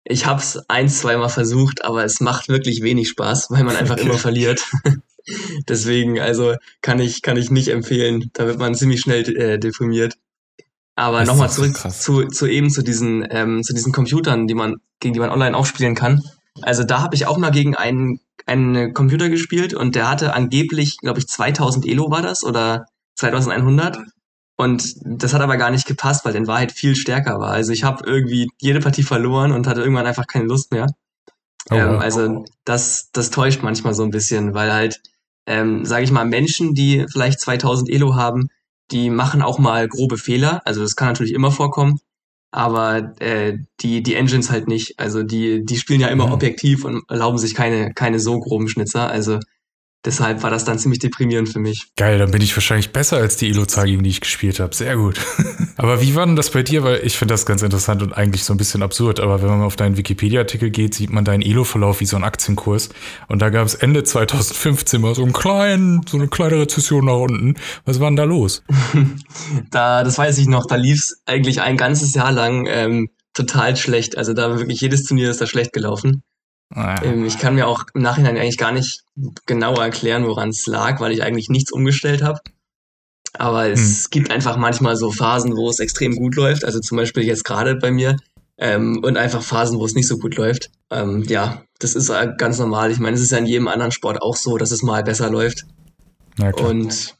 Ich 0.04 0.26
habe 0.26 0.40
es 0.40 0.58
ein, 0.68 0.88
zweimal 0.88 1.28
versucht, 1.28 1.84
aber 1.84 2.04
es 2.04 2.20
macht 2.20 2.48
wirklich 2.48 2.82
wenig 2.82 3.08
Spaß, 3.08 3.50
weil 3.50 3.62
man 3.62 3.76
einfach 3.76 3.98
immer 3.98 4.18
verliert. 4.18 4.60
Deswegen, 5.68 6.20
also 6.20 6.54
kann 6.80 6.98
ich, 6.98 7.22
kann 7.22 7.36
ich 7.36 7.50
nicht 7.50 7.68
empfehlen. 7.68 8.30
Da 8.32 8.46
wird 8.46 8.58
man 8.58 8.74
ziemlich 8.74 9.00
schnell 9.00 9.22
äh, 9.36 9.58
deprimiert. 9.58 10.14
Aber 10.94 11.24
nochmal 11.24 11.50
zurück 11.50 11.76
zu, 11.76 12.26
zu 12.26 12.46
eben 12.46 12.70
zu 12.70 12.82
diesen, 12.82 13.26
ähm, 13.30 13.62
zu 13.62 13.72
diesen 13.72 13.92
Computern, 13.92 14.46
die 14.46 14.54
man, 14.54 14.76
gegen 15.00 15.14
die 15.14 15.20
man 15.20 15.30
online 15.30 15.56
auch 15.56 15.66
spielen 15.66 15.94
kann. 15.94 16.22
Also 16.60 16.84
da 16.84 17.00
habe 17.00 17.14
ich 17.14 17.26
auch 17.26 17.38
mal 17.38 17.50
gegen 17.50 17.74
einen, 17.76 18.20
einen 18.46 18.92
Computer 18.92 19.30
gespielt 19.30 19.72
und 19.72 19.94
der 19.94 20.10
hatte 20.10 20.34
angeblich, 20.34 20.98
glaube 20.98 21.18
ich, 21.18 21.28
2000 21.28 21.86
Elo 21.86 22.10
war 22.10 22.20
das 22.22 22.44
oder 22.44 22.86
2100. 23.16 23.98
Und 24.56 24.94
das 25.04 25.32
hat 25.32 25.40
aber 25.40 25.56
gar 25.56 25.70
nicht 25.70 25.86
gepasst, 25.86 26.24
weil 26.24 26.32
der 26.32 26.42
in 26.42 26.46
Wahrheit 26.46 26.72
viel 26.72 26.94
stärker 26.94 27.38
war. 27.38 27.50
Also 27.50 27.72
ich 27.72 27.84
habe 27.84 28.04
irgendwie 28.06 28.48
jede 28.60 28.80
Partie 28.80 29.02
verloren 29.02 29.52
und 29.52 29.66
hatte 29.66 29.80
irgendwann 29.80 30.06
einfach 30.06 30.26
keine 30.26 30.44
Lust 30.44 30.72
mehr. 30.72 30.88
Oh, 31.70 31.74
ähm, 31.74 31.98
also 32.00 32.44
das, 32.64 33.10
das 33.12 33.30
täuscht 33.30 33.62
manchmal 33.62 33.94
so 33.94 34.02
ein 34.02 34.10
bisschen, 34.10 34.52
weil 34.54 34.72
halt, 34.72 35.00
ähm, 35.46 35.84
sage 35.84 36.04
ich 36.04 36.12
mal, 36.12 36.24
Menschen, 36.24 36.74
die 36.74 37.06
vielleicht 37.10 37.40
2000 37.40 37.90
Elo 37.90 38.14
haben, 38.14 38.48
die 38.90 39.10
machen 39.10 39.42
auch 39.42 39.58
mal 39.58 39.88
grobe 39.88 40.18
Fehler. 40.18 40.62
Also 40.64 40.82
das 40.82 40.96
kann 40.96 41.08
natürlich 41.08 41.32
immer 41.32 41.50
vorkommen. 41.50 41.98
Aber 42.50 43.14
äh, 43.20 43.58
die, 43.80 44.02
die 44.02 44.14
Engines 44.14 44.50
halt 44.50 44.68
nicht. 44.68 44.98
Also 44.98 45.22
die, 45.22 45.64
die 45.64 45.78
spielen 45.78 46.00
ja 46.00 46.08
immer 46.08 46.26
mhm. 46.26 46.32
objektiv 46.34 46.84
und 46.84 47.02
erlauben 47.08 47.38
sich 47.38 47.54
keine, 47.54 47.94
keine 47.94 48.20
so 48.20 48.38
groben 48.38 48.68
Schnitzer. 48.68 49.08
Also 49.08 49.38
Deshalb 50.04 50.42
war 50.42 50.50
das 50.50 50.64
dann 50.64 50.80
ziemlich 50.80 50.98
deprimierend 50.98 51.48
für 51.48 51.60
mich. 51.60 51.86
Geil, 51.96 52.18
dann 52.18 52.32
bin 52.32 52.42
ich 52.42 52.56
wahrscheinlich 52.56 52.90
besser 52.92 53.18
als 53.18 53.36
die 53.36 53.48
Elo-Zahl, 53.50 53.86
gegen 53.86 54.02
die 54.02 54.10
ich 54.10 54.20
gespielt 54.20 54.58
habe. 54.58 54.74
Sehr 54.74 54.96
gut. 54.96 55.20
aber 55.76 56.00
wie 56.00 56.16
war 56.16 56.26
denn 56.26 56.34
das 56.34 56.50
bei 56.50 56.64
dir? 56.64 56.82
Weil 56.82 57.02
ich 57.04 57.16
finde 57.16 57.34
das 57.34 57.46
ganz 57.46 57.62
interessant 57.62 58.02
und 58.02 58.12
eigentlich 58.12 58.42
so 58.42 58.52
ein 58.52 58.56
bisschen 58.56 58.82
absurd. 58.82 59.20
Aber 59.20 59.42
wenn 59.42 59.48
man 59.48 59.62
auf 59.62 59.76
deinen 59.76 59.96
Wikipedia-Artikel 59.96 60.70
geht, 60.70 60.94
sieht 60.94 61.10
man 61.10 61.24
deinen 61.24 61.42
Elo-Verlauf 61.42 62.00
wie 62.00 62.06
so 62.06 62.16
ein 62.16 62.24
Aktienkurs. 62.24 62.88
Und 63.28 63.40
da 63.42 63.50
gab 63.50 63.64
es 63.64 63.74
Ende 63.74 64.02
2015 64.02 65.00
mal 65.00 65.14
so 65.14 65.22
einen 65.22 65.32
kleinen, 65.32 66.00
so 66.08 66.16
eine 66.16 66.26
kleine 66.26 66.58
Rezession 66.58 67.04
nach 67.04 67.18
unten. 67.18 67.54
Was 67.84 68.00
war 68.00 68.10
denn 68.10 68.16
da 68.16 68.24
los? 68.24 68.64
da, 69.70 70.02
das 70.02 70.18
weiß 70.18 70.36
ich 70.38 70.48
noch. 70.48 70.66
Da 70.66 70.74
lief 70.74 70.98
es 70.98 71.22
eigentlich 71.26 71.60
ein 71.60 71.76
ganzes 71.76 72.12
Jahr 72.14 72.32
lang 72.32 72.66
ähm, 72.68 73.08
total 73.34 73.76
schlecht. 73.76 74.18
Also 74.18 74.32
da 74.32 74.58
wirklich 74.58 74.80
jedes 74.80 75.04
Turnier 75.04 75.30
ist 75.30 75.40
da 75.40 75.46
schlecht 75.46 75.72
gelaufen. 75.72 76.22
Ähm, 76.74 77.24
ich 77.24 77.38
kann 77.38 77.54
mir 77.54 77.66
auch 77.66 77.84
im 77.94 78.02
Nachhinein 78.02 78.36
eigentlich 78.36 78.58
gar 78.58 78.72
nicht 78.72 79.04
genau 79.46 79.74
erklären, 79.74 80.26
woran 80.26 80.50
es 80.50 80.66
lag, 80.66 81.00
weil 81.00 81.12
ich 81.12 81.22
eigentlich 81.22 81.48
nichts 81.48 81.72
umgestellt 81.72 82.22
habe. 82.22 82.40
Aber 83.34 83.68
es 83.68 84.04
hm. 84.04 84.10
gibt 84.10 84.30
einfach 84.30 84.56
manchmal 84.56 84.96
so 84.96 85.10
Phasen, 85.10 85.56
wo 85.56 85.68
es 85.68 85.80
extrem 85.80 86.16
gut 86.16 86.36
läuft. 86.36 86.64
Also 86.64 86.80
zum 86.80 86.96
Beispiel 86.96 87.24
jetzt 87.24 87.44
gerade 87.44 87.76
bei 87.76 87.90
mir. 87.90 88.16
Ähm, 88.58 89.00
und 89.02 89.16
einfach 89.16 89.42
Phasen, 89.42 89.78
wo 89.78 89.84
es 89.84 89.94
nicht 89.94 90.06
so 90.06 90.18
gut 90.18 90.36
läuft. 90.36 90.70
Ähm, 90.90 91.24
ja, 91.24 91.62
das 91.78 91.94
ist 91.94 92.12
ganz 92.38 92.58
normal. 92.58 92.90
Ich 92.90 92.98
meine, 92.98 93.16
es 93.16 93.22
ist 93.22 93.32
ja 93.32 93.38
in 93.38 93.46
jedem 93.46 93.68
anderen 93.68 93.92
Sport 93.92 94.22
auch 94.22 94.36
so, 94.36 94.58
dass 94.58 94.70
es 94.70 94.82
mal 94.82 95.02
besser 95.02 95.30
läuft. 95.30 95.64
Und 96.38 97.16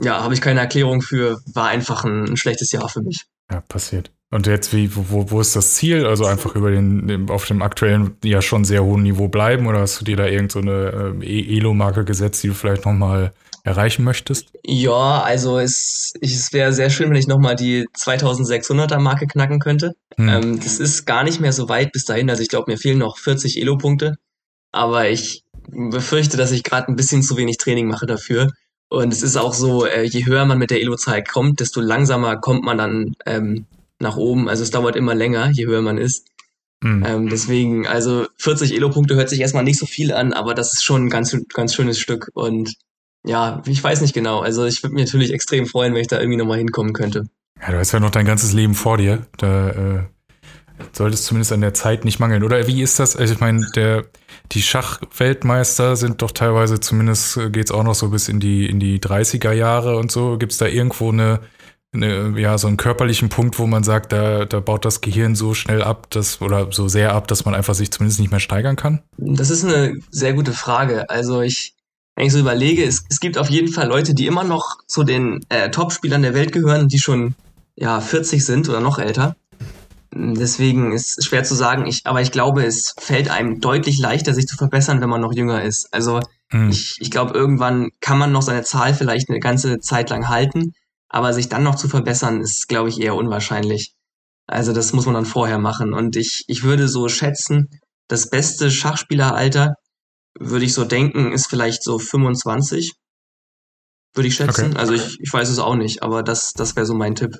ja, 0.00 0.22
habe 0.22 0.34
ich 0.34 0.40
keine 0.40 0.60
Erklärung 0.60 1.02
für, 1.02 1.40
war 1.52 1.68
einfach 1.68 2.04
ein, 2.04 2.30
ein 2.30 2.36
schlechtes 2.36 2.72
Jahr 2.72 2.88
für 2.88 3.02
mich. 3.02 3.26
Ja, 3.50 3.60
passiert. 3.60 4.10
Und 4.30 4.46
jetzt, 4.46 4.74
wie, 4.74 4.94
wo, 4.94 5.30
wo 5.30 5.40
ist 5.40 5.56
das 5.56 5.74
Ziel? 5.74 6.06
Also 6.06 6.26
einfach 6.26 6.54
über 6.54 6.70
den, 6.70 7.30
auf 7.30 7.46
dem 7.46 7.62
aktuellen, 7.62 8.16
ja 8.22 8.42
schon 8.42 8.64
sehr 8.64 8.84
hohen 8.84 9.02
Niveau 9.02 9.28
bleiben 9.28 9.66
oder 9.66 9.80
hast 9.80 10.00
du 10.00 10.04
dir 10.04 10.16
da 10.16 10.26
irgendeine 10.26 11.14
so 11.16 11.22
äh, 11.22 11.56
Elo-Marke 11.56 12.04
gesetzt, 12.04 12.42
die 12.42 12.48
du 12.48 12.54
vielleicht 12.54 12.84
nochmal 12.84 13.32
erreichen 13.64 14.04
möchtest? 14.04 14.50
Ja, 14.64 15.22
also 15.22 15.58
es, 15.58 16.12
es 16.20 16.52
wäre 16.52 16.74
sehr 16.74 16.90
schön, 16.90 17.08
wenn 17.08 17.16
ich 17.16 17.26
nochmal 17.26 17.56
die 17.56 17.86
2600er 17.96 18.98
Marke 18.98 19.26
knacken 19.26 19.60
könnte. 19.60 19.94
Hm. 20.16 20.28
Ähm, 20.28 20.60
das 20.60 20.78
ist 20.78 21.06
gar 21.06 21.24
nicht 21.24 21.40
mehr 21.40 21.54
so 21.54 21.70
weit 21.70 21.92
bis 21.92 22.04
dahin. 22.04 22.28
Also 22.28 22.42
ich 22.42 22.48
glaube, 22.48 22.70
mir 22.70 22.76
fehlen 22.76 22.98
noch 22.98 23.16
40 23.16 23.60
Elo-Punkte. 23.60 24.16
Aber 24.72 25.08
ich 25.08 25.44
befürchte, 25.68 26.36
dass 26.36 26.52
ich 26.52 26.64
gerade 26.64 26.88
ein 26.88 26.96
bisschen 26.96 27.22
zu 27.22 27.38
wenig 27.38 27.56
Training 27.56 27.86
mache 27.86 28.06
dafür. 28.06 28.52
Und 28.90 29.12
es 29.12 29.22
ist 29.22 29.36
auch 29.36 29.54
so, 29.54 29.86
äh, 29.86 30.04
je 30.04 30.26
höher 30.26 30.44
man 30.44 30.58
mit 30.58 30.70
der 30.70 30.80
Elo-Zahl 30.80 31.22
kommt, 31.22 31.60
desto 31.60 31.80
langsamer 31.80 32.36
kommt 32.36 32.64
man 32.64 32.78
dann 32.78 33.16
ähm, 33.26 33.66
nach 34.00 34.16
oben. 34.16 34.48
Also 34.48 34.62
es 34.62 34.70
dauert 34.70 34.96
immer 34.96 35.14
länger, 35.14 35.50
je 35.50 35.66
höher 35.66 35.82
man 35.82 35.98
ist. 35.98 36.28
Mhm. 36.82 37.04
Ähm, 37.06 37.28
deswegen, 37.28 37.86
also 37.86 38.26
40 38.36 38.74
Elo-Punkte 38.74 39.16
hört 39.16 39.28
sich 39.28 39.40
erstmal 39.40 39.64
nicht 39.64 39.78
so 39.78 39.86
viel 39.86 40.12
an, 40.12 40.32
aber 40.32 40.54
das 40.54 40.74
ist 40.74 40.84
schon 40.84 41.06
ein 41.06 41.10
ganz, 41.10 41.36
ganz 41.52 41.74
schönes 41.74 41.98
Stück. 41.98 42.30
Und 42.34 42.74
ja, 43.26 43.62
ich 43.66 43.82
weiß 43.82 44.00
nicht 44.00 44.14
genau. 44.14 44.40
Also 44.40 44.64
ich 44.64 44.82
würde 44.82 44.94
mich 44.94 45.06
natürlich 45.06 45.32
extrem 45.32 45.66
freuen, 45.66 45.94
wenn 45.94 46.00
ich 46.00 46.06
da 46.06 46.20
irgendwie 46.20 46.38
nochmal 46.38 46.58
hinkommen 46.58 46.92
könnte. 46.92 47.28
Ja, 47.60 47.72
du 47.72 47.78
hast 47.78 47.92
ja 47.92 48.00
noch 48.00 48.10
dein 48.10 48.26
ganzes 48.26 48.52
Leben 48.52 48.74
vor 48.74 48.98
dir. 48.98 49.26
Da 49.36 49.70
äh, 49.70 50.02
sollte 50.92 51.14
es 51.14 51.24
zumindest 51.24 51.52
an 51.52 51.60
der 51.60 51.74
Zeit 51.74 52.04
nicht 52.04 52.20
mangeln. 52.20 52.44
Oder 52.44 52.66
wie 52.68 52.82
ist 52.82 53.00
das? 53.00 53.16
Also 53.16 53.34
ich 53.34 53.40
meine, 53.40 53.66
der, 53.74 54.04
die 54.52 54.62
Schachweltmeister 54.62 55.96
sind 55.96 56.22
doch 56.22 56.30
teilweise, 56.30 56.78
zumindest 56.78 57.36
äh, 57.36 57.50
geht 57.50 57.66
es 57.66 57.70
auch 57.72 57.82
noch 57.82 57.96
so 57.96 58.10
bis 58.10 58.28
in 58.28 58.38
die, 58.38 58.66
in 58.66 58.78
die 58.78 59.00
30er 59.00 59.52
Jahre 59.52 59.96
und 59.96 60.12
so. 60.12 60.38
Gibt 60.38 60.52
es 60.52 60.58
da 60.58 60.66
irgendwo 60.66 61.10
eine 61.10 61.40
eine, 61.92 62.38
ja, 62.38 62.58
so 62.58 62.66
einen 62.66 62.76
körperlichen 62.76 63.28
Punkt, 63.28 63.58
wo 63.58 63.66
man 63.66 63.82
sagt, 63.82 64.12
da, 64.12 64.44
da 64.44 64.60
baut 64.60 64.84
das 64.84 65.00
Gehirn 65.00 65.34
so 65.34 65.54
schnell 65.54 65.82
ab, 65.82 66.10
dass, 66.10 66.40
oder 66.40 66.70
so 66.70 66.88
sehr 66.88 67.14
ab, 67.14 67.28
dass 67.28 67.44
man 67.44 67.54
einfach 67.54 67.74
sich 67.74 67.90
zumindest 67.90 68.20
nicht 68.20 68.30
mehr 68.30 68.40
steigern 68.40 68.76
kann? 68.76 69.02
Das 69.16 69.50
ist 69.50 69.64
eine 69.64 69.94
sehr 70.10 70.34
gute 70.34 70.52
Frage. 70.52 71.08
Also 71.08 71.40
ich, 71.40 71.74
wenn 72.14 72.26
ich 72.26 72.32
so 72.32 72.38
überlege, 72.38 72.84
es, 72.84 73.04
es 73.08 73.20
gibt 73.20 73.38
auf 73.38 73.48
jeden 73.48 73.72
Fall 73.72 73.88
Leute, 73.88 74.14
die 74.14 74.26
immer 74.26 74.44
noch 74.44 74.76
zu 74.86 75.02
den 75.02 75.40
äh, 75.48 75.70
Top-Spielern 75.70 76.22
der 76.22 76.34
Welt 76.34 76.52
gehören, 76.52 76.88
die 76.88 76.98
schon 76.98 77.34
ja 77.74 78.00
40 78.00 78.44
sind 78.44 78.68
oder 78.68 78.80
noch 78.80 78.98
älter. 78.98 79.36
Deswegen 80.14 80.92
ist 80.92 81.18
es 81.18 81.26
schwer 81.26 81.44
zu 81.44 81.54
sagen, 81.54 81.86
ich, 81.86 82.02
aber 82.04 82.20
ich 82.20 82.32
glaube, 82.32 82.64
es 82.64 82.94
fällt 82.98 83.30
einem 83.30 83.60
deutlich 83.60 83.98
leichter, 83.98 84.34
sich 84.34 84.46
zu 84.46 84.56
verbessern, 84.56 85.00
wenn 85.00 85.08
man 85.08 85.20
noch 85.20 85.32
jünger 85.32 85.62
ist. 85.62 85.92
Also 85.92 86.20
hm. 86.50 86.70
ich, 86.70 86.96
ich 86.98 87.10
glaube, 87.10 87.34
irgendwann 87.34 87.90
kann 88.00 88.18
man 88.18 88.32
noch 88.32 88.42
seine 88.42 88.62
Zahl 88.62 88.94
vielleicht 88.94 89.28
eine 89.28 89.38
ganze 89.38 89.78
Zeit 89.80 90.10
lang 90.10 90.28
halten, 90.28 90.72
aber 91.08 91.32
sich 91.32 91.48
dann 91.48 91.62
noch 91.62 91.76
zu 91.76 91.88
verbessern, 91.88 92.40
ist, 92.40 92.68
glaube 92.68 92.88
ich, 92.88 93.00
eher 93.00 93.14
unwahrscheinlich. 93.14 93.94
Also 94.46 94.72
das 94.72 94.92
muss 94.92 95.06
man 95.06 95.14
dann 95.14 95.26
vorher 95.26 95.58
machen. 95.58 95.92
Und 95.92 96.16
ich, 96.16 96.44
ich 96.48 96.62
würde 96.62 96.88
so 96.88 97.08
schätzen, 97.08 97.68
das 98.08 98.30
beste 98.30 98.70
Schachspieleralter, 98.70 99.74
würde 100.38 100.64
ich 100.64 100.74
so 100.74 100.84
denken, 100.84 101.32
ist 101.32 101.48
vielleicht 101.48 101.82
so 101.82 101.98
25. 101.98 102.94
Würde 104.14 104.28
ich 104.28 104.34
schätzen. 104.34 104.72
Okay. 104.72 104.78
Also 104.78 104.94
ich, 104.94 105.20
ich 105.20 105.32
weiß 105.32 105.48
es 105.48 105.58
auch 105.58 105.76
nicht, 105.76 106.02
aber 106.02 106.22
das, 106.22 106.52
das 106.52 106.76
wäre 106.76 106.86
so 106.86 106.94
mein 106.94 107.14
Tipp. 107.14 107.38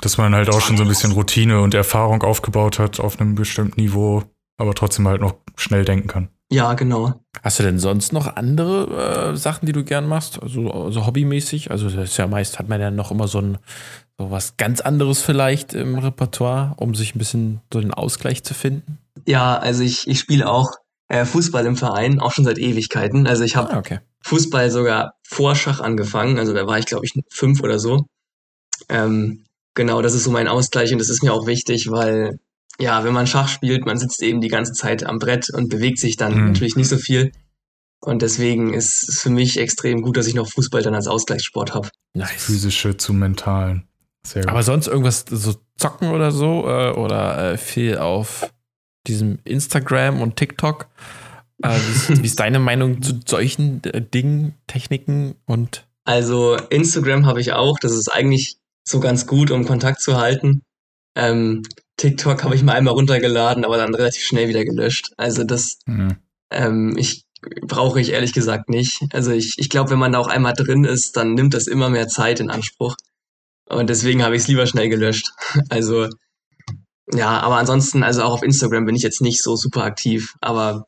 Dass 0.00 0.18
man 0.18 0.34
halt 0.34 0.50
auch 0.50 0.60
schon 0.60 0.76
so 0.76 0.82
ein 0.82 0.88
bisschen 0.88 1.12
Routine 1.12 1.60
und 1.62 1.72
Erfahrung 1.72 2.22
aufgebaut 2.22 2.78
hat 2.78 3.00
auf 3.00 3.18
einem 3.18 3.34
bestimmten 3.34 3.80
Niveau, 3.80 4.24
aber 4.58 4.74
trotzdem 4.74 5.08
halt 5.08 5.22
noch 5.22 5.36
schnell 5.56 5.86
denken 5.86 6.06
kann. 6.06 6.28
Ja, 6.50 6.74
genau. 6.74 7.20
Hast 7.42 7.58
du 7.58 7.64
denn 7.64 7.78
sonst 7.78 8.12
noch 8.12 8.36
andere 8.36 9.32
äh, 9.32 9.36
Sachen, 9.36 9.66
die 9.66 9.72
du 9.72 9.82
gern 9.82 10.06
machst? 10.06 10.40
Also, 10.40 10.70
also 10.70 11.06
hobbymäßig? 11.06 11.70
Also 11.70 11.88
das 11.90 12.10
ist 12.10 12.16
ja 12.16 12.26
meist 12.26 12.58
hat 12.58 12.68
man 12.68 12.80
ja 12.80 12.90
noch 12.90 13.10
immer 13.10 13.26
so 13.26 13.40
ein 13.40 13.58
so 14.18 14.30
was 14.30 14.56
ganz 14.56 14.80
anderes 14.80 15.20
vielleicht 15.20 15.74
im 15.74 15.98
Repertoire, 15.98 16.74
um 16.76 16.94
sich 16.94 17.14
ein 17.14 17.18
bisschen 17.18 17.60
so 17.72 17.80
den 17.80 17.92
Ausgleich 17.92 18.44
zu 18.44 18.54
finden. 18.54 18.98
Ja, 19.26 19.58
also 19.58 19.82
ich, 19.82 20.08
ich 20.08 20.20
spiele 20.20 20.48
auch 20.48 20.70
äh, 21.08 21.24
Fußball 21.24 21.66
im 21.66 21.76
Verein, 21.76 22.20
auch 22.20 22.32
schon 22.32 22.44
seit 22.44 22.58
Ewigkeiten. 22.58 23.26
Also 23.26 23.44
ich 23.44 23.56
habe 23.56 23.72
ah, 23.72 23.78
okay. 23.78 24.00
Fußball 24.22 24.70
sogar 24.70 25.14
vor 25.22 25.54
Schach 25.54 25.80
angefangen. 25.80 26.38
Also 26.38 26.54
da 26.54 26.66
war 26.66 26.78
ich, 26.78 26.86
glaube 26.86 27.04
ich, 27.04 27.12
fünf 27.28 27.62
oder 27.62 27.78
so. 27.78 28.06
Ähm, 28.88 29.44
genau, 29.74 30.00
das 30.00 30.14
ist 30.14 30.24
so 30.24 30.30
mein 30.30 30.48
Ausgleich 30.48 30.92
und 30.92 30.98
das 30.98 31.08
ist 31.08 31.22
mir 31.22 31.32
auch 31.32 31.46
wichtig, 31.46 31.90
weil 31.90 32.38
ja, 32.78 33.04
wenn 33.04 33.14
man 33.14 33.26
Schach 33.26 33.48
spielt, 33.48 33.86
man 33.86 33.98
sitzt 33.98 34.22
eben 34.22 34.40
die 34.40 34.48
ganze 34.48 34.72
Zeit 34.72 35.04
am 35.04 35.18
Brett 35.18 35.48
und 35.52 35.68
bewegt 35.68 35.98
sich 35.98 36.16
dann 36.16 36.36
mhm. 36.36 36.46
natürlich 36.48 36.76
nicht 36.76 36.88
so 36.88 36.98
viel. 36.98 37.32
Und 38.00 38.22
deswegen 38.22 38.74
ist 38.74 39.08
es 39.08 39.20
für 39.20 39.30
mich 39.30 39.58
extrem 39.58 40.02
gut, 40.02 40.16
dass 40.16 40.26
ich 40.26 40.34
noch 40.34 40.48
Fußball 40.48 40.82
dann 40.82 40.94
als 40.94 41.08
Ausgleichssport 41.08 41.74
habe. 41.74 41.88
Nice. 42.14 42.30
Physische 42.44 42.96
zu 42.96 43.12
mentalen. 43.12 43.88
Sehr 44.24 44.42
gut. 44.42 44.50
Aber 44.50 44.62
sonst 44.62 44.86
irgendwas 44.86 45.24
so 45.28 45.54
zocken 45.76 46.10
oder 46.10 46.30
so 46.30 46.68
äh, 46.68 46.92
oder 46.92 47.52
äh, 47.52 47.58
viel 47.58 47.98
auf 47.98 48.50
diesem 49.06 49.38
Instagram 49.44 50.20
und 50.20 50.36
TikTok? 50.36 50.88
Äh, 51.62 51.70
wie, 51.70 51.92
ist, 51.92 52.22
wie, 52.22 52.26
ist, 52.26 52.40
deine 52.40 52.58
Meinung 52.58 53.02
zu 53.02 53.20
solchen 53.26 53.82
äh, 53.84 54.02
Dingen, 54.02 54.54
Techniken 54.66 55.36
und? 55.46 55.86
Also 56.04 56.56
Instagram 56.56 57.26
habe 57.26 57.40
ich 57.40 57.52
auch. 57.52 57.78
Das 57.78 57.92
ist 57.92 58.08
eigentlich 58.08 58.58
so 58.84 59.00
ganz 59.00 59.26
gut, 59.26 59.50
um 59.50 59.64
Kontakt 59.64 60.00
zu 60.00 60.16
halten. 60.16 60.62
Ähm, 61.16 61.62
TikTok 61.96 62.44
habe 62.44 62.54
ich 62.54 62.62
mal 62.62 62.74
einmal 62.74 62.94
runtergeladen, 62.94 63.64
aber 63.64 63.76
dann 63.76 63.94
relativ 63.94 64.22
schnell 64.22 64.48
wieder 64.48 64.64
gelöscht. 64.64 65.12
Also 65.16 65.44
das, 65.44 65.78
mhm. 65.86 66.16
ähm, 66.50 66.96
ich 66.98 67.24
brauche 67.62 68.00
ich 68.00 68.10
ehrlich 68.10 68.32
gesagt 68.32 68.68
nicht. 68.68 69.02
Also 69.12 69.30
ich, 69.30 69.54
ich 69.58 69.70
glaube, 69.70 69.90
wenn 69.90 69.98
man 69.98 70.12
da 70.12 70.18
auch 70.18 70.28
einmal 70.28 70.52
drin 70.52 70.84
ist, 70.84 71.16
dann 71.16 71.34
nimmt 71.34 71.54
das 71.54 71.66
immer 71.66 71.88
mehr 71.90 72.08
Zeit 72.08 72.40
in 72.40 72.50
Anspruch. 72.50 72.96
Und 73.68 73.90
deswegen 73.90 74.22
habe 74.22 74.36
ich 74.36 74.42
es 74.42 74.48
lieber 74.48 74.66
schnell 74.66 74.88
gelöscht. 74.88 75.30
Also 75.68 76.08
ja, 77.12 77.38
aber 77.40 77.56
ansonsten, 77.56 78.02
also 78.02 78.22
auch 78.22 78.32
auf 78.32 78.42
Instagram 78.42 78.84
bin 78.84 78.96
ich 78.96 79.02
jetzt 79.02 79.20
nicht 79.20 79.42
so 79.42 79.56
super 79.56 79.84
aktiv. 79.84 80.34
Aber 80.40 80.86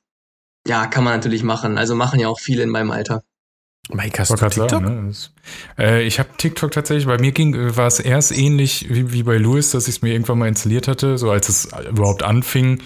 ja, 0.67 0.87
kann 0.87 1.05
man 1.05 1.15
natürlich 1.15 1.43
machen. 1.43 1.79
Also 1.79 1.95
machen 1.95 2.21
ja 2.21 2.29
auch 2.29 2.41
viele 2.41 2.63
in 2.63 2.71
meinem 2.71 2.91
Alter. 2.91 3.23
Mike, 3.91 4.19
hast 4.19 4.31
du 4.31 4.37
TikTok? 4.37 4.71
Sagen, 4.71 4.85
ne? 4.85 5.07
das, 5.09 5.33
äh, 5.79 6.03
ich 6.03 6.19
habe 6.19 6.29
TikTok 6.37 6.71
tatsächlich, 6.71 7.07
bei 7.07 7.19
mir 7.19 7.33
ging, 7.33 7.55
war 7.77 7.87
es 7.87 8.01
erst 8.01 8.37
ähnlich 8.37 8.87
wie, 8.91 9.13
wie 9.13 9.23
bei 9.23 9.39
Louis, 9.39 9.71
dass 9.71 9.89
ich 9.89 9.97
es 9.97 10.03
mir 10.03 10.13
irgendwann 10.13 10.39
mal 10.39 10.49
installiert 10.49 10.89
hatte, 10.89 11.19
so 11.19 11.31
als 11.31 11.49
es 11.49 11.69
überhaupt 11.89 12.23
anfing 12.23 12.83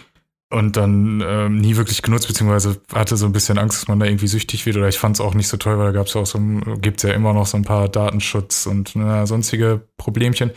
und 0.53 0.77
dann 0.77 1.23
ähm, 1.27 1.61
nie 1.61 1.77
wirklich 1.77 2.03
genutzt, 2.03 2.29
beziehungsweise 2.29 2.81
hatte 2.93 3.17
so 3.17 3.27
ein 3.27 3.33
bisschen 3.33 3.59
Angst, 3.59 3.81
dass 3.81 3.89
man 3.89 3.99
da 3.99 4.07
irgendwie 4.07 4.29
süchtig 4.29 4.67
wird 4.67 4.77
oder 4.77 4.89
ich 4.89 4.99
fand 4.99 5.17
es 5.17 5.21
auch 5.21 5.35
nicht 5.35 5.49
so 5.49 5.57
toll, 5.57 5.79
weil 5.79 5.87
da 5.87 5.93
gab 5.93 6.07
es 6.07 6.15
ja 6.15 6.21
auch 6.21 6.27
so, 6.27 6.39
gibt 6.81 6.99
es 6.99 7.09
ja 7.09 7.15
immer 7.15 7.33
noch 7.33 7.47
so 7.47 7.57
ein 7.57 7.65
paar 7.65 7.89
Datenschutz 7.89 8.67
und 8.67 8.93
na, 8.95 9.27
sonstige 9.27 9.81
Problemchen. 9.97 10.51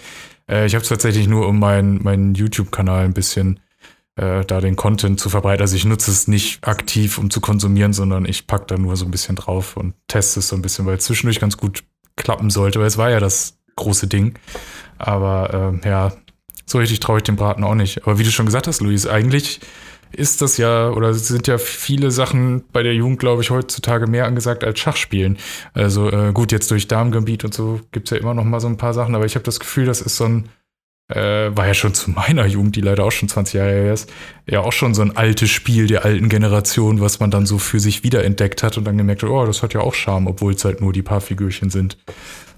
Äh, 0.50 0.66
ich 0.66 0.76
habe 0.76 0.84
es 0.84 0.90
tatsächlich 0.90 1.28
nur 1.28 1.48
um 1.48 1.60
meinen 1.60 2.04
mein 2.04 2.36
YouTube-Kanal 2.36 3.06
ein 3.06 3.14
bisschen 3.14 3.60
äh, 4.16 4.46
da 4.46 4.62
den 4.62 4.76
Content 4.76 5.20
zu 5.20 5.30
verbreiten. 5.30 5.62
Also 5.62 5.76
ich 5.76 5.86
nutze 5.86 6.12
es 6.12 6.28
nicht 6.28 6.66
aktiv, 6.68 7.18
um 7.18 7.30
zu 7.30 7.42
konsumieren, 7.42 7.94
sondern 7.94 8.26
ich 8.26 8.48
packe 8.48 8.66
da 8.68 8.78
nur 8.78 8.96
so 8.96 9.06
ein 9.06 9.12
bisschen 9.12 9.36
drauf 9.36 9.78
und 9.78 9.94
teste 10.08 10.40
es 10.40 10.48
so 10.48 10.56
ein 10.56 10.62
bisschen, 10.62 10.86
weil 10.86 10.98
es 10.98 11.06
zwischendurch 11.06 11.40
ganz 11.40 11.58
gut 11.58 11.84
klappen 12.16 12.50
sollte, 12.50 12.80
weil 12.80 12.88
es 12.88 12.98
war 12.98 13.10
ja 13.10 13.20
das 13.20 13.58
große 13.76 14.08
Ding. 14.08 14.36
Aber 14.98 15.80
äh, 15.84 15.90
ja, 15.90 16.14
so 16.66 16.78
richtig 16.78 17.00
traue 17.00 17.18
ich 17.18 17.24
dem 17.24 17.36
Braten 17.36 17.64
auch 17.64 17.76
nicht. 17.76 18.04
Aber 18.04 18.18
wie 18.18 18.24
du 18.24 18.32
schon 18.32 18.46
gesagt 18.46 18.68
hast, 18.68 18.82
Luis, 18.82 19.06
eigentlich 19.06 19.60
ist 20.12 20.42
das 20.42 20.58
ja 20.58 20.90
oder 20.90 21.14
sind 21.14 21.48
ja 21.48 21.58
viele 21.58 22.10
Sachen 22.10 22.64
bei 22.72 22.84
der 22.84 22.96
Jugend, 22.96 23.20
glaube 23.20 23.42
ich, 23.42 23.50
heutzutage 23.50 24.08
mehr 24.08 24.26
angesagt 24.26 24.64
als 24.64 24.80
Schachspielen. 24.80 25.38
Also 25.74 26.10
äh, 26.10 26.32
gut, 26.34 26.52
jetzt 26.52 26.72
durch 26.72 26.88
Darmgambit 26.88 27.44
und 27.44 27.54
so 27.54 27.82
gibt 27.92 28.08
es 28.08 28.12
ja 28.12 28.18
immer 28.18 28.34
noch 28.34 28.46
mal 28.46 28.60
so 28.62 28.68
ein 28.68 28.78
paar 28.78 28.94
Sachen, 28.94 29.14
aber 29.14 29.26
ich 29.26 29.36
habe 29.36 29.44
das 29.44 29.60
Gefühl, 29.60 29.86
das 29.86 30.02
ist 30.02 30.16
so 30.16 30.26
ein 30.26 30.50
äh, 31.08 31.56
war 31.56 31.68
ja 31.68 31.74
schon 31.74 31.94
zu 31.94 32.12
meiner 32.12 32.46
Jugend, 32.46 32.76
die 32.76 32.82
leider 32.82 33.04
auch 33.04 33.12
schon 33.12 33.30
20 33.30 33.56
Jahre 33.56 33.72
her 33.72 33.94
ist, 33.94 34.12
ja 34.48 34.62
auch 34.62 34.74
schon 34.74 34.94
so 34.94 35.02
ein 35.02 35.16
altes 35.16 35.50
Spiel 35.50 35.88
der 35.88 36.06
alten 36.06 36.30
Generation, 36.30 37.02
was 37.02 37.20
man 37.20 37.32
dann 37.32 37.46
so 37.46 37.58
für 37.58 37.80
sich 37.80 38.04
wiederentdeckt 38.04 38.64
hat 38.64 38.78
und 38.78 38.86
dann 38.86 38.98
gemerkt 38.98 39.24
hat, 39.24 39.30
oh, 39.30 39.46
das 39.46 39.62
hat 39.62 39.74
ja 39.74 39.82
auch 39.82 39.94
Charme, 39.94 40.28
obwohl 40.28 40.54
es 40.54 40.66
halt 40.66 40.82
nur 40.82 40.94
die 40.94 41.04
paar 41.04 41.22
Figürchen 41.22 41.70
sind. 41.70 41.98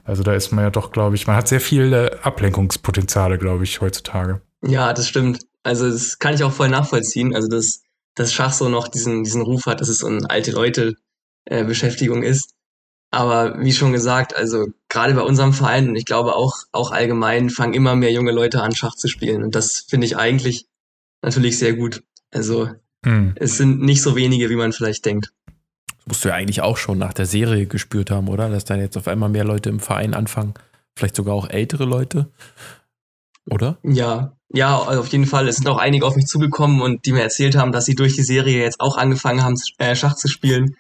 Also 0.03 0.23
da 0.23 0.33
ist 0.33 0.51
man 0.51 0.63
ja 0.63 0.69
doch, 0.69 0.91
glaube 0.91 1.15
ich, 1.15 1.27
man 1.27 1.35
hat 1.35 1.49
sehr 1.49 1.59
viele 1.59 2.23
Ablenkungspotenziale, 2.23 3.37
glaube 3.37 3.65
ich, 3.65 3.81
heutzutage. 3.81 4.41
Ja, 4.65 4.93
das 4.93 5.09
stimmt. 5.09 5.41
Also 5.63 5.89
das 5.89 6.17
kann 6.17 6.33
ich 6.33 6.43
auch 6.43 6.53
voll 6.53 6.69
nachvollziehen. 6.69 7.35
Also 7.35 7.49
dass 7.49 7.81
das 8.15 8.33
Schach 8.33 8.53
so 8.53 8.69
noch 8.69 8.87
diesen, 8.87 9.23
diesen 9.23 9.41
Ruf 9.41 9.65
hat, 9.65 9.81
dass 9.81 9.89
es 9.89 9.99
so 9.99 10.07
eine 10.07 10.29
alte 10.29 10.51
Leute 10.51 10.95
äh, 11.45 11.65
Beschäftigung 11.65 12.23
ist. 12.23 12.53
Aber 13.17 13.59
wie 13.59 13.73
schon 13.73 13.93
gesagt, 13.93 14.35
also 14.35 14.67
gerade 14.89 15.15
bei 15.15 15.23
unserem 15.23 15.51
Verein 15.51 15.89
und 15.89 15.95
ich 15.95 16.05
glaube 16.05 16.35
auch, 16.35 16.53
auch 16.71 16.91
allgemein 16.91 17.49
fangen 17.49 17.73
immer 17.73 17.95
mehr 17.95 18.11
junge 18.11 18.31
Leute 18.31 18.61
an, 18.61 18.75
Schach 18.75 18.93
zu 18.93 19.07
spielen. 19.07 19.41
Und 19.41 19.55
das 19.55 19.87
finde 19.89 20.05
ich 20.05 20.17
eigentlich 20.17 20.67
natürlich 21.23 21.57
sehr 21.57 21.73
gut. 21.73 22.03
Also 22.29 22.69
hm. 23.03 23.33
es 23.37 23.57
sind 23.57 23.81
nicht 23.81 24.03
so 24.03 24.15
wenige, 24.15 24.51
wie 24.51 24.55
man 24.55 24.71
vielleicht 24.71 25.03
denkt. 25.07 25.33
Das 25.87 26.05
musst 26.05 26.25
du 26.25 26.29
ja 26.29 26.35
eigentlich 26.35 26.61
auch 26.61 26.77
schon 26.77 26.99
nach 26.99 27.11
der 27.11 27.25
Serie 27.25 27.65
gespürt 27.65 28.11
haben, 28.11 28.27
oder? 28.27 28.49
Dass 28.49 28.65
dann 28.65 28.79
jetzt 28.79 28.97
auf 28.97 29.07
einmal 29.07 29.29
mehr 29.29 29.45
Leute 29.45 29.69
im 29.69 29.79
Verein 29.79 30.13
anfangen. 30.13 30.53
Vielleicht 30.95 31.15
sogar 31.15 31.33
auch 31.33 31.49
ältere 31.49 31.85
Leute. 31.85 32.29
Oder? 33.49 33.79
Ja, 33.81 34.37
ja, 34.53 34.77
auf 34.77 35.07
jeden 35.07 35.25
Fall. 35.25 35.47
Es 35.47 35.55
sind 35.55 35.67
auch 35.67 35.79
einige 35.79 36.05
auf 36.05 36.15
mich 36.15 36.27
zugekommen 36.27 36.81
und 36.81 37.07
die 37.07 37.13
mir 37.13 37.23
erzählt 37.23 37.55
haben, 37.55 37.71
dass 37.71 37.85
sie 37.85 37.95
durch 37.95 38.15
die 38.15 38.21
Serie 38.21 38.61
jetzt 38.61 38.79
auch 38.79 38.95
angefangen 38.95 39.41
haben, 39.41 39.55
äh, 39.79 39.95
Schach 39.95 40.13
zu 40.13 40.27
spielen. 40.27 40.75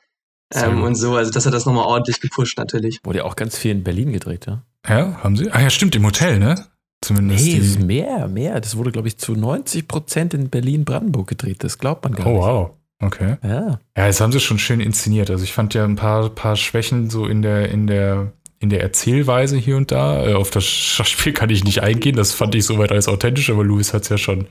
Ähm, 0.53 0.83
und 0.83 0.95
so, 0.95 1.15
also 1.15 1.31
das 1.31 1.45
hat 1.45 1.53
das 1.53 1.65
nochmal 1.65 1.85
ordentlich 1.85 2.21
gepusht 2.21 2.57
natürlich. 2.57 2.99
Wurde 3.03 3.19
ja 3.19 3.25
auch 3.25 3.35
ganz 3.35 3.57
viel 3.57 3.71
in 3.71 3.83
Berlin 3.83 4.13
gedreht, 4.13 4.45
ja? 4.47 4.63
Ja, 4.87 5.21
haben 5.23 5.35
sie? 5.35 5.51
Ah 5.51 5.61
ja, 5.61 5.69
stimmt, 5.69 5.95
im 5.95 6.05
Hotel, 6.05 6.39
ne? 6.39 6.65
Zumindest. 7.01 7.45
Nee, 7.45 7.59
die... 7.59 7.83
mehr, 7.83 8.27
mehr. 8.27 8.59
Das 8.59 8.77
wurde, 8.77 8.91
glaube 8.91 9.07
ich, 9.07 9.17
zu 9.17 9.33
90 9.33 9.87
Prozent 9.87 10.33
in 10.33 10.49
Berlin-Brandenburg 10.49 11.27
gedreht. 11.27 11.63
Das 11.63 11.77
glaubt 11.77 12.03
man 12.03 12.13
gar 12.13 12.27
oh, 12.27 12.29
nicht. 12.29 12.39
Oh, 12.39 12.45
wow. 12.45 12.71
Okay. 12.99 13.37
Ja. 13.43 13.79
Ja, 13.95 14.07
das 14.07 14.19
haben 14.21 14.31
sie 14.31 14.39
schon 14.39 14.57
schön 14.57 14.79
inszeniert. 14.79 15.29
Also 15.29 15.43
ich 15.43 15.53
fand 15.53 15.73
ja 15.73 15.83
ein 15.83 15.95
paar, 15.95 16.29
paar 16.29 16.55
Schwächen 16.55 17.09
so 17.09 17.27
in 17.27 17.41
der, 17.43 17.69
in 17.69 17.85
der, 17.85 18.31
in 18.59 18.69
der 18.69 18.81
Erzählweise 18.81 19.57
hier 19.57 19.77
und 19.77 19.91
da. 19.91 20.25
Äh, 20.25 20.33
auf 20.33 20.49
das 20.49 20.65
Schachspiel 20.65 21.33
kann 21.33 21.49
ich 21.49 21.63
nicht 21.63 21.83
eingehen. 21.83 22.15
Das 22.15 22.31
fand 22.31 22.55
ich 22.55 22.65
soweit 22.65 22.91
alles 22.91 23.07
authentisch, 23.07 23.49
aber 23.51 23.63
Louis 23.63 23.93
hat 23.93 24.03
es 24.03 24.09
ja 24.09 24.17
schon 24.17 24.47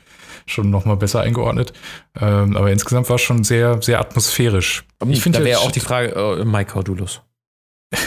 schon 0.46 0.70
noch 0.70 0.84
mal 0.84 0.96
besser 0.96 1.20
eingeordnet. 1.20 1.72
Ähm, 2.18 2.56
aber 2.56 2.70
insgesamt 2.70 3.08
war 3.08 3.16
es 3.16 3.22
schon 3.22 3.44
sehr, 3.44 3.82
sehr 3.82 4.00
atmosphärisch. 4.00 4.84
Ich 5.08 5.20
finde, 5.20 5.40
da 5.40 5.44
wäre 5.44 5.60
auch 5.60 5.72
die 5.72 5.80
Frage, 5.80 6.14
äh, 6.14 6.44
Mike, 6.44 6.74
hau 6.74 6.82
du 6.82 6.94
los. 6.94 7.20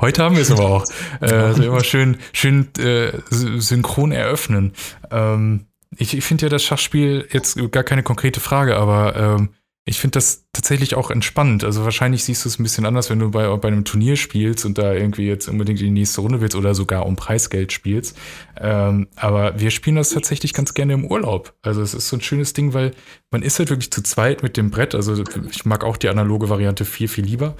Heute 0.00 0.22
haben 0.22 0.36
wir 0.36 0.42
es 0.42 0.50
aber 0.50 0.64
auch. 0.64 0.84
Äh, 1.20 1.32
also 1.32 1.62
immer 1.62 1.84
schön, 1.84 2.18
schön 2.32 2.68
äh, 2.78 3.12
synchron 3.30 4.12
eröffnen. 4.12 4.72
Ähm, 5.10 5.66
ich 5.96 6.16
ich 6.16 6.24
finde 6.24 6.46
ja 6.46 6.48
das 6.48 6.62
Schachspiel 6.62 7.28
jetzt 7.30 7.58
gar 7.70 7.84
keine 7.84 8.02
konkrete 8.02 8.40
Frage, 8.40 8.76
aber 8.76 9.16
ähm, 9.16 9.50
ich 9.86 10.00
finde 10.00 10.12
das 10.12 10.46
tatsächlich 10.54 10.94
auch 10.94 11.10
entspannend. 11.10 11.62
Also 11.62 11.84
wahrscheinlich 11.84 12.24
siehst 12.24 12.44
du 12.44 12.48
es 12.48 12.58
ein 12.58 12.62
bisschen 12.62 12.86
anders, 12.86 13.10
wenn 13.10 13.18
du 13.18 13.30
bei, 13.30 13.54
bei 13.56 13.68
einem 13.68 13.84
Turnier 13.84 14.16
spielst 14.16 14.64
und 14.64 14.78
da 14.78 14.94
irgendwie 14.94 15.26
jetzt 15.26 15.46
unbedingt 15.46 15.80
in 15.80 15.86
die 15.86 16.00
nächste 16.00 16.22
Runde 16.22 16.40
willst 16.40 16.56
oder 16.56 16.74
sogar 16.74 17.04
um 17.04 17.16
Preisgeld 17.16 17.70
spielst. 17.70 18.16
Ähm, 18.58 19.08
aber 19.14 19.60
wir 19.60 19.70
spielen 19.70 19.96
das 19.96 20.10
tatsächlich 20.10 20.54
ganz 20.54 20.72
gerne 20.72 20.94
im 20.94 21.04
Urlaub. 21.04 21.52
Also 21.60 21.82
es 21.82 21.92
ist 21.92 22.08
so 22.08 22.16
ein 22.16 22.22
schönes 22.22 22.54
Ding, 22.54 22.72
weil 22.72 22.92
man 23.30 23.42
ist 23.42 23.58
halt 23.58 23.68
wirklich 23.68 23.90
zu 23.90 24.02
zweit 24.02 24.42
mit 24.42 24.56
dem 24.56 24.70
Brett. 24.70 24.94
Also 24.94 25.22
ich 25.50 25.66
mag 25.66 25.84
auch 25.84 25.98
die 25.98 26.08
analoge 26.08 26.48
Variante 26.48 26.86
viel, 26.86 27.08
viel 27.08 27.24
lieber. 27.24 27.54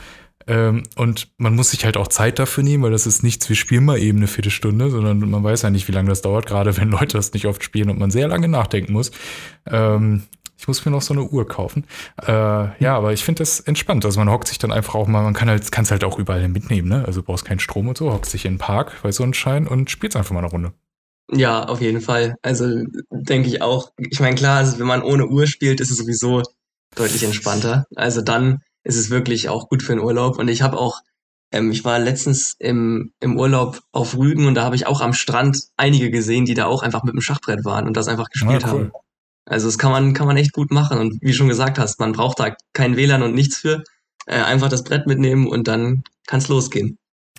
Ähm, 0.46 0.82
und 0.96 1.28
man 1.36 1.54
muss 1.54 1.70
sich 1.72 1.84
halt 1.84 1.98
auch 1.98 2.08
Zeit 2.08 2.38
dafür 2.38 2.64
nehmen, 2.64 2.82
weil 2.82 2.90
das 2.90 3.06
ist 3.06 3.22
nichts, 3.22 3.48
wir 3.48 3.56
spielen 3.56 3.84
mal 3.84 3.98
eben 3.98 4.18
eine 4.18 4.26
Viertelstunde, 4.26 4.90
sondern 4.90 5.18
man 5.18 5.42
weiß 5.42 5.62
ja 5.62 5.70
nicht, 5.70 5.88
wie 5.88 5.92
lange 5.92 6.08
das 6.08 6.22
dauert, 6.22 6.46
gerade 6.46 6.76
wenn 6.78 6.90
Leute 6.90 7.18
das 7.18 7.34
nicht 7.34 7.46
oft 7.46 7.62
spielen 7.62 7.90
und 7.90 7.98
man 7.98 8.10
sehr 8.10 8.28
lange 8.28 8.48
nachdenken 8.48 8.92
muss. 8.92 9.10
Ähm, 9.66 10.24
ich 10.64 10.68
muss 10.68 10.82
mir 10.86 10.92
noch 10.92 11.02
so 11.02 11.12
eine 11.12 11.24
Uhr 11.24 11.46
kaufen. 11.46 11.84
Äh, 12.26 12.32
ja, 12.32 12.96
aber 12.96 13.12
ich 13.12 13.22
finde 13.22 13.40
das 13.40 13.60
entspannt. 13.60 14.06
Also 14.06 14.18
man 14.18 14.30
hockt 14.30 14.48
sich 14.48 14.56
dann 14.56 14.72
einfach 14.72 14.94
auch 14.94 15.06
mal, 15.06 15.22
man 15.22 15.34
kann 15.34 15.50
halt, 15.50 15.70
kann 15.70 15.84
es 15.84 15.90
halt 15.90 16.04
auch 16.04 16.18
überall 16.18 16.48
mitnehmen, 16.48 16.88
ne? 16.88 17.04
Also 17.04 17.20
du 17.20 17.26
brauchst 17.26 17.44
keinen 17.44 17.58
Strom 17.58 17.86
und 17.86 17.98
so, 17.98 18.10
hockt 18.10 18.24
sich 18.24 18.46
in 18.46 18.54
den 18.54 18.58
Park 18.58 18.98
bei 19.02 19.12
Sonnenschein 19.12 19.68
und 19.68 19.90
spielt 19.90 20.16
einfach 20.16 20.32
mal 20.32 20.38
eine 20.38 20.48
Runde. 20.48 20.72
Ja, 21.30 21.64
auf 21.64 21.82
jeden 21.82 22.00
Fall. 22.00 22.36
Also 22.40 22.64
denke 23.10 23.48
ich 23.48 23.60
auch. 23.60 23.90
Ich 23.98 24.20
meine, 24.20 24.36
klar, 24.36 24.56
also 24.56 24.78
wenn 24.78 24.86
man 24.86 25.02
ohne 25.02 25.26
Uhr 25.26 25.46
spielt, 25.46 25.82
ist 25.82 25.90
es 25.90 25.98
sowieso 25.98 26.40
deutlich 26.94 27.24
entspannter. 27.24 27.84
Also 27.94 28.22
dann 28.22 28.62
ist 28.84 28.96
es 28.96 29.10
wirklich 29.10 29.50
auch 29.50 29.68
gut 29.68 29.82
für 29.82 29.92
den 29.92 30.02
Urlaub. 30.02 30.38
Und 30.38 30.48
ich 30.48 30.62
habe 30.62 30.78
auch, 30.78 31.00
ähm, 31.52 31.72
ich 31.72 31.84
war 31.84 31.98
letztens 31.98 32.56
im, 32.58 33.12
im 33.20 33.38
Urlaub 33.38 33.82
auf 33.92 34.16
Rügen 34.16 34.46
und 34.46 34.54
da 34.54 34.64
habe 34.64 34.76
ich 34.76 34.86
auch 34.86 35.02
am 35.02 35.12
Strand 35.12 35.58
einige 35.76 36.10
gesehen, 36.10 36.46
die 36.46 36.54
da 36.54 36.64
auch 36.64 36.82
einfach 36.82 37.02
mit 37.02 37.12
dem 37.12 37.20
Schachbrett 37.20 37.66
waren 37.66 37.86
und 37.86 37.98
das 37.98 38.08
einfach 38.08 38.30
gespielt 38.30 38.64
ah, 38.64 38.72
cool. 38.72 38.80
haben. 38.80 38.92
Also 39.46 39.68
das 39.68 39.78
kann 39.78 39.90
man, 39.90 40.14
kann 40.14 40.26
man 40.26 40.36
echt 40.36 40.52
gut 40.52 40.70
machen. 40.70 40.98
Und 40.98 41.18
wie 41.20 41.32
schon 41.32 41.48
gesagt 41.48 41.78
hast, 41.78 42.00
man 42.00 42.12
braucht 42.12 42.40
da 42.40 42.54
kein 42.72 42.96
WLAN 42.96 43.22
und 43.22 43.34
nichts 43.34 43.58
für. 43.58 43.82
Äh, 44.26 44.36
einfach 44.36 44.68
das 44.68 44.84
Brett 44.84 45.06
mitnehmen 45.06 45.46
und 45.46 45.68
dann 45.68 46.02
kann 46.26 46.38
es 46.38 46.48
losgehen. 46.48 46.98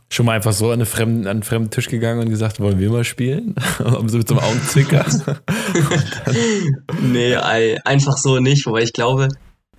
Schon 0.10 0.28
mal 0.28 0.34
einfach 0.34 0.54
so 0.54 0.70
an, 0.70 0.86
fremden, 0.86 1.24
an 1.24 1.32
einen 1.32 1.44
fremden 1.44 1.72
Tisch 1.72 1.90
gegangen 1.90 2.20
und 2.20 2.30
gesagt, 2.30 2.60
wollen 2.60 2.80
wir 2.80 2.92
mal 2.92 3.04
spielen? 3.04 3.56
um 3.80 4.08
so 4.08 4.20
mit 4.20 4.28
so 4.28 4.36
einem 4.36 4.44
Augenzwicker. 4.44 5.06
nee, 7.02 7.36
einfach 7.36 8.18
so 8.18 8.40
nicht, 8.40 8.68
wobei 8.68 8.84
ich 8.84 8.94
glaube, 8.94 9.30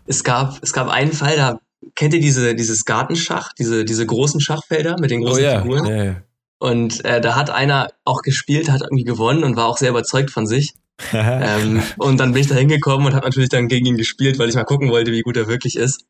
es 0.07 0.25
gab, 0.25 0.61
es 0.63 0.73
gab 0.73 0.89
einen 0.89 1.13
Fall, 1.13 1.37
da 1.37 1.61
kennt 1.95 2.13
ihr 2.15 2.21
diese, 2.21 2.57
dieses 2.57 2.85
Gartenschach, 2.85 3.53
diese, 3.53 3.85
diese 3.85 4.05
großen 4.05 4.41
Schachfelder 4.41 4.97
mit 5.01 5.13
den 5.13 5.21
großen 5.23 5.45
oh, 5.45 5.47
ja. 5.47 5.63
Figuren? 5.63 5.87
Ja, 5.87 6.05
ja. 6.05 6.17
Und 6.59 7.05
äh, 7.05 7.21
da 7.21 7.37
hat 7.37 7.51
einer 7.51 7.89
auch 8.05 8.23
gespielt, 8.23 8.71
hat 8.71 8.81
irgendwie 8.81 9.05
gewonnen 9.05 9.45
und 9.45 9.57
war 9.57 9.67
auch 9.67 9.79
sehr 9.79 9.91
überzeugt 9.91 10.31
von 10.31 10.47
sich 10.47 10.75
ähm, 11.13 11.83
und 11.99 12.19
dann 12.19 12.33
bin 12.33 12.43
ich 12.43 12.49
da 12.49 12.55
hingekommen 12.55 13.07
und 13.07 13.15
habe 13.15 13.27
natürlich 13.27 13.51
dann 13.51 13.69
gegen 13.69 13.87
ihn 13.87 13.97
gespielt, 13.97 14.39
weil 14.39 14.49
ich 14.49 14.55
mal 14.55 14.65
gucken 14.65 14.91
wollte, 14.91 15.13
wie 15.13 15.23
gut 15.23 15.37
er 15.37 15.47
wirklich 15.47 15.77
ist. 15.77 16.05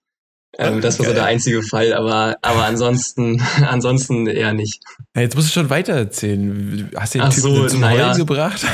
Ähm, 0.59 0.81
das 0.81 0.99
war 0.99 1.07
so 1.07 1.13
der 1.13 1.25
einzige 1.25 1.63
Fall, 1.63 1.93
aber, 1.93 2.37
aber 2.41 2.65
ansonsten, 2.65 3.43
ansonsten 3.67 4.27
eher 4.27 4.55
nicht. 4.55 4.83
Ja, 5.15 5.23
jetzt 5.23 5.37
musst 5.37 5.49
du 5.49 5.53
schon 5.53 5.71
weiter 5.71 5.93
erzählen. 5.93 6.91
Hast 6.97 7.15
du 7.15 7.19
den 7.19 7.27
Ach 7.27 7.35
Typen 7.35 7.55
so, 7.55 7.67
zum 7.67 7.81
naja. 7.81 8.07
Heulen 8.07 8.17
gebracht? 8.27 8.65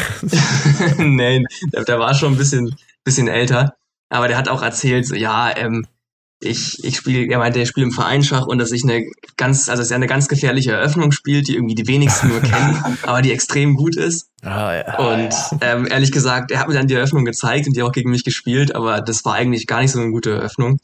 Nein, 0.99 1.45
der, 1.73 1.85
der, 1.85 1.99
war 1.99 2.15
schon 2.15 2.35
ein 2.35 2.39
bisschen, 2.39 2.77
bisschen 3.05 3.27
älter. 3.27 3.75
Aber 4.11 4.29
der 4.29 4.37
hat 4.37 4.49
auch 4.49 4.63
erzählt, 4.63 5.07
so, 5.07 5.15
ja, 5.15 5.57
ähm, 5.57 5.87
ich, 6.43 6.83
ich 6.85 6.97
spiele, 6.97 7.27
er 7.31 7.39
meinte, 7.39 7.61
er 7.61 7.67
spielt 7.67 7.87
im 7.87 7.93
Verein 7.93 8.23
Schach 8.23 8.47
und 8.47 8.59
dass 8.59 8.73
ich 8.73 8.83
eine 8.85 9.05
ganz, 9.37 9.69
also 9.69 9.83
dass 9.83 9.91
er 9.91 9.97
eine 9.97 10.07
ganz 10.07 10.29
gefährliche 10.29 10.73
Eröffnung 10.73 11.13
spielt, 11.13 11.49
die 11.49 11.55
irgendwie 11.55 11.75
die 11.75 11.87
wenigsten 11.87 12.29
nur 12.29 12.41
kennen, 12.41 12.99
aber 13.03 13.23
die 13.23 13.33
extrem 13.33 13.75
gut 13.77 13.97
ist. 13.97 14.29
Ah, 14.43 14.75
ja, 14.75 14.99
und 14.99 15.33
ja. 15.33 15.59
Ähm, 15.61 15.87
ehrlich 15.87 16.13
gesagt, 16.13 16.51
er 16.51 16.61
hat 16.61 16.69
mir 16.69 16.75
dann 16.75 16.89
die 16.89 16.95
Eröffnung 16.95 17.25
gezeigt 17.25 17.67
und 17.67 17.77
die 17.77 17.83
auch 17.83 17.93
gegen 17.93 18.11
mich 18.11 18.25
gespielt, 18.25 18.75
aber 18.75 19.01
das 19.01 19.25
war 19.25 19.35
eigentlich 19.35 19.67
gar 19.67 19.81
nicht 19.81 19.93
so 19.93 20.01
eine 20.01 20.11
gute 20.11 20.33
Eröffnung. 20.33 20.79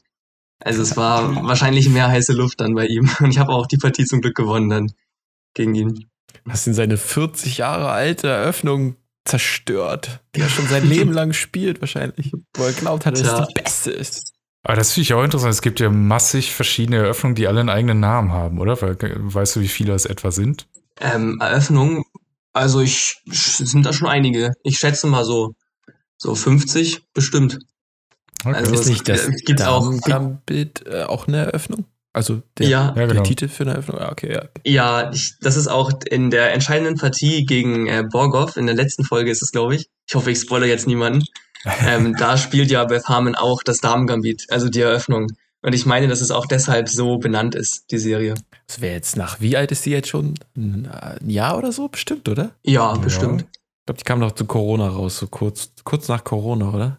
Also 0.61 0.83
es 0.83 0.97
war 0.97 1.45
wahrscheinlich 1.45 1.89
mehr 1.89 2.09
heiße 2.09 2.33
Luft 2.33 2.61
dann 2.61 2.75
bei 2.75 2.87
ihm. 2.87 3.11
Und 3.21 3.31
ich 3.31 3.39
habe 3.39 3.53
auch 3.53 3.67
die 3.67 3.77
Partie 3.77 4.05
zum 4.05 4.21
Glück 4.21 4.35
gewonnen 4.35 4.69
dann 4.69 4.93
gegen 5.55 5.75
ihn. 5.75 6.07
Hast 6.49 6.67
ihn 6.67 6.75
seine 6.75 6.97
40 6.97 7.59
Jahre 7.59 7.91
alte 7.91 8.29
Eröffnung 8.29 8.97
zerstört, 9.25 10.21
die 10.35 10.41
er 10.41 10.49
schon 10.49 10.67
sein 10.67 10.89
Leben 10.89 11.13
lang 11.13 11.33
spielt 11.33 11.81
wahrscheinlich, 11.81 12.33
wo 12.57 12.65
er 12.65 12.73
glaubt 12.73 13.07
hat, 13.07 13.15
dass 13.15 13.41
es 13.41 13.49
die 13.49 13.63
beste 13.63 13.91
ist. 13.91 14.33
Aber 14.69 14.77
das 14.77 14.93
finde 14.93 15.05
ich 15.05 15.15
auch 15.15 15.25
interessant. 15.25 15.55
Es 15.55 15.63
gibt 15.63 15.81
ja 15.81 15.89
massig 15.89 16.53
verschiedene 16.53 16.99
Eröffnungen, 16.99 17.35
die 17.35 17.47
alle 17.47 17.61
einen 17.61 17.71
eigenen 17.71 18.01
Namen 18.01 18.33
haben, 18.33 18.59
oder? 18.59 18.77
Weißt 18.79 19.57
du, 19.57 19.61
wie 19.63 19.69
viele 19.69 19.93
das 19.93 20.05
etwa 20.05 20.31
sind? 20.31 20.67
Ähm, 21.01 21.39
Eröffnungen, 21.41 22.05
also 22.53 22.83
ich 22.83 23.17
sind 23.25 23.87
da 23.87 23.95
schon 23.95 24.09
einige. 24.09 24.53
Ich 24.65 24.79
schätze 24.79 25.07
mal 25.07 25.25
so, 25.25 25.55
so 26.19 26.35
50 26.35 27.01
bestimmt. 27.15 27.61
Okay. 28.45 28.57
Also 28.57 28.75
ist 28.75 28.89
nicht 28.89 29.09
das 29.09 29.31
gibt 29.47 29.63
auch 29.63 29.91
Gambit 30.03 30.87
äh, 30.87 31.05
auch 31.05 31.29
eine 31.29 31.47
Eröffnung? 31.47 31.87
Also 32.13 32.43
der, 32.59 32.69
ja, 32.69 32.91
der 32.91 33.07
genau. 33.07 33.23
Titel 33.23 33.49
für 33.49 33.63
eine 33.63 33.73
Eröffnung? 33.73 34.01
Ah, 34.01 34.13
okay, 34.13 34.35
ja. 34.35 34.49
Ja, 34.65 35.11
ich, 35.13 35.33
das 35.41 35.57
ist 35.57 35.69
auch 35.69 35.93
in 36.11 36.31
der 36.31 36.53
entscheidenden 36.53 36.97
Partie 36.97 37.47
gegen 37.47 37.87
äh, 37.87 38.05
Borgov, 38.07 38.59
in 38.59 38.67
der 38.67 38.75
letzten 38.75 39.05
Folge 39.05 39.31
ist 39.31 39.41
es, 39.41 39.51
glaube 39.51 39.77
ich. 39.77 39.89
Ich 40.07 40.15
hoffe, 40.15 40.31
ich 40.31 40.39
spoilere 40.39 40.69
jetzt 40.69 40.87
niemanden 40.87 41.25
ähm, 41.65 42.15
da 42.17 42.37
spielt 42.37 42.71
ja 42.71 42.85
Beth 42.85 43.09
Harmon 43.09 43.35
auch 43.35 43.63
das 43.63 43.79
Damen-Gambit, 43.79 44.47
also 44.51 44.69
die 44.69 44.81
Eröffnung. 44.81 45.29
Und 45.61 45.75
ich 45.75 45.87
meine, 45.87 46.07
dass 46.07 46.21
es 46.21 46.31
auch 46.31 46.47
deshalb 46.47 46.89
so 46.89 47.19
benannt 47.19 47.55
ist, 47.55 47.91
die 47.91 47.99
Serie. 47.99 48.35
Das 48.67 48.81
wäre 48.81 48.95
jetzt 48.95 49.17
nach, 49.17 49.41
wie 49.41 49.57
alt 49.57 49.73
ist 49.73 49.85
die 49.87 49.91
jetzt 49.91 50.09
schon? 50.09 50.35
Ein 50.57 50.89
Jahr 51.27 51.59
oder 51.59 51.73
so? 51.73 51.89
Bestimmt, 51.89 52.29
oder? 52.29 52.51
Ja, 52.63 52.95
ja. 52.95 52.99
bestimmt. 52.99 53.43
Ich 53.43 53.87
glaube, 53.87 53.99
die 53.99 54.05
kam 54.05 54.19
noch 54.21 54.33
zu 54.33 54.45
Corona 54.45 54.89
raus, 54.89 55.19
so 55.19 55.27
kurz, 55.27 55.71
kurz 55.83 56.09
nach 56.09 56.23
Corona, 56.23 56.73
oder? 56.73 56.99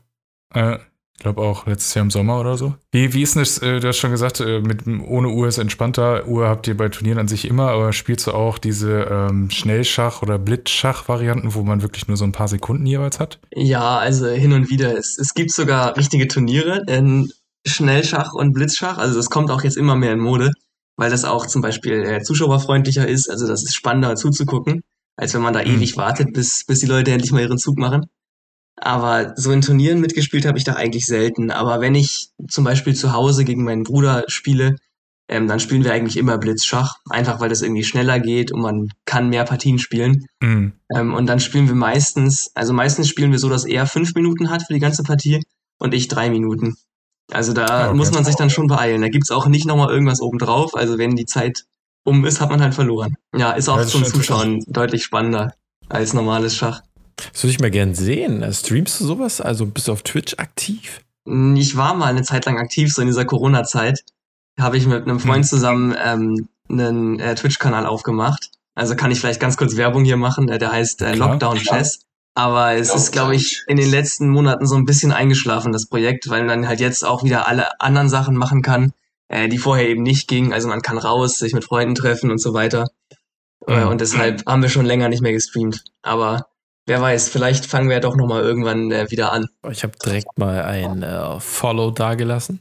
Äh, 0.54 0.80
ich 1.20 1.24
glaube 1.24 1.42
auch 1.42 1.68
letztes 1.68 1.94
Jahr 1.96 2.06
im 2.06 2.12
Sommer 2.12 2.40
oder 2.40 2.58
so. 2.58 2.76
Wie, 2.94 3.14
wie 3.14 3.24
ist 3.24 3.36
denn 3.36 3.42
das, 3.42 3.58
äh, 3.58 3.82
du 3.82 3.90
hast 3.90 3.98
schon 3.98 4.12
gesagt, 4.12 4.40
äh, 4.40 4.62
mit, 4.62 4.88
ohne 4.88 5.28
Uhr 5.28 5.50
ist 5.50 5.58
entspannter. 5.58 6.26
Uhr 6.30 6.48
habt 6.48 6.66
ihr 6.70 6.78
bei 6.78 6.88
Turnieren 6.88 7.20
an 7.20 7.28
sich 7.28 7.44
immer, 7.44 7.72
aber 7.72 7.92
spielst 7.92 8.28
du 8.28 8.32
auch 8.32 8.58
diese 8.58 9.02
ähm, 9.02 9.50
Schnellschach- 9.50 10.22
oder 10.22 10.40
Blitzschach-Varianten, 10.40 11.56
wo 11.56 11.64
man 11.64 11.82
wirklich 11.82 12.08
nur 12.08 12.16
so 12.16 12.24
ein 12.24 12.32
paar 12.32 12.48
Sekunden 12.48 12.86
jeweils 12.86 13.20
hat? 13.20 13.38
Ja, 13.54 13.98
also 13.98 14.28
hin 14.28 14.54
und 14.54 14.70
wieder. 14.70 14.98
Es, 14.98 15.18
es 15.20 15.34
gibt 15.34 15.52
sogar 15.52 15.98
richtige 15.98 16.30
Turniere 16.30 16.84
in 16.88 17.30
Schnellschach 17.68 18.32
und 18.32 18.54
Blitzschach. 18.54 18.98
Also 18.98 19.18
das 19.18 19.30
kommt 19.30 19.52
auch 19.52 19.66
jetzt 19.66 19.76
immer 19.76 19.98
mehr 19.98 20.14
in 20.14 20.20
Mode, 20.20 20.54
weil 20.96 21.10
das 21.10 21.26
auch 21.26 21.48
zum 21.48 21.62
Beispiel 21.62 22.02
äh, 22.02 22.22
zuschauerfreundlicher 22.22 23.06
ist. 23.06 23.30
Also 23.30 23.46
das 23.46 23.64
ist 23.64 23.76
spannender 23.76 24.16
zuzugucken, 24.16 24.84
als 25.18 25.34
wenn 25.34 25.42
man 25.42 25.52
da 25.54 25.60
mhm. 25.60 25.76
ewig 25.76 25.98
wartet, 25.98 26.32
bis, 26.32 26.64
bis 26.66 26.80
die 26.80 26.88
Leute 26.88 27.12
endlich 27.12 27.34
mal 27.34 27.42
ihren 27.42 27.58
Zug 27.58 27.78
machen. 27.78 28.06
Aber 28.82 29.34
so 29.36 29.52
in 29.52 29.62
Turnieren 29.62 30.00
mitgespielt 30.00 30.46
habe 30.46 30.58
ich 30.58 30.64
da 30.64 30.74
eigentlich 30.74 31.06
selten. 31.06 31.52
Aber 31.52 31.82
wenn 31.82 31.96
ich 31.96 32.30
zum 32.48 32.64
Beispiel 32.64 32.96
zu 32.96 33.14
Hause 33.14 33.44
gegen 33.44 33.64
meinen 33.64 33.84
Bruder 33.84 34.24
spiele, 34.28 34.76
ähm, 35.28 35.48
dann 35.48 35.60
spielen 35.60 35.84
wir 35.84 35.94
eigentlich 35.94 36.18
immer 36.18 36.38
Blitzschach. 36.38 36.96
Einfach 37.10 37.40
weil 37.40 37.50
das 37.50 37.62
irgendwie 37.62 37.84
schneller 37.84 38.20
geht 38.20 38.52
und 38.52 38.62
man 38.62 38.90
kann 39.06 39.30
mehr 39.30 39.44
Partien 39.44 39.80
spielen. 39.80 40.26
Mhm. 40.42 40.74
Ähm, 40.96 41.14
und 41.14 41.28
dann 41.28 41.40
spielen 41.40 41.68
wir 41.68 41.76
meistens, 41.76 42.52
also 42.56 42.74
meistens 42.74 43.08
spielen 43.08 43.32
wir 43.32 43.40
so, 43.40 43.50
dass 43.50 43.66
er 43.66 43.86
fünf 43.86 44.16
Minuten 44.16 44.50
hat 44.50 44.64
für 44.64 44.74
die 44.74 44.80
ganze 44.80 45.04
Partie 45.04 45.42
und 45.78 45.94
ich 45.94 46.08
drei 46.08 46.30
Minuten. 46.30 46.76
Also 47.32 47.54
da 47.54 47.66
ah, 47.66 47.88
okay. 47.88 47.98
muss 47.98 48.12
man 48.12 48.26
sich 48.26 48.36
dann 48.36 48.50
schon 48.50 48.68
beeilen. 48.68 49.02
Da 49.02 49.10
gibt's 49.10 49.30
auch 49.30 49.48
nicht 49.48 49.68
nochmal 49.68 49.92
irgendwas 49.92 50.22
obendrauf. 50.22 50.76
Also 50.76 50.98
wenn 50.98 51.16
die 51.16 51.26
Zeit 51.26 51.66
um 52.04 52.26
ist, 52.26 52.42
hat 52.42 52.50
man 52.50 52.62
halt 52.62 52.74
verloren. 52.74 53.16
Ja, 53.36 53.52
ist 53.52 53.70
auch 53.70 53.86
zum 53.86 54.04
Zuschauen 54.04 54.64
deutlich 54.68 55.04
spannender 55.04 55.54
als 55.90 56.14
normales 56.14 56.56
Schach. 56.56 56.82
Das 57.34 57.44
würde 57.44 57.52
ich 57.52 57.60
mal 57.60 57.72
gern 57.72 57.96
sehen. 57.96 58.46
Streamst 58.54 59.00
du 59.00 59.06
sowas? 59.06 59.42
Also 59.42 59.66
bist 59.66 59.88
du 59.88 59.92
auf 59.92 60.04
Twitch 60.04 60.36
aktiv? 60.38 61.02
Ich 61.56 61.76
war 61.78 61.94
mal 61.94 62.08
eine 62.08 62.24
Zeit 62.24 62.46
lang 62.46 62.58
aktiv, 62.58 62.92
so 62.94 63.02
in 63.02 63.08
dieser 63.08 63.26
Corona-Zeit. 63.26 64.04
Habe 64.60 64.78
ich 64.78 64.88
mit 64.88 65.04
einem 65.04 65.20
Freund 65.20 65.44
hm. 65.44 65.50
zusammen 65.50 65.96
ähm, 66.04 66.50
einen 66.70 67.20
äh, 67.20 67.36
Twitch-Kanal 67.36 67.86
aufgemacht. 67.86 68.50
Also 68.76 68.96
kann 68.96 69.12
ich 69.12 69.20
vielleicht 69.20 69.40
ganz 69.40 69.58
kurz 69.58 69.76
Werbung 69.76 70.06
hier 70.06 70.18
machen. 70.18 70.50
Äh, 70.50 70.58
der 70.58 70.72
heißt 70.72 71.02
äh, 71.02 71.14
Lockdown 71.14 71.58
Chess. 71.58 72.00
Aber 72.36 72.74
es 72.74 72.94
ist, 72.94 73.12
glaube 73.12 73.36
ich, 73.36 73.64
in 73.68 73.76
den 73.76 73.90
letzten 73.90 74.30
Monaten 74.30 74.66
so 74.66 74.76
ein 74.76 74.86
bisschen 74.86 75.12
eingeschlafen, 75.12 75.74
das 75.74 75.88
Projekt, 75.88 76.30
weil 76.30 76.46
man 76.46 76.68
halt 76.68 76.80
jetzt 76.80 77.04
auch 77.04 77.24
wieder 77.24 77.48
alle 77.48 77.82
anderen 77.82 78.08
Sachen 78.08 78.38
machen 78.38 78.62
kann, 78.62 78.94
äh, 79.28 79.50
die 79.50 79.58
vorher 79.58 79.90
eben 79.90 80.04
nicht 80.04 80.30
gingen. 80.30 80.54
Also 80.54 80.70
man 80.70 80.82
kann 80.82 80.98
raus, 80.98 81.38
sich 81.38 81.54
mit 81.54 81.66
Freunden 81.66 81.96
treffen 81.96 82.32
und 82.32 82.40
so 82.40 82.54
weiter. 82.54 82.88
Mhm. 83.68 83.88
Und 83.88 84.02
deshalb 84.02 84.46
haben 84.46 84.62
wir 84.62 84.70
schon 84.70 84.86
länger 84.86 85.10
nicht 85.10 85.22
mehr 85.22 85.34
gestreamt. 85.34 85.84
Aber 86.02 86.48
wer 86.90 87.00
weiß, 87.00 87.30
vielleicht 87.30 87.66
fangen 87.66 87.88
wir 87.88 87.96
ja 87.96 88.02
doch 88.02 88.18
nochmal 88.18 88.44
irgendwann 88.44 88.92
äh, 88.92 89.10
wieder 89.10 89.32
an. 89.32 89.48
Ich 89.72 89.84
habe 89.84 89.94
direkt 90.04 90.38
mal 90.38 90.64
ein 90.64 91.04
äh, 91.04 91.40
Follow 91.40 91.92
dagelassen. 91.92 92.60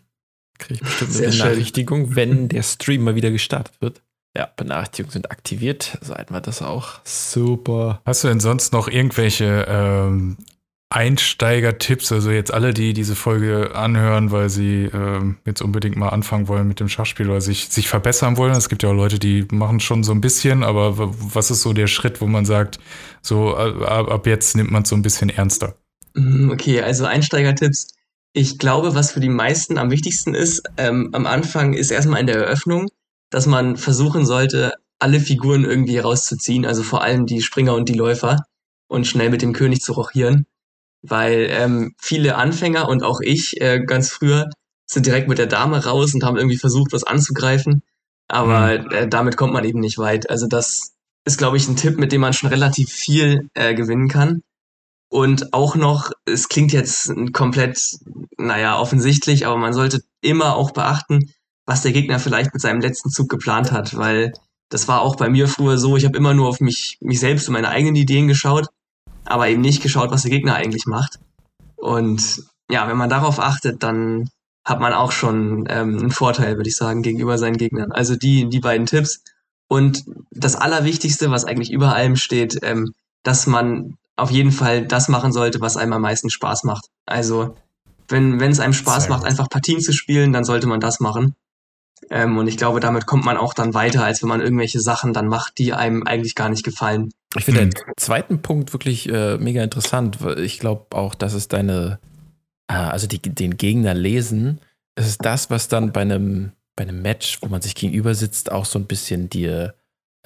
Kriege 0.59 0.75
ich 0.75 0.81
bestimmt 0.83 1.17
eine 1.17 1.29
Benachrichtigung, 1.29 2.15
wenn 2.15 2.49
der 2.49 2.63
Stream 2.63 3.05
mal 3.05 3.15
wieder 3.15 3.31
gestartet 3.31 3.81
wird. 3.81 4.03
Ja, 4.37 4.49
Benachrichtigungen 4.57 5.13
sind 5.13 5.31
aktiviert. 5.31 5.99
So 6.03 6.15
wir 6.15 6.41
das 6.41 6.63
auch. 6.63 7.01
Super. 7.05 8.03
Hast 8.05 8.23
du 8.23 8.29
denn 8.29 8.41
sonst 8.41 8.73
noch 8.73 8.87
irgendwelche 8.87 9.67
ähm, 9.69 10.37
Einsteiger-Tipps, 10.91 12.13
also 12.13 12.31
jetzt 12.31 12.53
alle, 12.53 12.73
die 12.73 12.95
diese 12.95 13.15
Folge 13.15 13.75
anhören, 13.75 14.31
weil 14.31 14.49
sie 14.49 14.85
ähm, 14.85 15.37
jetzt 15.45 15.61
unbedingt 15.61 15.97
mal 15.97 16.09
anfangen 16.09 16.49
wollen 16.49 16.67
mit 16.67 16.81
dem 16.81 16.89
Schachspiel 16.89 17.29
oder 17.29 17.43
sich, 17.43 17.69
sich 17.69 17.89
verbessern 17.89 18.39
wollen. 18.39 18.55
Es 18.55 18.71
gibt 18.71 18.83
ja 18.83 18.89
auch 18.89 18.95
Leute, 18.95 19.19
die 19.19 19.47
machen 19.51 19.81
schon 19.81 20.03
so 20.03 20.13
ein 20.13 20.23
bisschen, 20.23 20.63
aber 20.63 20.95
was 20.97 21.51
ist 21.51 21.61
so 21.61 21.75
der 21.75 21.89
Schritt, 21.89 22.23
wo 22.23 22.27
man 22.27 22.47
sagt, 22.47 22.79
so 23.21 23.55
ab, 23.55 24.11
ab 24.11 24.27
jetzt 24.27 24.57
nimmt 24.57 24.71
man 24.71 24.85
es 24.85 24.89
so 24.89 24.97
ein 24.97 25.03
bisschen 25.03 25.29
ernster? 25.29 25.75
Mhm, 26.15 26.51
okay, 26.51 26.81
also 26.81 27.05
Einsteiger-Tipps. 27.05 27.89
Ich 28.33 28.59
glaube, 28.59 28.95
was 28.95 29.13
für 29.13 29.21
die 29.21 29.29
meisten 29.29 29.77
am 29.77 29.91
wichtigsten 29.91 30.35
ist, 30.35 30.63
ähm, 30.79 31.11
am 31.13 31.27
Anfang 31.27 31.75
ist 31.75 31.91
erstmal 31.91 32.21
in 32.21 32.27
der 32.27 32.37
Eröffnung, 32.37 32.89
dass 33.29 33.47
man 33.47 33.77
versuchen 33.77 34.25
sollte, 34.25 34.73
alle 34.99 35.21
Figuren 35.21 35.65
irgendwie 35.65 35.99
rauszuziehen, 35.99 36.65
also 36.65 36.83
vor 36.83 37.03
allem 37.03 37.27
die 37.27 37.43
Springer 37.43 37.75
und 37.75 37.91
die 37.91 37.95
Läufer 37.95 38.39
und 38.89 39.07
schnell 39.07 39.29
mit 39.29 39.43
dem 39.43 39.53
König 39.53 39.81
zu 39.81 39.93
rochieren 39.93 40.47
weil 41.03 41.49
ähm, 41.51 41.95
viele 41.99 42.37
Anfänger 42.37 42.89
und 42.89 43.03
auch 43.03 43.21
ich 43.21 43.61
äh, 43.61 43.81
ganz 43.85 44.11
früher 44.11 44.49
sind 44.87 45.07
direkt 45.07 45.29
mit 45.29 45.39
der 45.39 45.47
Dame 45.47 45.85
raus 45.85 46.15
und 46.15 46.25
haben 46.25 46.37
irgendwie 46.37 46.57
versucht, 46.57 46.93
was 46.93 47.05
anzugreifen. 47.05 47.83
Aber 48.29 48.79
mhm. 48.79 48.91
äh, 48.91 49.09
damit 49.09 49.37
kommt 49.37 49.53
man 49.53 49.65
eben 49.65 49.81
nicht 49.81 49.99
weit. 49.99 50.31
Also 50.31 50.47
das 50.47 50.95
ist, 51.25 51.39
glaube 51.39 51.57
ich, 51.57 51.69
ein 51.69 51.77
Tipp, 51.77 51.99
mit 51.99 52.13
dem 52.13 52.23
man 52.23 52.33
schon 52.33 52.49
relativ 52.49 52.91
viel 52.91 53.49
äh, 53.55 53.75
gewinnen 53.75 54.09
kann. 54.09 54.43
Und 55.11 55.55
auch 55.55 55.75
noch, 55.75 56.11
es 56.27 56.49
klingt 56.49 56.73
jetzt 56.73 57.13
komplett, 57.33 57.81
naja, 58.37 58.79
offensichtlich, 58.79 59.47
aber 59.47 59.57
man 59.57 59.73
sollte 59.73 60.03
immer 60.21 60.57
auch 60.57 60.73
beachten, 60.73 61.33
was 61.65 61.83
der 61.83 61.93
Gegner 61.93 62.19
vielleicht 62.19 62.53
mit 62.53 62.61
seinem 62.61 62.81
letzten 62.81 63.11
Zug 63.11 63.29
geplant 63.29 63.73
hat, 63.73 63.97
weil 63.97 64.33
das 64.71 64.87
war 64.87 65.01
auch 65.01 65.17
bei 65.17 65.31
mir 65.31 65.49
früher 65.49 65.79
so, 65.79 65.97
ich 65.97 66.05
habe 66.05 66.17
immer 66.17 66.35
nur 66.35 66.49
auf 66.49 66.61
mich, 66.61 66.99
mich 67.01 67.21
selbst 67.21 67.49
und 67.49 67.55
meine 67.55 67.71
eigenen 67.71 67.97
Ideen 67.97 68.29
geschaut, 68.29 68.69
aber 69.29 69.49
eben 69.49 69.61
nicht 69.61 69.83
geschaut, 69.83 70.11
was 70.11 70.23
der 70.23 70.31
Gegner 70.31 70.55
eigentlich 70.55 70.87
macht. 70.87 71.19
Und 71.77 72.43
ja, 72.71 72.89
wenn 72.89 72.97
man 72.97 73.11
darauf 73.11 73.39
achtet, 73.39 73.83
dann 73.83 74.29
hat 74.65 74.81
man 74.81 74.93
auch 74.93 75.13
schon 75.13 75.67
ähm, 75.71 75.99
einen 75.99 76.11
Vorteil, 76.11 76.57
würde 76.57 76.69
ich 76.69 76.77
sagen, 76.77 77.03
gegenüber 77.03 77.39
seinen 77.39 77.57
Gegnern. 77.57 77.93
Also 77.93 78.17
die, 78.17 78.49
die 78.49 78.61
beiden 78.61 78.87
Tipps. 78.87 79.23
Und 79.69 80.05
das 80.31 80.57
Allerwichtigste, 80.57 81.31
was 81.31 81.45
eigentlich 81.45 81.73
über 81.73 81.95
allem 81.95 82.17
steht, 82.17 82.59
ähm, 82.63 82.93
dass 83.23 83.47
man 83.47 83.97
auf 84.17 84.31
jeden 84.31 84.53
Fall 84.53 84.87
das 84.87 85.09
machen 85.09 85.33
sollte, 85.33 85.61
was 85.61 85.77
einem 85.77 85.93
am 85.93 86.03
meisten 86.03 86.31
Spaß 86.31 86.65
macht. 86.65 86.87
Also 87.07 87.55
wenn 88.09 88.41
wenn 88.41 88.51
es 88.51 88.61
einem 88.61 88.73
Spaß 88.73 89.05
Sehr 89.05 89.11
macht, 89.11 89.21
gut. 89.21 89.31
einfach 89.31 89.49
Partien 89.49 89.81
zu 89.81 89.93
spielen, 89.93 90.33
dann 90.33 90.45
sollte 90.45 90.67
man 90.67 90.81
das 90.81 91.01
machen. 91.01 91.35
Ähm, 92.11 92.37
und 92.39 92.47
ich 92.47 92.57
glaube, 92.57 92.81
damit 92.81 93.07
kommt 93.07 93.25
man 93.25 93.37
auch 93.37 93.55
dann 93.55 93.75
weiter, 93.75 94.05
als 94.05 94.23
wenn 94.23 94.29
man 94.29 94.41
irgendwelche 94.41 94.81
Sachen 94.81 95.13
dann 95.13 95.29
macht, 95.29 95.59
die 95.59 95.73
einem 95.73 96.05
eigentlich 96.05 96.35
gar 96.35 96.49
nicht 96.49 96.65
gefallen. 96.65 97.11
Ich 97.37 97.45
finde 97.45 97.61
den 97.61 97.75
zweiten 97.97 98.41
Punkt 98.41 98.73
wirklich 98.73 99.09
äh, 99.09 99.37
mega 99.39 99.63
interessant. 99.63 100.19
Ich 100.39 100.59
glaube 100.59 100.97
auch, 100.97 101.15
dass 101.15 101.35
es 101.35 101.49
deine, 101.49 101.99
äh, 102.69 102.75
also 102.75 103.07
die, 103.07 103.21
den 103.21 103.57
Gegner 103.57 103.95
lesen, 103.95 104.61
es 104.95 105.07
ist 105.07 105.25
das, 105.25 105.51
was 105.51 105.69
dann 105.69 105.93
bei 105.93 106.01
einem, 106.01 106.53
bei 106.75 106.83
einem 106.83 107.03
Match, 107.03 107.39
wo 107.43 107.49
man 107.49 107.63
sich 107.63 107.75
gegenüber 107.75 108.15
sitzt, 108.15 108.51
auch 108.51 108.65
so 108.65 108.79
ein 108.79 108.87
bisschen 108.87 109.29
dir 109.29 109.75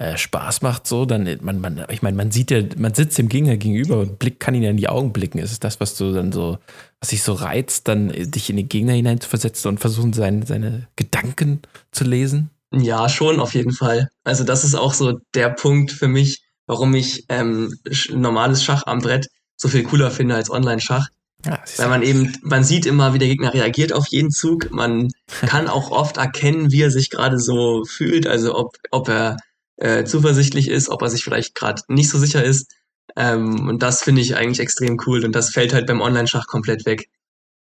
äh, 0.03 0.17
Spaß 0.17 0.61
macht, 0.63 0.85
so, 0.85 1.05
dann, 1.05 1.29
man, 1.41 1.61
man, 1.61 1.85
ich 1.89 2.01
meine, 2.01 2.17
man 2.17 2.29
sieht 2.29 2.51
ja, 2.51 2.61
man 2.75 2.93
sitzt 2.93 3.17
dem 3.17 3.29
Gegner 3.29 3.55
gegenüber 3.55 3.99
und 3.99 4.19
Blick 4.19 4.39
kann 4.39 4.53
ihn 4.53 4.63
ja 4.63 4.69
in 4.69 4.77
die 4.77 4.89
Augen 4.89 5.13
blicken. 5.13 5.37
Ist 5.37 5.53
es 5.53 5.59
das, 5.59 5.79
was 5.79 5.95
du 5.95 6.11
dann 6.11 6.33
so, 6.33 6.57
was 6.99 7.09
dich 7.09 7.23
so 7.23 7.31
reizt, 7.31 7.87
dann 7.87 8.09
dich 8.09 8.49
in 8.49 8.57
den 8.57 8.67
Gegner 8.67 8.93
hineinzuversetzen 8.93 9.69
und 9.69 9.79
versuchen, 9.79 10.11
seine, 10.11 10.45
seine 10.45 10.87
Gedanken 10.97 11.61
zu 11.91 12.03
lesen? 12.03 12.49
Ja, 12.73 13.07
schon, 13.07 13.39
auf 13.39 13.53
jeden 13.53 13.71
Fall. 13.71 14.09
Also, 14.25 14.43
das 14.43 14.65
ist 14.65 14.75
auch 14.75 14.93
so 14.93 15.19
der 15.35 15.49
Punkt 15.49 15.91
für 15.91 16.09
mich, 16.09 16.43
warum 16.67 16.93
ich 16.95 17.23
ähm, 17.29 17.73
normales 18.11 18.61
Schach 18.63 18.83
am 18.85 18.99
Brett 18.99 19.27
so 19.55 19.69
viel 19.69 19.83
cooler 19.83 20.11
finde 20.11 20.35
als 20.35 20.49
Online-Schach. 20.49 21.07
Ja, 21.45 21.59
Weil 21.77 21.89
man 21.89 22.03
eben, 22.03 22.37
man 22.41 22.63
sieht 22.63 22.85
immer, 22.85 23.13
wie 23.13 23.19
der 23.19 23.27
Gegner 23.27 23.53
reagiert 23.53 23.93
auf 23.93 24.07
jeden 24.07 24.31
Zug. 24.31 24.71
Man 24.71 25.09
kann 25.45 25.67
auch 25.67 25.91
oft 25.91 26.17
erkennen, 26.17 26.71
wie 26.71 26.81
er 26.81 26.91
sich 26.91 27.09
gerade 27.09 27.39
so 27.39 27.83
fühlt. 27.85 28.27
Also 28.27 28.55
ob, 28.57 28.75
ob 28.91 29.07
er 29.07 29.37
äh, 29.77 30.03
zuversichtlich 30.03 30.69
ist, 30.69 30.89
ob 30.89 31.01
er 31.01 31.09
sich 31.09 31.23
vielleicht 31.23 31.55
gerade 31.55 31.81
nicht 31.87 32.09
so 32.09 32.17
sicher 32.17 32.43
ist. 32.43 32.71
Ähm, 33.15 33.67
und 33.67 33.83
das 33.83 34.01
finde 34.01 34.21
ich 34.21 34.35
eigentlich 34.35 34.59
extrem 34.59 34.97
cool. 35.05 35.25
Und 35.25 35.33
das 35.35 35.49
fällt 35.51 35.73
halt 35.73 35.87
beim 35.87 36.01
Online-Schach 36.01 36.47
komplett 36.47 36.85
weg. 36.85 37.09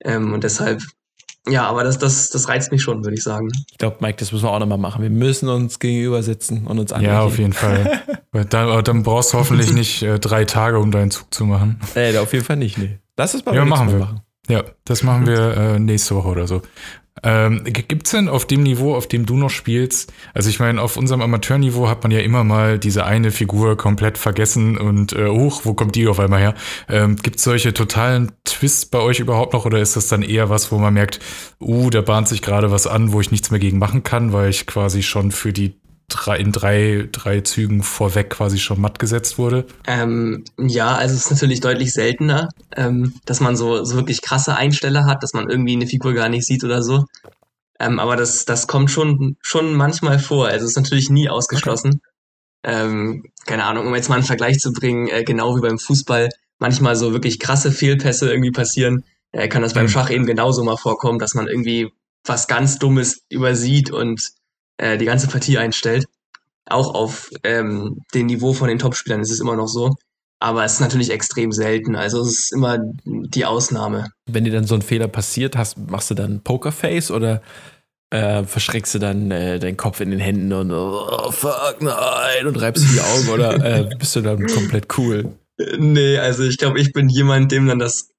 Ähm, 0.04 0.32
und 0.32 0.44
deshalb, 0.44 0.82
ja, 1.48 1.66
aber 1.66 1.84
das, 1.84 1.98
das, 1.98 2.28
das 2.30 2.48
reizt 2.48 2.72
mich 2.72 2.82
schon, 2.82 3.04
würde 3.04 3.16
ich 3.16 3.22
sagen. 3.22 3.48
Ich 3.70 3.78
glaube, 3.78 3.98
Mike, 4.00 4.18
das 4.18 4.32
müssen 4.32 4.44
wir 4.44 4.50
auch 4.50 4.58
nochmal 4.58 4.78
machen. 4.78 5.02
Wir 5.02 5.10
müssen 5.10 5.48
uns 5.48 5.78
gegenüber 5.78 6.22
sitzen 6.22 6.66
und 6.66 6.78
uns 6.78 6.92
anschauen. 6.92 7.12
Ja, 7.12 7.22
auf 7.22 7.38
jeden 7.38 7.52
Fall. 7.52 8.02
dann, 8.32 8.84
dann 8.84 9.02
brauchst 9.02 9.32
du 9.32 9.38
hoffentlich 9.38 9.72
nicht 9.72 10.02
äh, 10.02 10.18
drei 10.18 10.44
Tage, 10.44 10.78
um 10.78 10.90
deinen 10.90 11.10
Zug 11.10 11.32
zu 11.32 11.44
machen. 11.44 11.80
Äh, 11.94 12.16
auf 12.18 12.32
jeden 12.32 12.44
Fall 12.44 12.56
nicht, 12.56 12.78
nee. 12.78 12.98
Das 13.16 13.34
ist 13.34 13.44
bei 13.44 13.54
ja, 13.54 13.64
machen 13.64 13.90
wir. 13.90 13.98
Machen. 13.98 14.20
Ja, 14.48 14.64
das 14.84 15.02
machen 15.02 15.26
wir 15.26 15.56
äh, 15.56 15.78
nächste 15.78 16.14
Woche 16.14 16.28
oder 16.28 16.46
so. 16.46 16.62
Ähm, 17.22 17.64
Gibt 17.64 18.06
es 18.06 18.12
denn 18.12 18.28
auf 18.28 18.46
dem 18.46 18.62
Niveau, 18.62 18.94
auf 18.94 19.06
dem 19.06 19.26
du 19.26 19.36
noch 19.36 19.50
spielst, 19.50 20.12
also 20.34 20.48
ich 20.48 20.60
meine, 20.60 20.80
auf 20.80 20.96
unserem 20.96 21.20
Amateurniveau 21.20 21.88
hat 21.88 22.02
man 22.02 22.12
ja 22.12 22.20
immer 22.20 22.44
mal 22.44 22.78
diese 22.78 23.04
eine 23.04 23.30
Figur 23.30 23.76
komplett 23.76 24.18
vergessen 24.18 24.76
und 24.78 25.12
äh, 25.12 25.28
hoch, 25.28 25.62
wo 25.64 25.74
kommt 25.74 25.94
die 25.94 26.06
auf 26.06 26.20
einmal 26.20 26.40
her? 26.40 26.54
Ähm, 26.88 27.16
Gibt 27.16 27.36
es 27.36 27.44
solche 27.44 27.74
totalen 27.74 28.32
Twists 28.44 28.86
bei 28.86 28.98
euch 28.98 29.20
überhaupt 29.20 29.52
noch 29.52 29.64
oder 29.64 29.80
ist 29.80 29.96
das 29.96 30.08
dann 30.08 30.22
eher 30.22 30.50
was, 30.50 30.70
wo 30.72 30.78
man 30.78 30.94
merkt, 30.94 31.20
uh, 31.60 31.90
da 31.90 32.00
bahnt 32.00 32.28
sich 32.28 32.42
gerade 32.42 32.70
was 32.70 32.86
an, 32.86 33.12
wo 33.12 33.20
ich 33.20 33.30
nichts 33.30 33.50
mehr 33.50 33.60
gegen 33.60 33.78
machen 33.78 34.02
kann, 34.02 34.32
weil 34.32 34.50
ich 34.50 34.66
quasi 34.66 35.02
schon 35.02 35.30
für 35.30 35.52
die 35.52 35.74
drei, 36.08 36.38
in 36.38 36.52
drei, 36.52 37.08
drei 37.12 37.42
Zügen 37.42 37.82
vorweg 37.82 38.30
quasi 38.30 38.58
schon 38.58 38.80
matt 38.80 38.98
gesetzt 38.98 39.38
wurde? 39.38 39.66
Ähm, 39.86 40.44
ja, 40.58 40.94
also 40.96 41.14
es 41.14 41.26
ist 41.26 41.30
natürlich 41.30 41.60
deutlich 41.60 41.92
seltener, 41.92 42.48
ähm, 42.76 43.14
dass 43.26 43.40
man 43.40 43.56
so, 43.56 43.84
so 43.84 43.96
wirklich 43.96 44.22
krasse 44.22 44.56
Einsteller 44.56 45.04
hat, 45.04 45.22
dass 45.22 45.34
man 45.34 45.48
irgendwie 45.48 45.74
eine 45.74 45.86
Figur 45.86 46.14
gar 46.14 46.28
nicht 46.28 46.46
sieht 46.46 46.64
oder 46.64 46.82
so. 46.82 47.04
Ähm, 47.78 47.98
aber 47.98 48.16
das, 48.16 48.44
das 48.44 48.66
kommt 48.66 48.90
schon, 48.90 49.36
schon 49.40 49.74
manchmal 49.74 50.18
vor. 50.18 50.48
Also 50.48 50.64
es 50.64 50.72
ist 50.72 50.76
natürlich 50.76 51.10
nie 51.10 51.28
ausgeschlossen. 51.28 52.00
Okay. 52.64 52.84
Ähm, 52.84 53.24
keine 53.46 53.64
Ahnung, 53.64 53.86
um 53.86 53.94
jetzt 53.94 54.08
mal 54.08 54.16
einen 54.16 54.24
Vergleich 54.24 54.58
zu 54.58 54.72
bringen, 54.72 55.08
äh, 55.08 55.22
genau 55.22 55.56
wie 55.56 55.60
beim 55.60 55.78
Fußball, 55.78 56.28
manchmal 56.58 56.96
so 56.96 57.12
wirklich 57.12 57.38
krasse 57.38 57.70
Fehlpässe 57.70 58.30
irgendwie 58.30 58.50
passieren, 58.50 59.04
äh, 59.30 59.46
kann 59.48 59.62
das 59.62 59.74
beim 59.74 59.84
mhm. 59.84 59.90
Schach 59.90 60.10
eben 60.10 60.26
genauso 60.26 60.64
mal 60.64 60.76
vorkommen, 60.76 61.18
dass 61.18 61.34
man 61.34 61.46
irgendwie 61.46 61.92
was 62.24 62.48
ganz 62.48 62.78
Dummes 62.78 63.20
übersieht 63.28 63.90
und 63.90 64.20
äh, 64.78 64.98
die 64.98 65.04
ganze 65.04 65.28
Partie 65.28 65.58
einstellt. 65.58 66.06
Auch 66.66 66.94
auf 66.94 67.30
ähm, 67.44 67.98
dem 68.14 68.26
Niveau 68.26 68.52
von 68.52 68.68
den 68.68 68.78
Topspielern 68.78 69.20
ist 69.20 69.30
es 69.30 69.40
immer 69.40 69.56
noch 69.56 69.68
so. 69.68 69.94
Aber 70.40 70.64
es 70.64 70.74
ist 70.74 70.80
natürlich 70.80 71.10
extrem 71.10 71.50
selten. 71.50 71.96
Also 71.96 72.20
es 72.20 72.38
ist 72.38 72.52
immer 72.52 72.78
die 73.04 73.44
Ausnahme. 73.44 74.12
Wenn 74.26 74.44
dir 74.44 74.52
dann 74.52 74.64
so 74.64 74.74
ein 74.74 74.82
Fehler 74.82 75.08
passiert, 75.08 75.56
hast, 75.56 75.78
machst 75.78 76.10
du 76.10 76.14
dann 76.14 76.40
Pokerface 76.42 77.10
oder 77.10 77.42
äh, 78.10 78.44
verschreckst 78.44 78.94
du 78.94 78.98
dann 78.98 79.30
äh, 79.30 79.58
deinen 79.58 79.76
Kopf 79.76 80.00
in 80.00 80.10
den 80.10 80.20
Händen 80.20 80.52
und 80.52 80.70
oh, 80.70 81.30
fuck, 81.30 81.76
nein, 81.80 82.46
und 82.46 82.56
reibst 82.56 82.84
die 82.90 83.00
Augen 83.00 83.28
oder 83.28 83.64
äh, 83.64 83.88
bist 83.98 84.16
du 84.16 84.22
dann 84.22 84.46
komplett 84.46 84.86
cool? 84.96 85.34
Nee, 85.78 86.18
also 86.18 86.44
ich 86.44 86.56
glaube, 86.56 86.80
ich 86.80 86.92
bin 86.92 87.08
jemand, 87.08 87.50
dem 87.52 87.66
dann 87.66 87.78
das 87.78 88.10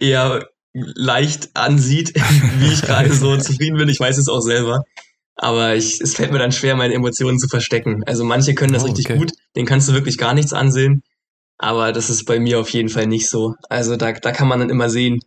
eher 0.00 0.48
leicht 0.72 1.50
ansieht, 1.54 2.14
wie 2.58 2.72
ich 2.72 2.82
gerade 2.82 3.12
so 3.12 3.36
zufrieden 3.36 3.78
bin. 3.78 3.88
Ich 3.88 4.00
weiß 4.00 4.18
es 4.18 4.28
auch 4.28 4.40
selber. 4.40 4.82
Aber 5.40 5.76
ich, 5.76 6.00
es 6.00 6.14
fällt 6.14 6.32
mir 6.32 6.38
dann 6.38 6.52
schwer, 6.52 6.74
meine 6.74 6.94
Emotionen 6.94 7.38
zu 7.38 7.46
verstecken. 7.48 8.02
Also 8.06 8.24
manche 8.24 8.54
können 8.54 8.72
das 8.72 8.82
oh, 8.82 8.86
richtig 8.86 9.08
gut, 9.08 9.32
den 9.54 9.66
kannst 9.66 9.88
du 9.88 9.92
wirklich 9.92 10.18
gar 10.18 10.34
nichts 10.34 10.52
ansehen. 10.52 11.02
Aber 11.58 11.92
das 11.92 12.10
ist 12.10 12.24
bei 12.24 12.40
mir 12.40 12.58
auf 12.58 12.70
jeden 12.70 12.88
Fall 12.88 13.06
nicht 13.06 13.28
so. 13.28 13.54
Also 13.68 13.96
da, 13.96 14.12
da 14.12 14.32
kann 14.32 14.48
man 14.48 14.58
dann 14.58 14.70
immer 14.70 14.90
sehen, 14.90 15.20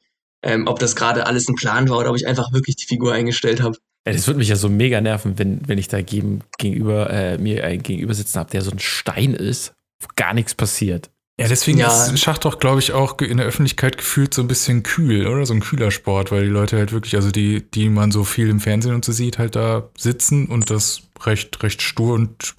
ähm, 0.43 0.67
ob 0.67 0.79
das 0.79 0.95
gerade 0.95 1.25
alles 1.27 1.47
ein 1.47 1.55
Plan 1.55 1.89
war 1.89 1.97
oder 1.97 2.09
ob 2.09 2.17
ich 2.17 2.27
einfach 2.27 2.51
wirklich 2.51 2.75
die 2.75 2.87
Figur 2.87 3.13
eingestellt 3.13 3.61
habe. 3.61 3.77
Ja, 4.05 4.13
das 4.13 4.27
würde 4.27 4.39
mich 4.39 4.49
ja 4.49 4.55
so 4.55 4.67
mega 4.67 4.99
nerven, 4.99 5.37
wenn, 5.37 5.67
wenn 5.67 5.77
ich 5.77 5.87
da 5.87 6.01
gegen, 6.01 6.41
gegenüber, 6.57 7.09
äh, 7.09 7.37
mir 7.37 7.63
einen 7.63 7.83
gegenüber 7.83 8.13
sitzen 8.13 8.39
habe, 8.39 8.49
der 8.49 8.61
so 8.61 8.71
ein 8.71 8.79
Stein 8.79 9.33
ist, 9.33 9.73
wo 9.99 10.07
gar 10.15 10.33
nichts 10.33 10.55
passiert. 10.55 11.10
Ja, 11.39 11.47
deswegen 11.47 11.79
ja. 11.79 11.87
ist 11.87 12.19
Schach 12.19 12.37
doch, 12.37 12.59
glaube 12.59 12.79
ich, 12.79 12.91
auch 12.91 13.17
in 13.19 13.37
der 13.37 13.45
Öffentlichkeit 13.47 13.97
gefühlt 13.97 14.33
so 14.33 14.41
ein 14.41 14.47
bisschen 14.47 14.83
kühl, 14.83 15.25
oder? 15.27 15.45
So 15.45 15.53
ein 15.53 15.61
kühler 15.61 15.89
Sport, 15.89 16.31
weil 16.31 16.43
die 16.43 16.49
Leute 16.49 16.77
halt 16.77 16.91
wirklich, 16.91 17.15
also 17.15 17.31
die, 17.31 17.69
die 17.71 17.89
man 17.89 18.11
so 18.11 18.23
viel 18.23 18.49
im 18.49 18.59
Fernsehen 18.59 18.93
und 18.93 19.05
so 19.05 19.11
sieht, 19.11 19.39
halt 19.39 19.55
da 19.55 19.89
sitzen 19.97 20.47
und 20.47 20.69
das 20.69 21.03
recht, 21.23 21.63
recht 21.63 21.81
stur 21.81 22.13
und 22.13 22.55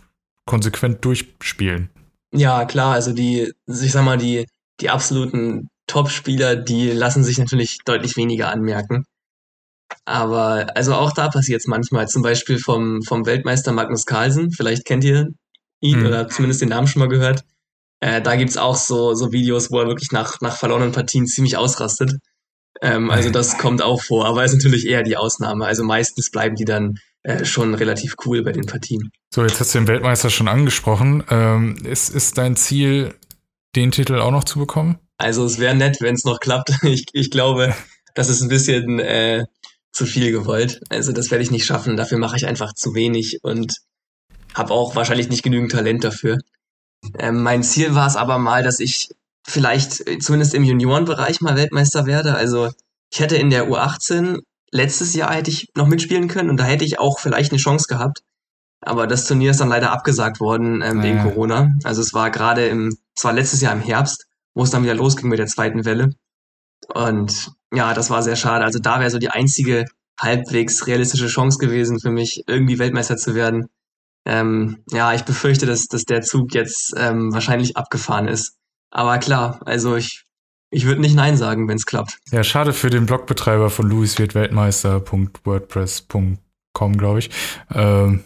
konsequent 0.47 1.05
durchspielen. 1.05 1.91
Ja, 2.35 2.65
klar, 2.65 2.95
also 2.95 3.13
die, 3.13 3.53
ich 3.67 3.93
sag 3.93 4.05
mal, 4.05 4.19
die, 4.19 4.47
die 4.81 4.91
absoluten 4.91 5.69
Top-Spieler, 5.87 6.57
die 6.57 6.91
lassen 6.91 7.23
sich 7.23 7.39
natürlich 7.39 7.79
deutlich 7.85 8.17
weniger 8.17 8.51
anmerken. 8.51 9.05
Aber 10.07 10.75
also 10.75 10.95
auch 10.95 11.13
da 11.13 11.29
passiert 11.29 11.61
es 11.61 11.67
manchmal, 11.67 12.09
zum 12.09 12.23
Beispiel 12.23 12.59
vom, 12.59 13.03
vom 13.03 13.27
Weltmeister 13.27 13.73
Magnus 13.73 14.07
Carlsen, 14.07 14.51
vielleicht 14.51 14.87
kennt 14.87 15.05
ihr 15.05 15.29
ihn 15.81 16.01
hm. 16.01 16.07
oder 16.07 16.29
zumindest 16.29 16.63
den 16.63 16.71
Namen 16.71 16.87
schon 16.87 17.01
mal 17.01 17.09
gehört. 17.09 17.45
Äh, 18.03 18.21
da 18.21 18.35
gibt's 18.35 18.57
auch 18.57 18.75
so, 18.75 19.15
so 19.15 19.31
Videos, 19.31 19.71
wo 19.71 19.79
er 19.79 19.87
wirklich 19.87 20.11
nach, 20.11 20.41
nach 20.41 20.57
verlorenen 20.57 20.91
Partien 20.91 21.25
ziemlich 21.29 21.57
ausrastet. 21.57 22.15
Ähm, 22.81 23.11
also 23.11 23.31
das 23.31 23.59
kommt 23.59 23.81
auch 23.81 24.03
vor, 24.03 24.27
aber 24.27 24.45
ist 24.45 24.55
natürlich 24.55 24.89
eher 24.89 25.05
die 25.05 25.17
Ausnahme. 25.17 25.67
Also 25.67 25.85
meistens 25.85 26.29
bleiben 26.33 26.57
die 26.57 26.65
dann 26.65 26.97
äh, 27.23 27.45
schon 27.45 27.75
relativ 27.75 28.17
cool 28.27 28.43
bei 28.43 28.51
den 28.51 28.67
Partien. 28.67 29.13
So, 29.33 29.45
jetzt 29.45 29.61
hast 29.61 29.73
du 29.73 29.79
den 29.79 29.87
Weltmeister 29.87 30.31
schon 30.31 30.49
angesprochen. 30.49 31.23
Ähm, 31.31 31.77
ist, 31.85 32.13
ist 32.13 32.37
dein 32.39 32.57
Ziel, 32.57 33.15
den 33.77 33.93
Titel 33.93 34.19
auch 34.19 34.33
noch 34.33 34.43
zu 34.43 34.59
bekommen? 34.59 34.99
Also 35.17 35.45
es 35.45 35.61
wäre 35.61 35.77
nett, 35.77 35.99
wenn 36.01 36.17
es 36.17 36.25
noch 36.25 36.41
klappt. 36.41 36.73
Ich, 36.83 37.07
ich 37.13 37.31
glaube, 37.31 37.73
das 38.17 38.29
ist 38.29 38.43
ein 38.43 38.49
bisschen 38.49 38.99
äh, 38.99 39.45
zu 39.93 40.07
viel 40.07 40.33
gewollt. 40.33 40.81
Also 40.89 41.13
das 41.13 41.31
werde 41.31 41.45
ich 41.45 41.53
nicht 41.53 41.67
schaffen. 41.67 41.97
Dafür 41.97 42.19
mache 42.19 42.37
ich 42.37 42.47
einfach 42.47 42.73
zu 42.73 42.97
wenig 42.97 43.39
und 43.45 43.77
habe 44.55 44.75
auch 44.75 44.97
wahrscheinlich 44.97 45.29
nicht 45.29 45.45
genügend 45.45 45.71
Talent 45.71 46.03
dafür. 46.03 46.39
Ähm, 47.19 47.43
mein 47.43 47.63
Ziel 47.63 47.95
war 47.95 48.07
es 48.07 48.17
aber 48.17 48.39
mal, 48.39 48.63
dass 48.63 48.81
ich 48.81 49.11
vielleicht 49.45 50.07
äh, 50.07 50.19
zumindest 50.19 50.55
im 50.55 50.65
Juniorenbereich 50.65 51.41
mal 51.41 51.57
Weltmeister 51.57 52.07
werde. 52.07 52.35
Also 52.35 52.71
ich 53.11 53.21
hätte 53.21 53.37
in 53.37 53.51
der 53.51 53.69
U18 53.69 54.41
letztes 54.71 55.15
Jahr 55.15 55.35
hätte 55.35 55.51
ich 55.51 55.69
noch 55.77 55.87
mitspielen 55.87 56.29
können 56.29 56.51
und 56.51 56.59
da 56.59 56.65
hätte 56.65 56.85
ich 56.85 56.99
auch 56.99 57.19
vielleicht 57.19 57.53
eine 57.53 57.61
Chance 57.61 57.87
gehabt. 57.89 58.23
Aber 58.81 59.07
das 59.07 59.27
Turnier 59.27 59.53
ist 59.53 59.61
dann 59.61 59.69
leider 59.69 59.93
abgesagt 59.93 60.41
worden 60.41 60.83
ähm, 60.83 61.03
wegen 61.03 61.19
ja. 61.19 61.25
Corona. 61.25 61.73
Also 61.85 62.01
es 62.01 62.15
war 62.15 62.31
gerade 62.31 62.67
im, 62.67 62.97
es 63.17 63.25
war 63.25 63.33
letztes 63.33 63.61
Jahr 63.61 63.73
im 63.73 63.81
Herbst, 63.81 64.27
wo 64.55 64.65
es 64.65 64.71
dann 64.71 64.83
wieder 64.83 64.95
losging 64.95 65.29
mit 65.29 65.39
der 65.39 65.47
zweiten 65.47 65.85
Welle. 65.85 66.11
Und 66.93 67.53
ja, 67.73 67.95
das 67.95 68.11
war 68.11 68.23
sehr 68.23 68.37
schade. 68.37 68.65
Also 68.65 68.81
da 68.81 68.99
wäre 68.99 69.11
so 69.11 69.19
die 69.19 69.31
einzige 69.31 69.85
halbwegs 70.19 70.87
realistische 70.87 71.29
Chance 71.29 71.59
gewesen 71.59 72.01
für 72.01 72.11
mich, 72.11 72.43
irgendwie 72.47 72.79
Weltmeister 72.79 73.17
zu 73.17 73.35
werden. 73.35 73.69
Ähm, 74.25 74.79
ja, 74.91 75.13
ich 75.15 75.25
befürchte, 75.25 75.67
dass, 75.67 75.87
dass 75.87 76.05
der 76.05 76.23
Zug 76.23 76.55
jetzt 76.55 76.95
ähm, 76.97 77.33
wahrscheinlich 77.33 77.77
abgefahren 77.77 78.29
ist. 78.29 78.57
Aber 78.91 79.19
klar, 79.19 79.61
also 79.65 79.97
ich, 79.97 80.25
ich 80.71 80.87
würde 80.87 81.01
nicht 81.01 81.17
Nein 81.17 81.37
sagen, 81.37 81.67
wenn 81.69 81.77
es 81.77 81.87
klappt. 81.87 82.19
Ja, 82.31 82.45
schade 82.45 82.73
für 82.73 82.91
den 82.91 83.07
Blogbetreiber 83.07 83.71
von 83.71 83.89
Louis 83.89 84.19
wird 84.19 84.35
Weltmeister.wordpress.com, 84.35 86.97
glaube 86.97 87.19
ich. 87.19 87.31
Ähm, 87.75 88.23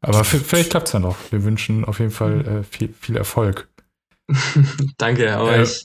aber 0.00 0.24
vielleicht 0.24 0.70
klappt 0.70 0.88
es 0.88 0.92
ja 0.92 1.00
noch. 1.00 1.16
Wir 1.30 1.44
wünschen 1.44 1.84
auf 1.84 2.00
jeden 2.00 2.10
Fall 2.10 2.46
äh, 2.46 2.62
viel, 2.64 2.92
viel 3.00 3.16
Erfolg. 3.16 3.68
Danke, 4.98 5.36
aber 5.36 5.56
äh, 5.56 5.62
ich, 5.62 5.84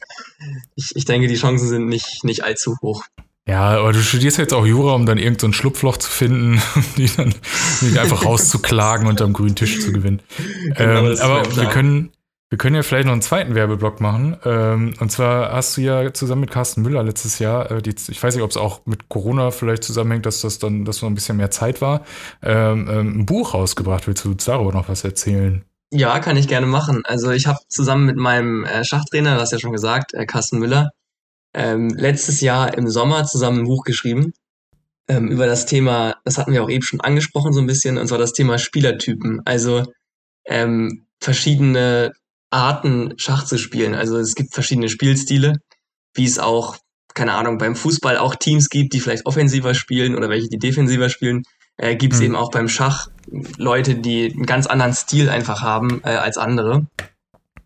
ich, 0.76 0.92
ich 0.96 1.06
denke, 1.06 1.28
die 1.28 1.36
Chancen 1.36 1.68
sind 1.68 1.88
nicht, 1.88 2.24
nicht 2.24 2.44
allzu 2.44 2.76
hoch. 2.82 3.04
Ja, 3.52 3.80
aber 3.80 3.92
du 3.92 4.00
studierst 4.00 4.38
jetzt 4.38 4.54
auch 4.54 4.66
Jura, 4.66 4.94
um 4.94 5.06
dann 5.06 5.18
irgendein 5.18 5.52
so 5.52 5.58
Schlupfloch 5.58 5.98
zu 5.98 6.10
finden, 6.10 6.62
die 6.98 7.14
dann 7.14 7.36
die 7.82 8.00
einfach 8.00 8.24
rauszuklagen 8.24 9.08
und 9.08 9.22
am 9.22 9.34
grünen 9.34 9.56
Tisch 9.56 9.82
zu 9.82 9.92
gewinnen. 9.92 10.22
Genau, 10.78 11.10
ähm, 11.10 11.18
aber 11.20 11.58
wir 11.58 11.66
können, 11.66 12.14
wir 12.50 12.58
können 12.58 12.78
ja 12.78 12.82
vielleicht 12.82 13.08
noch 13.08 13.12
einen 13.12 13.22
zweiten 13.22 13.54
Werbeblock 13.54 14.00
machen. 14.00 14.38
Ähm, 14.46 14.94
und 15.02 15.12
zwar 15.12 15.52
hast 15.52 15.76
du 15.76 15.82
ja 15.82 16.14
zusammen 16.14 16.42
mit 16.42 16.52
Carsten 16.52 16.82
Müller 16.82 17.04
letztes 17.04 17.40
Jahr, 17.40 17.70
äh, 17.70 17.82
die, 17.82 17.94
ich 18.08 18.24
weiß 18.24 18.36
nicht, 18.36 18.44
ob 18.44 18.52
es 18.52 18.58
auch 18.58 18.86
mit 18.86 19.10
Corona 19.10 19.52
vielleicht 19.52 19.84
zusammenhängt, 19.84 20.26
dass 20.26 20.40
das 20.40 20.60
dann, 20.60 20.86
dass 20.86 21.02
noch 21.02 21.10
ein 21.10 21.16
bisschen 21.16 21.36
mehr 21.36 21.52
Zeit 21.52 21.82
war, 21.82 22.06
ähm, 22.42 22.88
ähm, 22.90 23.20
ein 23.20 23.26
Buch 23.26 23.54
rausgebracht. 23.54 24.08
Willst 24.08 24.24
du 24.24 24.34
darüber 24.34 24.72
noch 24.72 24.88
was 24.88 25.04
erzählen? 25.04 25.66
Ja, 25.94 26.20
kann 26.20 26.38
ich 26.38 26.48
gerne 26.48 26.68
machen. 26.68 27.04
Also 27.04 27.32
ich 27.32 27.48
habe 27.48 27.60
zusammen 27.68 28.06
mit 28.06 28.16
meinem 28.16 28.64
äh, 28.64 28.86
Schachtrainer, 28.86 29.36
du 29.36 29.42
hast 29.42 29.52
ja 29.52 29.60
schon 29.60 29.74
gesagt, 29.74 30.14
äh, 30.14 30.26
Carsten 30.26 30.58
Müller, 30.58 30.92
ähm, 31.54 31.90
letztes 31.90 32.42
Jahr 32.42 32.78
im 32.78 32.88
Sommer 32.88 33.26
zusammen 33.26 33.60
ein 33.60 33.66
Buch 33.66 33.84
geschrieben 33.84 34.34
ähm, 35.12 35.28
über 35.28 35.46
das 35.46 35.66
Thema, 35.66 36.16
das 36.24 36.38
hatten 36.38 36.54
wir 36.54 36.64
auch 36.64 36.70
eben 36.70 36.84
schon 36.84 37.02
angesprochen 37.02 37.54
so 37.54 37.60
ein 37.60 37.68
bisschen, 37.68 37.98
und 37.98 38.08
zwar 38.08 38.18
das 38.18 38.34
Thema 38.34 38.58
Spielertypen. 38.58 39.42
Also 39.46 39.84
ähm, 40.46 41.06
verschiedene 41.20 42.14
Arten 42.50 43.14
Schach 43.18 43.46
zu 43.46 43.58
spielen. 43.58 43.94
Also 43.94 44.18
es 44.18 44.36
gibt 44.36 44.54
verschiedene 44.54 44.90
Spielstile, 44.90 45.58
wie 46.14 46.26
es 46.26 46.40
auch, 46.40 46.78
keine 47.14 47.34
Ahnung, 47.34 47.58
beim 47.58 47.76
Fußball 47.76 48.18
auch 48.18 48.36
Teams 48.36 48.70
gibt, 48.70 48.94
die 48.94 49.00
vielleicht 49.00 49.26
offensiver 49.26 49.74
spielen 49.74 50.16
oder 50.16 50.30
welche, 50.30 50.48
die 50.48 50.60
defensiver 50.60 51.10
spielen. 51.10 51.44
Äh, 51.78 51.96
gibt 51.96 52.14
es 52.14 52.20
mhm. 52.20 52.28
eben 52.28 52.36
auch 52.36 52.52
beim 52.52 52.70
Schach 52.70 53.08
Leute, 53.58 53.96
die 53.96 54.32
einen 54.32 54.46
ganz 54.46 54.68
anderen 54.68 54.94
Stil 54.94 55.30
einfach 55.30 55.62
haben 55.62 56.02
äh, 56.04 56.10
als 56.10 56.38
andere. 56.38 56.88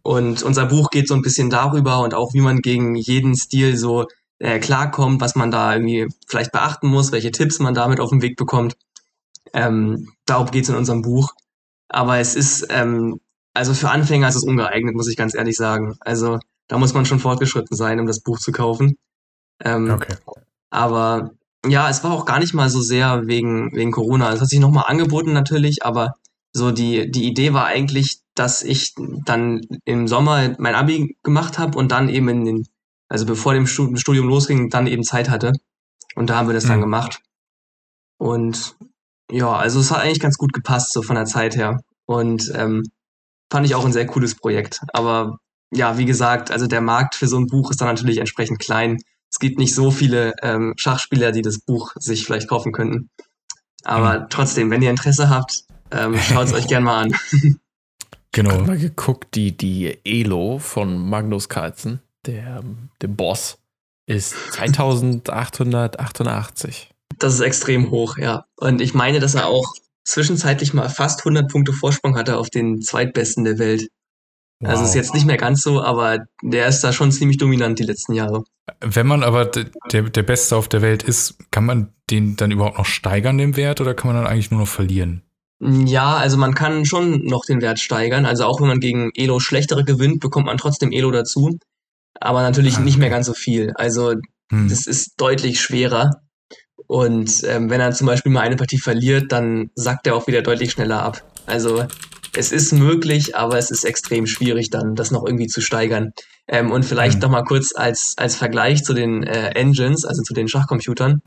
Und 0.06 0.44
unser 0.44 0.68
Buch 0.68 0.92
geht 0.92 1.08
so 1.08 1.16
ein 1.16 1.24
bisschen 1.24 1.50
darüber 1.50 2.04
und 2.04 2.14
auch, 2.14 2.36
wie 2.36 2.40
man 2.40 2.62
gegen 2.62 2.94
jeden 2.94 3.36
Stil 3.36 3.76
so 3.76 4.06
äh, 4.38 4.60
klarkommt, 4.60 5.20
was 5.20 5.34
man 5.34 5.50
da 5.50 5.74
irgendwie 5.74 6.08
vielleicht 6.28 6.52
beachten 6.52 6.90
muss, 6.90 7.12
welche 7.12 7.32
Tipps 7.32 7.58
man 7.58 7.74
damit 7.74 8.00
auf 8.00 8.12
den 8.12 8.22
Weg 8.22 8.38
bekommt. 8.38 8.76
Ähm, 9.52 10.12
darum 10.28 10.52
geht's 10.52 10.70
in 10.70 10.76
unserem 10.76 11.02
Buch. 11.02 11.32
Aber 11.90 12.20
es 12.20 12.36
ist, 12.36 12.68
ähm, 12.70 13.20
also 13.56 13.74
für 13.74 13.90
Anfänger 13.90 14.28
ist 14.28 14.36
es 14.36 14.44
ungeeignet, 14.44 14.94
muss 14.94 15.08
ich 15.08 15.18
ganz 15.18 15.34
ehrlich 15.34 15.58
sagen. 15.58 15.96
Also 16.02 16.38
da 16.68 16.78
muss 16.78 16.94
man 16.94 17.08
schon 17.08 17.20
fortgeschritten 17.20 17.76
sein, 17.76 18.00
um 18.00 18.06
das 18.06 18.20
Buch 18.20 18.38
zu 18.38 18.52
kaufen. 18.52 18.98
Ähm, 19.64 19.90
okay. 19.90 20.18
Aber 20.70 21.32
ja, 21.66 21.90
es 21.90 22.04
war 22.04 22.12
auch 22.12 22.26
gar 22.26 22.38
nicht 22.38 22.54
mal 22.54 22.70
so 22.70 22.80
sehr 22.80 23.26
wegen, 23.26 23.76
wegen 23.76 23.92
Corona. 23.92 24.32
Es 24.32 24.40
hat 24.40 24.50
sich 24.50 24.60
nochmal 24.60 24.86
angeboten 24.86 25.34
natürlich, 25.34 25.84
aber 25.84 26.14
so 26.54 26.70
die, 26.70 27.10
die 27.10 27.26
Idee 27.26 27.54
war 27.54 27.66
eigentlich, 27.66 28.20
dass 28.36 28.64
ich 28.64 28.94
dann 29.26 29.62
im 29.86 30.08
Sommer 30.08 30.56
mein 30.60 30.76
Abi 30.76 31.18
gemacht 31.24 31.58
habe 31.58 31.78
und 31.78 31.92
dann 31.92 32.10
eben 32.10 32.28
in 32.30 32.46
den, 32.46 32.68
also 33.08 33.26
bevor 33.26 33.54
dem 33.54 33.66
Studium 33.66 34.28
losging, 34.28 34.70
dann 34.70 34.88
eben 34.88 35.04
Zeit 35.04 35.30
hatte. 35.30 35.54
Und 36.16 36.30
da 36.30 36.38
haben 36.38 36.48
wir 36.48 36.54
das 36.54 36.66
mhm. 36.66 36.70
dann 36.70 36.82
gemacht. 36.82 37.22
Und 38.18 38.76
ja, 39.32 39.52
also 39.54 39.80
es 39.80 39.92
hat 39.92 40.02
eigentlich 40.02 40.20
ganz 40.20 40.38
gut 40.38 40.54
gepasst, 40.54 40.94
so 40.94 41.02
von 41.02 41.16
der 41.16 41.26
Zeit 41.26 41.56
her. 41.56 41.80
Und 42.06 42.52
ähm, 42.56 42.84
fand 43.52 43.66
ich 43.66 43.76
auch 43.76 43.86
ein 43.86 43.94
sehr 43.94 44.06
cooles 44.06 44.36
Projekt. 44.36 44.82
Aber 44.94 45.38
ja, 45.72 45.98
wie 45.98 46.06
gesagt, 46.06 46.52
also 46.52 46.68
der 46.68 46.82
Markt 46.82 47.16
für 47.16 47.28
so 47.28 47.38
ein 47.38 47.48
Buch 47.48 47.72
ist 47.72 47.82
dann 47.82 47.88
natürlich 47.88 48.20
entsprechend 48.20 48.60
klein. 48.60 48.98
Es 49.32 49.40
gibt 49.40 49.58
nicht 49.58 49.74
so 49.74 49.92
viele 49.92 50.34
ähm, 50.42 50.74
Schachspieler, 50.78 51.32
die 51.32 51.42
das 51.42 51.60
Buch 51.60 51.94
sich 52.00 52.26
vielleicht 52.26 52.48
kaufen 52.48 52.72
könnten. 52.72 53.10
Aber 53.84 54.20
mhm. 54.20 54.26
trotzdem, 54.30 54.72
wenn 54.72 54.82
ihr 54.82 54.90
Interesse 54.90 55.30
habt, 55.30 55.64
ähm, 55.92 56.18
schaut 56.18 56.48
es 56.48 56.54
euch 56.54 56.68
gerne 56.70 56.86
mal 56.86 57.04
an. 57.04 57.16
Genau. 58.36 58.50
Ich 58.50 58.56
habe 58.58 58.68
mal 58.68 58.78
geguckt, 58.78 59.34
die, 59.36 59.56
die 59.56 59.98
Elo 60.04 60.60
von 60.60 61.10
Magnus 61.10 61.48
Carlsen, 61.48 62.02
der, 62.26 62.62
der 63.02 63.08
Boss, 63.08 63.60
ist 64.08 64.36
2888. 64.52 66.90
Das 67.18 67.34
ist 67.34 67.40
extrem 67.40 67.92
hoch, 67.92 68.18
ja. 68.18 68.44
Und 68.58 68.82
ich 68.82 68.94
meine, 68.94 69.22
dass 69.22 69.36
er 69.36 69.48
auch 69.48 69.74
zwischenzeitlich 70.04 70.74
mal 70.74 70.90
fast 70.90 71.22
100 71.22 71.50
Punkte 71.50 71.72
Vorsprung 71.72 72.18
hatte 72.18 72.38
auf 72.38 72.50
den 72.50 72.82
zweitbesten 72.82 73.46
der 73.46 73.58
Welt. 73.58 73.88
Wow. 74.60 74.72
Also 74.72 74.84
ist 74.84 74.96
jetzt 74.96 75.14
nicht 75.14 75.26
mehr 75.26 75.38
ganz 75.38 75.62
so, 75.62 75.82
aber 75.82 76.26
der 76.44 76.68
ist 76.68 76.82
da 76.82 76.92
schon 76.92 77.14
ziemlich 77.14 77.38
dominant 77.38 77.80
die 77.80 77.84
letzten 77.84 78.12
Jahre. 78.12 78.44
Wenn 78.82 79.08
man 79.08 79.24
aber 79.24 79.46
der, 79.46 80.02
der 80.02 80.24
Beste 80.24 80.58
auf 80.58 80.68
der 80.68 80.82
Welt 80.82 81.04
ist, 81.04 81.38
kann 81.52 81.66
man 81.66 81.94
den 82.10 82.36
dann 82.36 82.52
überhaupt 82.52 82.80
noch 82.80 82.86
steigern, 82.86 83.38
den 83.38 83.56
Wert, 83.56 83.80
oder 83.80 83.94
kann 83.94 84.12
man 84.12 84.22
dann 84.22 84.30
eigentlich 84.30 84.52
nur 84.52 84.60
noch 84.60 84.68
verlieren? 84.68 85.22
Ja, 85.60 86.16
also 86.16 86.38
man 86.38 86.54
kann 86.54 86.86
schon 86.86 87.26
noch 87.26 87.46
den 87.46 87.62
Wert 87.62 87.80
steigern. 87.80 88.26
Also 88.26 88.46
auch 88.46 88.60
wenn 88.60 88.68
man 88.68 88.80
gegen 88.80 89.12
Elo 89.16 89.40
schlechtere 89.40 89.84
gewinnt, 89.84 90.20
bekommt 90.20 90.46
man 90.46 90.58
trotzdem 90.58 90.92
Elo 90.92 91.12
dazu. 91.12 91.58
Aber 92.20 92.42
natürlich 92.42 92.80
nicht 92.80 92.98
mehr 92.98 93.10
ganz 93.10 93.26
so 93.26 93.34
viel. 93.34 93.72
Also 93.76 94.16
hm. 94.52 94.70
das 94.70 94.88
ist 94.88 95.14
deutlich 95.18 95.62
schwerer. 95.62 96.22
Und 96.88 97.44
ähm, 97.46 97.70
wenn 97.70 97.82
er 97.82 97.92
zum 97.94 98.08
Beispiel 98.08 98.32
mal 98.32 98.42
eine 98.42 98.58
Partie 98.58 98.78
verliert, 98.78 99.32
dann 99.32 99.70
sackt 99.76 100.08
er 100.08 100.16
auch 100.16 100.28
wieder 100.28 100.42
deutlich 100.42 100.72
schneller 100.72 101.02
ab. 101.02 101.24
Also 101.46 101.86
es 102.36 102.52
ist 102.52 102.74
möglich, 102.74 103.36
aber 103.36 103.58
es 103.58 103.72
ist 103.72 103.86
extrem 103.86 104.28
schwierig, 104.28 104.70
dann 104.70 104.96
das 104.96 105.12
noch 105.12 105.26
irgendwie 105.26 105.48
zu 105.48 105.62
steigern. 105.62 106.12
Ähm, 106.48 106.72
und 106.72 106.86
vielleicht 106.86 107.16
mhm. 107.16 107.22
noch 107.22 107.30
mal 107.30 107.44
kurz 107.44 107.74
als, 107.76 108.14
als 108.18 108.36
Vergleich 108.36 108.84
zu 108.84 108.94
den 108.94 109.24
äh, 109.24 109.50
Engines, 109.52 110.06
also 110.06 110.22
zu 110.22 110.34
den 110.34 110.48
Schachcomputern. 110.48 111.22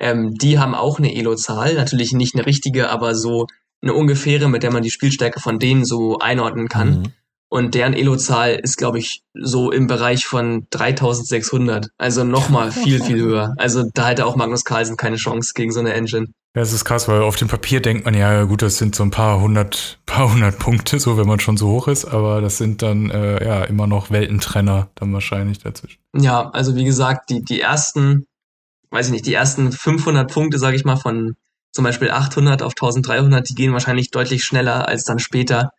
Ähm, 0.00 0.34
die 0.34 0.58
haben 0.58 0.74
auch 0.74 0.98
eine 0.98 1.14
Elo-Zahl, 1.14 1.74
natürlich 1.74 2.12
nicht 2.12 2.34
eine 2.34 2.46
richtige, 2.46 2.88
aber 2.88 3.14
so 3.14 3.46
eine 3.82 3.94
ungefähre, 3.94 4.48
mit 4.48 4.62
der 4.62 4.72
man 4.72 4.82
die 4.82 4.90
Spielstärke 4.90 5.40
von 5.40 5.58
denen 5.58 5.84
so 5.84 6.18
einordnen 6.18 6.68
kann. 6.68 7.00
Mhm. 7.00 7.12
Und 7.50 7.74
deren 7.74 7.94
Elo-Zahl 7.94 8.60
ist, 8.62 8.76
glaube 8.76 8.98
ich, 8.98 9.22
so 9.32 9.70
im 9.70 9.86
Bereich 9.86 10.26
von 10.26 10.66
3600. 10.70 11.88
Also 11.96 12.22
nochmal 12.24 12.70
viel, 12.72 13.02
viel 13.02 13.20
höher. 13.20 13.54
Also 13.56 13.84
da 13.94 14.08
hätte 14.08 14.26
auch 14.26 14.36
Magnus 14.36 14.64
Carlsen 14.64 14.98
keine 14.98 15.16
Chance 15.16 15.52
gegen 15.54 15.72
so 15.72 15.80
eine 15.80 15.94
Engine. 15.94 16.26
Ja, 16.54 16.62
es 16.62 16.72
ist 16.72 16.84
krass, 16.84 17.08
weil 17.08 17.22
auf 17.22 17.36
dem 17.36 17.48
Papier 17.48 17.80
denkt 17.80 18.04
man 18.04 18.14
ja, 18.14 18.42
gut, 18.44 18.62
das 18.62 18.78
sind 18.78 18.94
so 18.94 19.02
ein 19.02 19.10
paar 19.10 19.40
hundert, 19.40 20.00
paar 20.06 20.32
hundert 20.32 20.58
Punkte, 20.58 20.98
so 20.98 21.16
wenn 21.16 21.26
man 21.26 21.40
schon 21.40 21.56
so 21.56 21.68
hoch 21.68 21.88
ist, 21.88 22.04
aber 22.04 22.40
das 22.40 22.58
sind 22.58 22.82
dann 22.82 23.10
äh, 23.10 23.44
ja 23.44 23.64
immer 23.64 23.86
noch 23.86 24.10
Weltentrenner 24.10 24.90
dann 24.94 25.12
wahrscheinlich 25.12 25.58
dazwischen. 25.58 26.00
Ja, 26.16 26.50
also 26.50 26.74
wie 26.74 26.84
gesagt, 26.84 27.30
die, 27.30 27.42
die 27.42 27.60
ersten 27.60 28.26
weiß 28.90 29.06
ich 29.06 29.12
nicht, 29.12 29.26
die 29.26 29.34
ersten 29.34 29.72
500 29.72 30.32
Punkte, 30.32 30.58
sage 30.58 30.76
ich 30.76 30.84
mal, 30.84 30.96
von 30.96 31.36
zum 31.72 31.84
Beispiel 31.84 32.10
800 32.10 32.62
auf 32.62 32.72
1300, 32.72 33.48
die 33.48 33.54
gehen 33.54 33.72
wahrscheinlich 33.72 34.10
deutlich 34.10 34.44
schneller 34.44 34.88
als 34.88 35.04
dann 35.04 35.18
später 35.18 35.70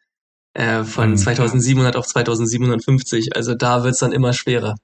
äh, 0.53 0.83
von 0.83 1.11
mhm. 1.11 1.17
2700 1.17 1.95
auf 1.95 2.07
2750. 2.07 3.35
Also 3.35 3.55
da 3.55 3.83
wird's 3.83 3.99
dann 3.99 4.11
immer 4.11 4.33
schwerer. 4.33 4.75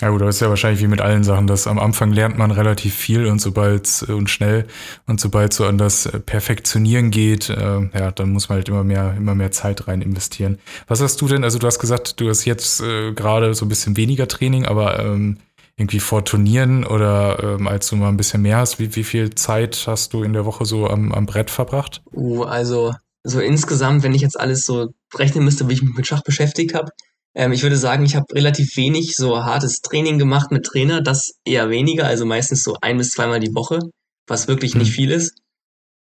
Ja 0.00 0.08
gut, 0.08 0.22
das 0.22 0.36
ist 0.36 0.40
ja 0.40 0.48
wahrscheinlich 0.48 0.80
wie 0.80 0.86
mit 0.86 1.02
allen 1.02 1.24
Sachen, 1.24 1.46
dass 1.46 1.66
am 1.66 1.78
Anfang 1.78 2.10
lernt 2.12 2.38
man 2.38 2.50
relativ 2.50 2.94
viel 2.94 3.26
und 3.26 3.38
sobald 3.38 4.06
äh, 4.08 4.12
und 4.12 4.30
schnell 4.30 4.66
und 5.06 5.20
sobald 5.20 5.52
so 5.52 5.66
an 5.66 5.76
das 5.76 6.06
äh, 6.06 6.20
Perfektionieren 6.20 7.10
geht, 7.10 7.50
äh, 7.50 7.90
ja, 7.92 8.10
dann 8.10 8.30
muss 8.30 8.48
man 8.48 8.56
halt 8.56 8.68
immer 8.70 8.82
mehr, 8.82 9.14
immer 9.16 9.34
mehr 9.34 9.50
Zeit 9.50 9.88
rein 9.88 10.00
investieren. 10.00 10.58
Was 10.86 11.02
hast 11.02 11.20
du 11.20 11.28
denn, 11.28 11.44
also 11.44 11.58
du 11.58 11.66
hast 11.66 11.80
gesagt, 11.80 12.18
du 12.18 12.30
hast 12.30 12.46
jetzt 12.46 12.80
äh, 12.80 13.12
gerade 13.12 13.52
so 13.52 13.66
ein 13.66 13.68
bisschen 13.68 13.98
weniger 13.98 14.26
Training, 14.26 14.64
aber 14.64 14.98
ähm, 15.00 15.36
irgendwie 15.80 16.00
vor 16.00 16.24
Turnieren 16.24 16.84
oder 16.84 17.56
ähm, 17.58 17.66
als 17.66 17.88
du 17.88 17.96
mal 17.96 18.08
ein 18.08 18.18
bisschen 18.18 18.42
mehr 18.42 18.58
hast, 18.58 18.78
wie, 18.78 18.94
wie 18.96 19.04
viel 19.04 19.34
Zeit 19.34 19.84
hast 19.86 20.12
du 20.12 20.22
in 20.22 20.34
der 20.34 20.44
Woche 20.44 20.66
so 20.66 20.86
am, 20.86 21.10
am 21.12 21.24
Brett 21.24 21.50
verbracht? 21.50 22.02
Uh, 22.14 22.42
also 22.42 22.92
so 23.24 23.40
insgesamt, 23.40 24.02
wenn 24.02 24.14
ich 24.14 24.20
jetzt 24.20 24.38
alles 24.38 24.66
so 24.66 24.88
rechnen 25.14 25.44
müsste, 25.44 25.68
wie 25.68 25.72
ich 25.72 25.82
mich 25.82 25.94
mit 25.94 26.06
Schach 26.06 26.22
beschäftigt 26.22 26.74
habe, 26.74 26.90
ähm, 27.34 27.52
ich 27.52 27.62
würde 27.62 27.78
sagen, 27.78 28.04
ich 28.04 28.14
habe 28.14 28.26
relativ 28.34 28.76
wenig 28.76 29.14
so 29.16 29.42
hartes 29.42 29.80
Training 29.80 30.18
gemacht 30.18 30.50
mit 30.50 30.66
Trainer, 30.66 31.00
das 31.00 31.32
eher 31.44 31.70
weniger, 31.70 32.06
also 32.06 32.26
meistens 32.26 32.62
so 32.62 32.76
ein 32.82 32.98
bis 32.98 33.12
zweimal 33.12 33.40
die 33.40 33.54
Woche, 33.54 33.80
was 34.26 34.48
wirklich 34.48 34.74
nicht 34.74 34.92
viel 34.92 35.10
ist. 35.10 35.34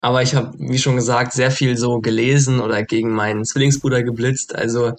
Aber 0.02 0.22
ich 0.22 0.36
habe, 0.36 0.54
wie 0.58 0.78
schon 0.78 0.96
gesagt, 0.96 1.34
sehr 1.34 1.52
viel 1.52 1.78
so 1.78 2.00
gelesen 2.00 2.62
oder 2.62 2.84
gegen 2.84 3.10
meinen 3.12 3.44
Zwillingsbruder 3.44 4.04
geblitzt. 4.04 4.56
Also 4.56 4.94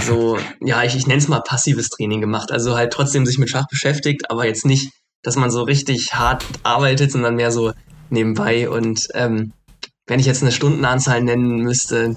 so, 0.00 0.38
ja, 0.60 0.82
ich, 0.84 0.96
ich 0.96 1.06
nenne 1.06 1.18
es 1.20 1.28
mal 1.28 1.40
passives 1.40 1.88
Training 1.90 2.20
gemacht. 2.20 2.50
Also 2.50 2.76
halt 2.76 2.92
trotzdem 2.92 3.26
sich 3.26 3.38
mit 3.38 3.50
Schach 3.50 3.66
beschäftigt, 3.68 4.30
aber 4.30 4.46
jetzt 4.46 4.64
nicht, 4.64 4.90
dass 5.22 5.36
man 5.36 5.50
so 5.50 5.62
richtig 5.62 6.14
hart 6.14 6.44
arbeitet, 6.62 7.12
sondern 7.12 7.36
mehr 7.36 7.50
so 7.52 7.72
nebenbei. 8.10 8.68
Und 8.70 9.08
ähm, 9.14 9.52
wenn 10.06 10.20
ich 10.20 10.26
jetzt 10.26 10.42
eine 10.42 10.52
Stundenanzahl 10.52 11.22
nennen 11.22 11.58
müsste, 11.62 12.16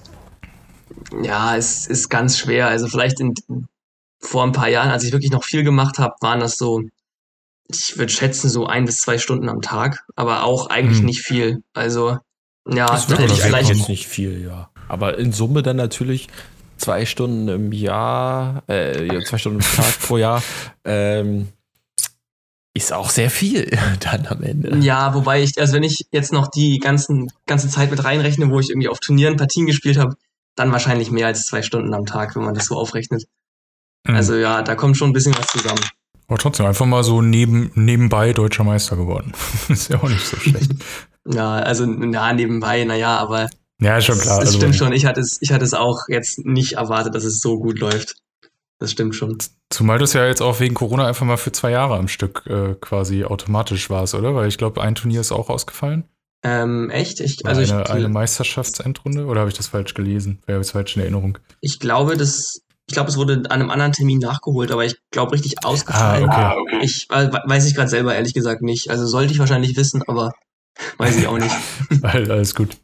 ja, 1.21 1.55
es 1.57 1.85
ist 1.87 2.09
ganz 2.09 2.37
schwer. 2.37 2.67
Also 2.67 2.87
vielleicht 2.87 3.19
in, 3.19 3.33
vor 4.19 4.43
ein 4.43 4.53
paar 4.53 4.69
Jahren, 4.69 4.89
als 4.89 5.03
ich 5.03 5.11
wirklich 5.11 5.31
noch 5.31 5.43
viel 5.43 5.63
gemacht 5.63 5.99
habe, 5.99 6.15
waren 6.21 6.39
das 6.39 6.57
so 6.57 6.81
ich 7.67 7.97
würde 7.97 8.11
schätzen, 8.11 8.49
so 8.49 8.67
ein 8.67 8.85
bis 8.85 8.97
zwei 9.01 9.17
Stunden 9.17 9.49
am 9.49 9.61
Tag, 9.61 10.03
aber 10.15 10.43
auch 10.43 10.67
eigentlich 10.67 10.99
Hm. 10.99 11.05
nicht 11.05 11.21
viel. 11.21 11.63
Also, 11.73 12.17
ja, 12.69 12.85
Das 12.85 13.05
da 13.05 13.09
wird 13.11 13.21
hätte 13.21 13.33
ich 13.33 13.41
vielleicht. 13.41 13.69
jetzt 13.69 13.89
nicht 13.89 14.07
viel, 14.07 14.43
ja. 14.45 14.69
Aber 14.87 15.17
in 15.17 15.31
Summe 15.31 15.63
dann 15.63 15.77
natürlich 15.77 16.27
zwei 16.77 17.05
Stunden 17.05 17.47
im 17.47 17.71
Jahr, 17.71 18.63
äh, 18.67 19.05
ja, 19.05 19.21
zwei 19.23 19.37
Stunden 19.37 19.59
im 19.59 19.65
Tag 19.65 19.99
pro 20.01 20.17
Jahr, 20.17 20.43
ähm, 20.83 21.49
ist 22.73 22.91
auch 22.91 23.09
sehr 23.09 23.29
viel 23.29 23.69
dann 24.01 24.27
am 24.27 24.43
Ende. 24.43 24.77
Ja, 24.79 25.13
wobei 25.13 25.41
ich, 25.41 25.59
also 25.59 25.73
wenn 25.73 25.83
ich 25.83 26.07
jetzt 26.11 26.33
noch 26.33 26.47
die 26.47 26.79
ganzen, 26.79 27.31
ganze 27.45 27.69
Zeit 27.69 27.89
mit 27.89 28.03
reinrechne, 28.03 28.49
wo 28.51 28.59
ich 28.59 28.69
irgendwie 28.69 28.89
auf 28.89 28.99
Turnieren 28.99 29.37
Partien 29.37 29.65
gespielt 29.65 29.97
habe, 29.97 30.15
dann 30.55 30.71
wahrscheinlich 30.71 31.11
mehr 31.11 31.27
als 31.27 31.45
zwei 31.45 31.61
Stunden 31.61 31.93
am 31.93 32.05
Tag, 32.05 32.35
wenn 32.35 32.43
man 32.43 32.53
das 32.53 32.65
so 32.65 32.75
aufrechnet. 32.75 33.25
Mhm. 34.05 34.15
Also 34.15 34.35
ja, 34.35 34.61
da 34.61 34.75
kommt 34.75 34.97
schon 34.97 35.09
ein 35.09 35.13
bisschen 35.13 35.37
was 35.37 35.47
zusammen. 35.47 35.81
Aber 36.27 36.37
trotzdem 36.37 36.65
einfach 36.65 36.85
mal 36.85 37.03
so 37.03 37.21
neben, 37.21 37.71
nebenbei 37.75 38.33
deutscher 38.33 38.63
Meister 38.63 38.95
geworden. 38.95 39.33
ist 39.69 39.89
ja 39.89 40.01
auch 40.01 40.09
nicht 40.09 40.25
so 40.25 40.37
schlecht. 40.37 40.71
Ja, 41.27 41.55
also 41.55 41.85
ja, 41.85 42.33
nebenbei, 42.33 42.83
naja, 42.83 43.17
aber 43.17 43.49
Ja, 43.81 43.97
ist 43.97 44.05
schon 44.05 44.17
klar. 44.19 44.39
es 44.39 44.47
also, 44.47 44.57
stimmt 44.57 44.75
schon. 44.75 44.93
Ich 44.93 45.05
hatte 45.05 45.19
es, 45.19 45.37
ich 45.41 45.51
hatte 45.51 45.65
es 45.65 45.73
auch 45.73 46.03
jetzt 46.07 46.39
nicht 46.45 46.73
erwartet, 46.73 47.13
dass 47.15 47.23
es 47.25 47.39
so 47.41 47.57
gut 47.59 47.79
läuft. 47.79 48.15
Das 48.79 48.91
stimmt 48.91 49.15
schon. 49.15 49.37
Zumal 49.69 49.99
das 49.99 50.13
ja 50.13 50.25
jetzt 50.27 50.41
auch 50.41 50.59
wegen 50.59 50.75
Corona 50.75 51.07
einfach 51.07 51.25
mal 51.25 51.37
für 51.37 51.51
zwei 51.51 51.71
Jahre 51.71 51.95
am 51.95 52.07
Stück 52.07 52.43
äh, 52.47 52.75
quasi 52.79 53.23
automatisch 53.23 53.89
war, 53.89 54.03
oder? 54.13 54.35
Weil 54.35 54.47
ich 54.47 54.57
glaube, 54.57 54.81
ein 54.81 54.95
Turnier 54.95 55.21
ist 55.21 55.31
auch 55.31 55.49
ausgefallen. 55.49 56.03
Ähm, 56.43 56.89
echt? 56.91 57.21
Ich, 57.21 57.45
Also 57.45 57.61
eine, 57.61 57.83
ich, 57.83 57.89
eine 57.89 58.09
Meisterschaftsendrunde 58.09 59.25
oder 59.25 59.39
habe 59.41 59.49
ich 59.49 59.57
das 59.57 59.67
falsch 59.67 59.93
gelesen? 59.93 60.39
Wäre 60.45 60.59
jetzt 60.59 60.71
falsch 60.71 60.95
in 60.95 61.01
Erinnerung. 61.01 61.39
ich 61.61 61.79
glaube, 61.79 62.17
das, 62.17 62.59
ich 62.87 62.93
glaube, 62.93 63.09
es 63.09 63.17
wurde 63.17 63.33
an 63.49 63.61
einem 63.61 63.71
anderen 63.71 63.93
Termin 63.93 64.19
nachgeholt, 64.19 64.71
aber 64.71 64.85
ich 64.85 64.95
glaube 65.09 65.31
richtig 65.33 65.65
ausgefallen. 65.65 66.29
Ah, 66.29 66.55
okay. 66.55 66.79
Ich 66.83 67.07
äh, 67.09 67.31
weiß 67.31 67.65
ich 67.65 67.75
gerade 67.75 67.89
selber 67.89 68.13
ehrlich 68.13 68.33
gesagt 68.33 68.61
nicht. 68.61 68.89
Also 68.91 69.07
sollte 69.07 69.33
ich 69.33 69.39
wahrscheinlich 69.39 69.75
wissen, 69.75 70.03
aber 70.05 70.33
weiß 70.97 71.17
ich 71.17 71.27
auch 71.27 71.39
nicht. 71.39 71.55
All- 72.03 72.29
Alles 72.31 72.53
gut. 72.53 72.77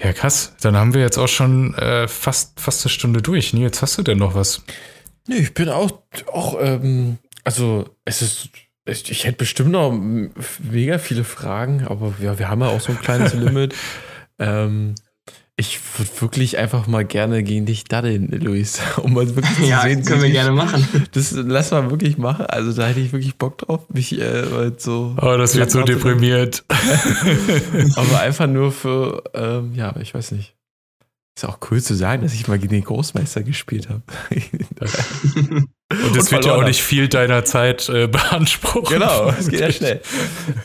Ja, 0.00 0.12
krass. 0.12 0.54
Dann 0.60 0.76
haben 0.76 0.94
wir 0.94 1.00
jetzt 1.00 1.18
auch 1.18 1.28
schon 1.28 1.74
äh, 1.74 2.06
fast, 2.06 2.60
fast 2.60 2.84
eine 2.84 2.90
Stunde 2.90 3.20
durch. 3.20 3.52
Nils, 3.52 3.82
hast 3.82 3.98
du 3.98 4.02
denn 4.02 4.18
noch 4.18 4.34
was? 4.34 4.62
Nee, 5.26 5.38
ich 5.38 5.54
bin 5.54 5.68
auch, 5.68 5.90
auch 6.32 6.56
ähm, 6.60 7.18
also 7.44 7.88
es 8.04 8.22
ist, 8.22 8.48
ich, 8.86 9.10
ich 9.10 9.24
hätte 9.24 9.38
bestimmt 9.38 9.72
noch 9.72 9.92
mega 9.92 10.98
viele 10.98 11.24
Fragen, 11.24 11.86
aber 11.86 12.14
ja, 12.20 12.38
wir 12.38 12.48
haben 12.48 12.60
ja 12.60 12.68
auch 12.68 12.80
so 12.80 12.92
ein 12.92 13.00
kleines 13.00 13.34
Limit. 13.34 13.74
Ähm, 14.38 14.94
ich 15.60 15.80
würde 15.98 16.10
wirklich 16.20 16.56
einfach 16.56 16.86
mal 16.86 17.04
gerne 17.04 17.42
gegen 17.42 17.66
dich 17.66 17.84
daddeln, 17.84 18.28
Luis, 18.30 18.80
um 19.02 19.12
mal 19.12 19.26
wirklich 19.34 19.56
zu 19.56 19.64
ja, 19.64 19.82
sehen. 19.82 20.04
können 20.04 20.20
wir 20.22 20.28
ich- 20.28 20.34
gerne 20.34 20.52
machen. 20.52 20.86
Das 21.12 21.32
lass 21.32 21.72
mal 21.72 21.90
wirklich 21.90 22.16
machen. 22.16 22.46
Also 22.46 22.72
da 22.72 22.86
hätte 22.86 23.00
ich 23.00 23.12
wirklich 23.12 23.36
Bock 23.36 23.58
drauf, 23.58 23.80
mich 23.92 24.18
äh, 24.20 24.42
mal 24.42 24.72
so. 24.78 25.16
Oh, 25.20 25.36
das 25.36 25.56
wird 25.56 25.70
so 25.70 25.82
deprimiert. 25.82 26.64
Aber 27.96 28.20
einfach 28.20 28.46
nur 28.46 28.70
für, 28.72 29.24
ähm, 29.34 29.74
ja, 29.74 29.94
ich 30.00 30.14
weiß 30.14 30.32
nicht. 30.32 30.54
Ist 31.38 31.44
auch 31.44 31.58
cool 31.70 31.80
zu 31.80 31.94
sagen, 31.94 32.22
dass 32.22 32.34
ich 32.34 32.48
mal 32.48 32.58
gegen 32.58 32.72
den 32.72 32.82
Großmeister 32.82 33.44
gespielt 33.44 33.88
habe. 33.88 34.02
Und 34.28 34.80
das 34.80 34.96
Und 36.26 36.32
wird 36.32 36.46
ja 36.46 36.54
auch 36.56 36.64
nicht 36.64 36.82
viel 36.82 37.06
deiner 37.06 37.44
Zeit 37.44 37.88
äh, 37.88 38.08
beanspruchen. 38.08 38.98
Genau, 38.98 39.28
es 39.38 39.46
geht 39.46 39.60
ja 39.60 39.70
schnell. 39.70 40.00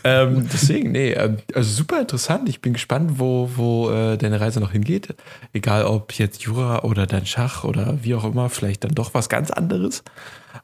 ähm, 0.03 0.49
deswegen, 0.51 0.91
nee, 0.91 1.11
ähm, 1.11 1.37
also 1.53 1.69
super 1.69 1.99
interessant. 2.01 2.49
Ich 2.49 2.59
bin 2.59 2.73
gespannt, 2.73 3.19
wo, 3.19 3.51
wo 3.55 3.91
äh, 3.91 4.17
deine 4.17 4.41
Reise 4.41 4.61
noch 4.61 4.71
hingeht. 4.71 5.13
Egal 5.53 5.85
ob 5.85 6.11
jetzt 6.13 6.41
Jura 6.41 6.79
oder 6.81 7.05
dann 7.05 7.27
Schach 7.27 7.63
oder 7.65 7.99
wie 8.01 8.15
auch 8.15 8.23
immer, 8.23 8.49
vielleicht 8.49 8.83
dann 8.83 8.95
doch 8.95 9.13
was 9.13 9.29
ganz 9.29 9.51
anderes. 9.51 10.03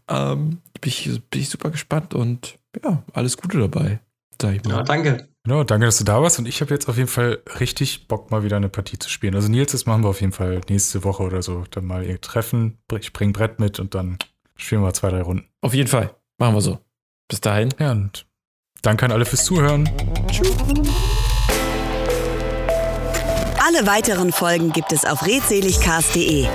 Ähm, 0.07 0.57
bin, 0.82 0.89
ich, 0.89 1.22
bin 1.30 1.41
ich 1.41 1.49
super 1.49 1.70
gespannt 1.70 2.16
und 2.16 2.57
ja, 2.84 3.03
alles 3.14 3.38
Gute 3.38 3.60
dabei, 3.60 3.99
sag 4.41 4.55
ich 4.55 4.66
Ja, 4.66 4.78
mal. 4.78 4.84
danke. 4.86 5.28
Genau, 5.50 5.64
danke, 5.64 5.88
dass 5.88 5.97
du 5.97 6.04
da 6.04 6.22
warst. 6.22 6.38
Und 6.38 6.47
ich 6.47 6.62
habe 6.62 6.76
jetzt 6.76 6.88
auf 6.88 6.97
jeden 6.97 7.10
Fall 7.10 7.39
richtig 7.60 8.08
Bock, 8.08 8.30
mal 8.30 8.43
wieder 8.43 8.58
eine 8.58 8.70
Partie 8.70 9.00
zu 9.00 9.10
spielen. 9.10 9.34
Also 9.34 9.50
Nils, 9.50 9.72
das 9.72 9.88
machen 9.88 10.04
wir 10.04 10.10
auf 10.10 10.22
jeden 10.22 10.32
Fall 10.32 10.62
nächste 10.70 11.04
Woche 11.04 11.24
oder 11.24 11.41
so. 11.41 11.64
Dann 11.72 11.86
mal 11.86 12.06
ihr 12.06 12.22
Treffen, 12.22 12.78
ich 13.00 13.14
bring 13.14 13.34
Brett 13.34 13.60
mit 13.60 13.80
und 13.80 13.95
dann 13.95 14.20
spielen 14.56 14.84
wir 14.84 14.93
zwei, 14.93 15.10
drei 15.10 15.24
Runden. 15.24 15.47
Auf 15.62 15.74
jeden 15.74 15.89
Fall, 15.89 16.14
machen 16.38 16.54
wir 16.54 16.62
so. 16.62 16.78
Bis 17.28 17.41
dahin. 17.41 17.70
Ja, 17.80 17.93
und 17.93 18.28
danke 18.84 19.06
an 19.06 19.12
alle 19.12 19.26
fürs 19.26 19.43
Zuhören. 19.43 19.89
Alle 23.58 23.88
weiteren 23.88 24.32
Folgen 24.32 24.72
gibt 24.72 24.91
es 24.91 25.04
auf 25.04 25.26
redseligcast.de. 25.26 26.47